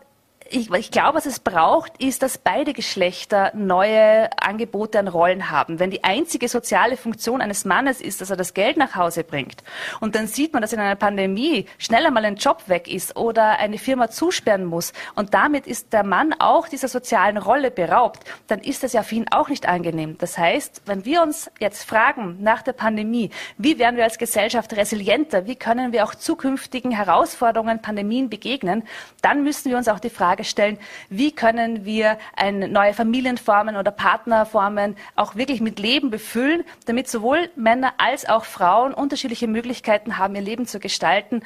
ich, 0.53 0.71
ich 0.71 0.91
glaube, 0.91 1.17
was 1.17 1.27
es 1.27 1.41
braucht, 1.41 2.03
ist, 2.03 2.23
dass 2.23 2.39
beide 2.39 2.73
Geschlechter 2.73 3.53
neue 3.55 4.31
Angebote 4.41 4.99
an 4.99 5.09
Rollen 5.09 5.51
haben. 5.51 5.79
Wenn 5.79 5.91
die 5.91 6.05
einzige 6.05 6.49
soziale 6.49 6.97
Funktion 6.97 7.41
eines 7.41 7.65
Mannes 7.65 8.01
ist, 8.01 8.21
dass 8.21 8.31
er 8.31 8.37
das 8.37 8.55
Geld 8.55 8.77
nach 8.77 8.95
Hause 8.95 9.25
bringt, 9.25 9.63
und 10.01 10.15
dann 10.15 10.27
sieht 10.27 10.53
man, 10.53 10.63
dass 10.63 10.73
in 10.73 10.81
einer 10.81 10.97
Pandemie 10.97 11.67
schneller 11.79 12.11
mal 12.11 12.25
ein 12.25 12.37
Job 12.37 12.69
weg 12.69 12.89
ist 12.89 13.17
oder 13.17 13.59
eine 13.59 13.79
Firma 13.79 14.11
zusperren 14.11 14.65
muss, 14.65 14.93
und 15.15 15.35
damit 15.35 15.67
ist 15.67 15.93
der 15.93 16.05
Mann 16.05 16.35
auch 16.39 16.69
dieser 16.69 16.89
sozialen 16.89 17.39
Rolle 17.39 17.71
beraubt, 17.71 18.25
dann 18.47 18.61
ist 18.61 18.83
das 18.83 18.93
ja 18.93 19.03
für 19.03 19.15
ihn 19.15 19.27
auch 19.31 19.49
nicht 19.49 19.67
angenehm. 19.67 20.19
Das 20.19 20.37
heißt, 20.37 20.83
wenn 20.87 21.05
wir 21.05 21.23
uns 21.23 21.51
jetzt 21.61 21.85
fragen 21.89 22.39
nach 22.41 22.63
der 22.63 22.73
Pandemie, 22.73 23.31
wie 23.59 23.79
werden 23.79 23.97
wir 23.97 24.05
als 24.05 24.19
Gesellschaft 24.19 24.77
resilienter, 24.77 25.47
wie 25.47 25.57
können 25.57 25.93
wir 25.93 26.05
auch 26.05 26.15
zukünftigen 26.15 26.91
Herausforderungen, 26.91 27.81
Pandemien 27.81 28.29
begegnen, 28.29 28.85
dann 29.23 29.43
müssen 29.43 29.71
wir 29.71 29.79
uns 29.79 29.89
auch 29.89 30.01
die 30.01 30.11
Frage 30.11 30.42
stellen, 30.45 30.79
wie 31.09 31.33
können 31.33 31.85
wir 31.85 32.19
neue 32.51 32.95
Familienformen 32.95 33.77
oder 33.77 33.91
Partnerformen 33.91 34.97
auch 35.17 35.37
wirklich 35.37 35.61
mit 35.61 35.79
Leben 35.79 36.11
befüllen, 36.11 36.65
damit 36.87 37.09
sowohl 37.09 37.51
Männer 37.57 37.95
als 37.99 38.29
auch 38.29 38.45
Frauen 38.45 38.95
unterschiedliche 38.95 39.49
Möglichkeiten 39.49 40.19
haben, 40.19 40.35
ihr 40.35 40.43
Leben 40.43 40.67
zu 40.67 40.81
gestalten, 40.81 41.43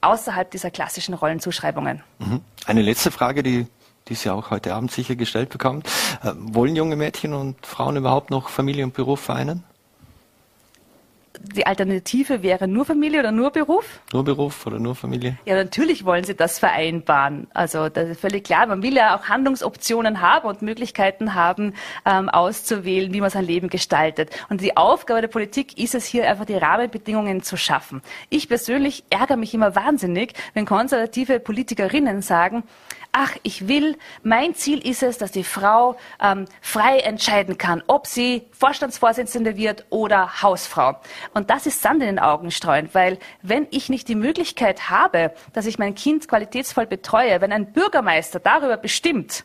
außerhalb 0.00 0.50
dieser 0.50 0.70
klassischen 0.70 1.14
Rollenzuschreibungen. 1.14 2.02
Mhm. 2.18 2.40
Eine 2.66 2.82
letzte 2.82 3.10
Frage, 3.10 3.42
die 3.42 3.66
die 4.08 4.14
Sie 4.14 4.30
auch 4.30 4.50
heute 4.50 4.74
Abend 4.74 4.90
sicher 4.90 5.16
gestellt 5.16 5.50
bekommt. 5.50 5.86
Äh, 6.22 6.32
wollen 6.36 6.76
junge 6.76 6.96
Mädchen 6.96 7.34
und 7.34 7.64
Frauen 7.64 7.96
überhaupt 7.96 8.30
noch 8.30 8.48
Familie 8.48 8.84
und 8.84 8.94
Beruf 8.94 9.20
vereinen? 9.20 9.64
Die 11.40 11.66
Alternative 11.66 12.42
wäre 12.42 12.68
nur 12.68 12.84
Familie 12.84 13.20
oder 13.20 13.32
nur 13.32 13.50
Beruf? 13.50 14.00
Nur 14.12 14.24
Beruf 14.24 14.66
oder 14.66 14.78
nur 14.78 14.94
Familie? 14.94 15.38
Ja, 15.44 15.56
natürlich 15.56 16.04
wollen 16.04 16.24
sie 16.24 16.34
das 16.34 16.58
vereinbaren. 16.58 17.46
Also 17.54 17.88
das 17.88 18.10
ist 18.10 18.20
völlig 18.20 18.44
klar. 18.44 18.66
Man 18.66 18.82
will 18.82 18.94
ja 18.94 19.16
auch 19.16 19.28
Handlungsoptionen 19.28 20.20
haben 20.20 20.46
und 20.46 20.62
Möglichkeiten 20.62 21.34
haben, 21.34 21.74
ähm, 22.04 22.28
auszuwählen, 22.28 23.12
wie 23.12 23.20
man 23.20 23.30
sein 23.30 23.44
Leben 23.44 23.68
gestaltet. 23.68 24.30
Und 24.48 24.60
die 24.60 24.76
Aufgabe 24.76 25.20
der 25.20 25.28
Politik 25.28 25.78
ist 25.78 25.94
es 25.94 26.04
hier 26.04 26.28
einfach, 26.28 26.44
die 26.44 26.56
Rahmenbedingungen 26.56 27.42
zu 27.42 27.56
schaffen. 27.56 28.02
Ich 28.28 28.48
persönlich 28.48 29.04
ärgere 29.10 29.36
mich 29.36 29.54
immer 29.54 29.74
wahnsinnig, 29.74 30.34
wenn 30.54 30.66
konservative 30.66 31.40
Politikerinnen 31.40 32.22
sagen, 32.22 32.64
ach, 33.12 33.36
ich 33.42 33.68
will, 33.68 33.96
mein 34.22 34.54
Ziel 34.54 34.84
ist 34.86 35.02
es, 35.02 35.18
dass 35.18 35.30
die 35.30 35.44
Frau 35.44 35.96
ähm, 36.20 36.46
frei 36.62 36.98
entscheiden 37.00 37.58
kann, 37.58 37.82
ob 37.86 38.06
sie 38.06 38.46
Vorstandsvorsitzende 38.52 39.56
wird 39.56 39.84
oder 39.90 40.42
Hausfrau. 40.42 40.96
Und 41.34 41.50
das 41.50 41.66
ist 41.66 41.82
Sand 41.82 42.00
in 42.00 42.08
den 42.08 42.18
Augen 42.18 42.50
streuend, 42.50 42.94
weil 42.94 43.18
wenn 43.42 43.68
ich 43.70 43.90
nicht 43.90 44.08
die 44.08 44.14
Möglichkeit 44.14 44.88
habe, 44.88 45.32
dass 45.52 45.66
ich 45.66 45.78
mein 45.78 45.94
Kind 45.94 46.26
qualitätsvoll 46.26 46.86
betreue, 46.86 47.40
wenn 47.42 47.52
ein 47.52 47.72
Bürgermeister 47.72 48.40
darüber 48.40 48.78
bestimmt, 48.78 49.44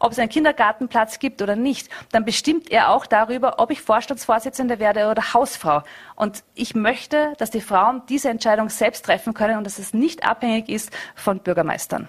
ob 0.00 0.12
es 0.12 0.18
einen 0.20 0.28
Kindergartenplatz 0.28 1.18
gibt 1.18 1.42
oder 1.42 1.56
nicht, 1.56 1.88
dann 2.12 2.24
bestimmt 2.24 2.70
er 2.70 2.90
auch 2.90 3.04
darüber, 3.06 3.58
ob 3.58 3.72
ich 3.72 3.80
Vorstandsvorsitzende 3.80 4.78
werde 4.78 5.10
oder 5.10 5.34
Hausfrau. 5.34 5.82
Und 6.14 6.44
ich 6.54 6.76
möchte, 6.76 7.32
dass 7.38 7.50
die 7.50 7.60
Frauen 7.60 8.02
diese 8.08 8.28
Entscheidung 8.28 8.68
selbst 8.68 9.04
treffen 9.04 9.34
können 9.34 9.58
und 9.58 9.64
dass 9.64 9.80
es 9.80 9.94
nicht 9.94 10.24
abhängig 10.24 10.68
ist 10.68 10.92
von 11.16 11.40
Bürgermeistern. 11.40 12.08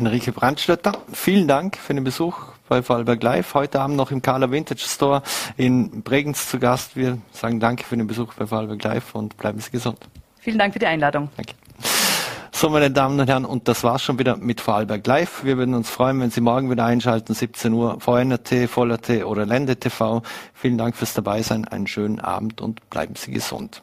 Henrike 0.00 0.32
Brandstötter, 0.32 0.92
vielen 1.12 1.46
Dank 1.46 1.76
für 1.76 1.92
den 1.92 2.04
Besuch 2.04 2.34
bei 2.70 2.82
Vorarlberg 2.82 3.22
Live. 3.22 3.52
Heute 3.52 3.80
Abend 3.80 3.98
noch 3.98 4.10
im 4.10 4.22
Carla 4.22 4.50
Vintage 4.50 4.80
Store 4.80 5.22
in 5.58 6.02
Bregenz 6.02 6.48
zu 6.48 6.58
Gast. 6.58 6.96
Wir 6.96 7.18
sagen 7.32 7.60
Danke 7.60 7.84
für 7.84 7.98
den 7.98 8.06
Besuch 8.06 8.32
bei 8.32 8.46
Vorarlberg 8.46 8.82
Live 8.82 9.14
und 9.14 9.36
bleiben 9.36 9.60
Sie 9.60 9.70
gesund. 9.70 9.98
Vielen 10.38 10.58
Dank 10.58 10.72
für 10.72 10.78
die 10.78 10.86
Einladung. 10.86 11.28
Danke. 11.36 11.52
So, 12.50 12.70
meine 12.70 12.90
Damen 12.90 13.20
und 13.20 13.28
Herren, 13.28 13.44
und 13.44 13.68
das 13.68 13.84
war's 13.84 14.02
schon 14.02 14.18
wieder 14.18 14.38
mit 14.38 14.62
Vorarlberg 14.62 15.06
Live. 15.06 15.44
Wir 15.44 15.58
würden 15.58 15.74
uns 15.74 15.90
freuen, 15.90 16.18
wenn 16.18 16.30
Sie 16.30 16.40
morgen 16.40 16.70
wieder 16.70 16.86
einschalten, 16.86 17.34
17 17.34 17.70
Uhr, 17.74 18.00
VNRT, 18.00 18.70
VollRT 18.70 19.26
oder 19.26 19.44
Lende 19.44 19.76
TV. 19.76 20.22
Vielen 20.54 20.78
Dank 20.78 20.96
fürs 20.96 21.12
Dabeisein, 21.12 21.68
einen 21.68 21.86
schönen 21.86 22.20
Abend 22.20 22.62
und 22.62 22.88
bleiben 22.88 23.16
Sie 23.16 23.32
gesund. 23.32 23.82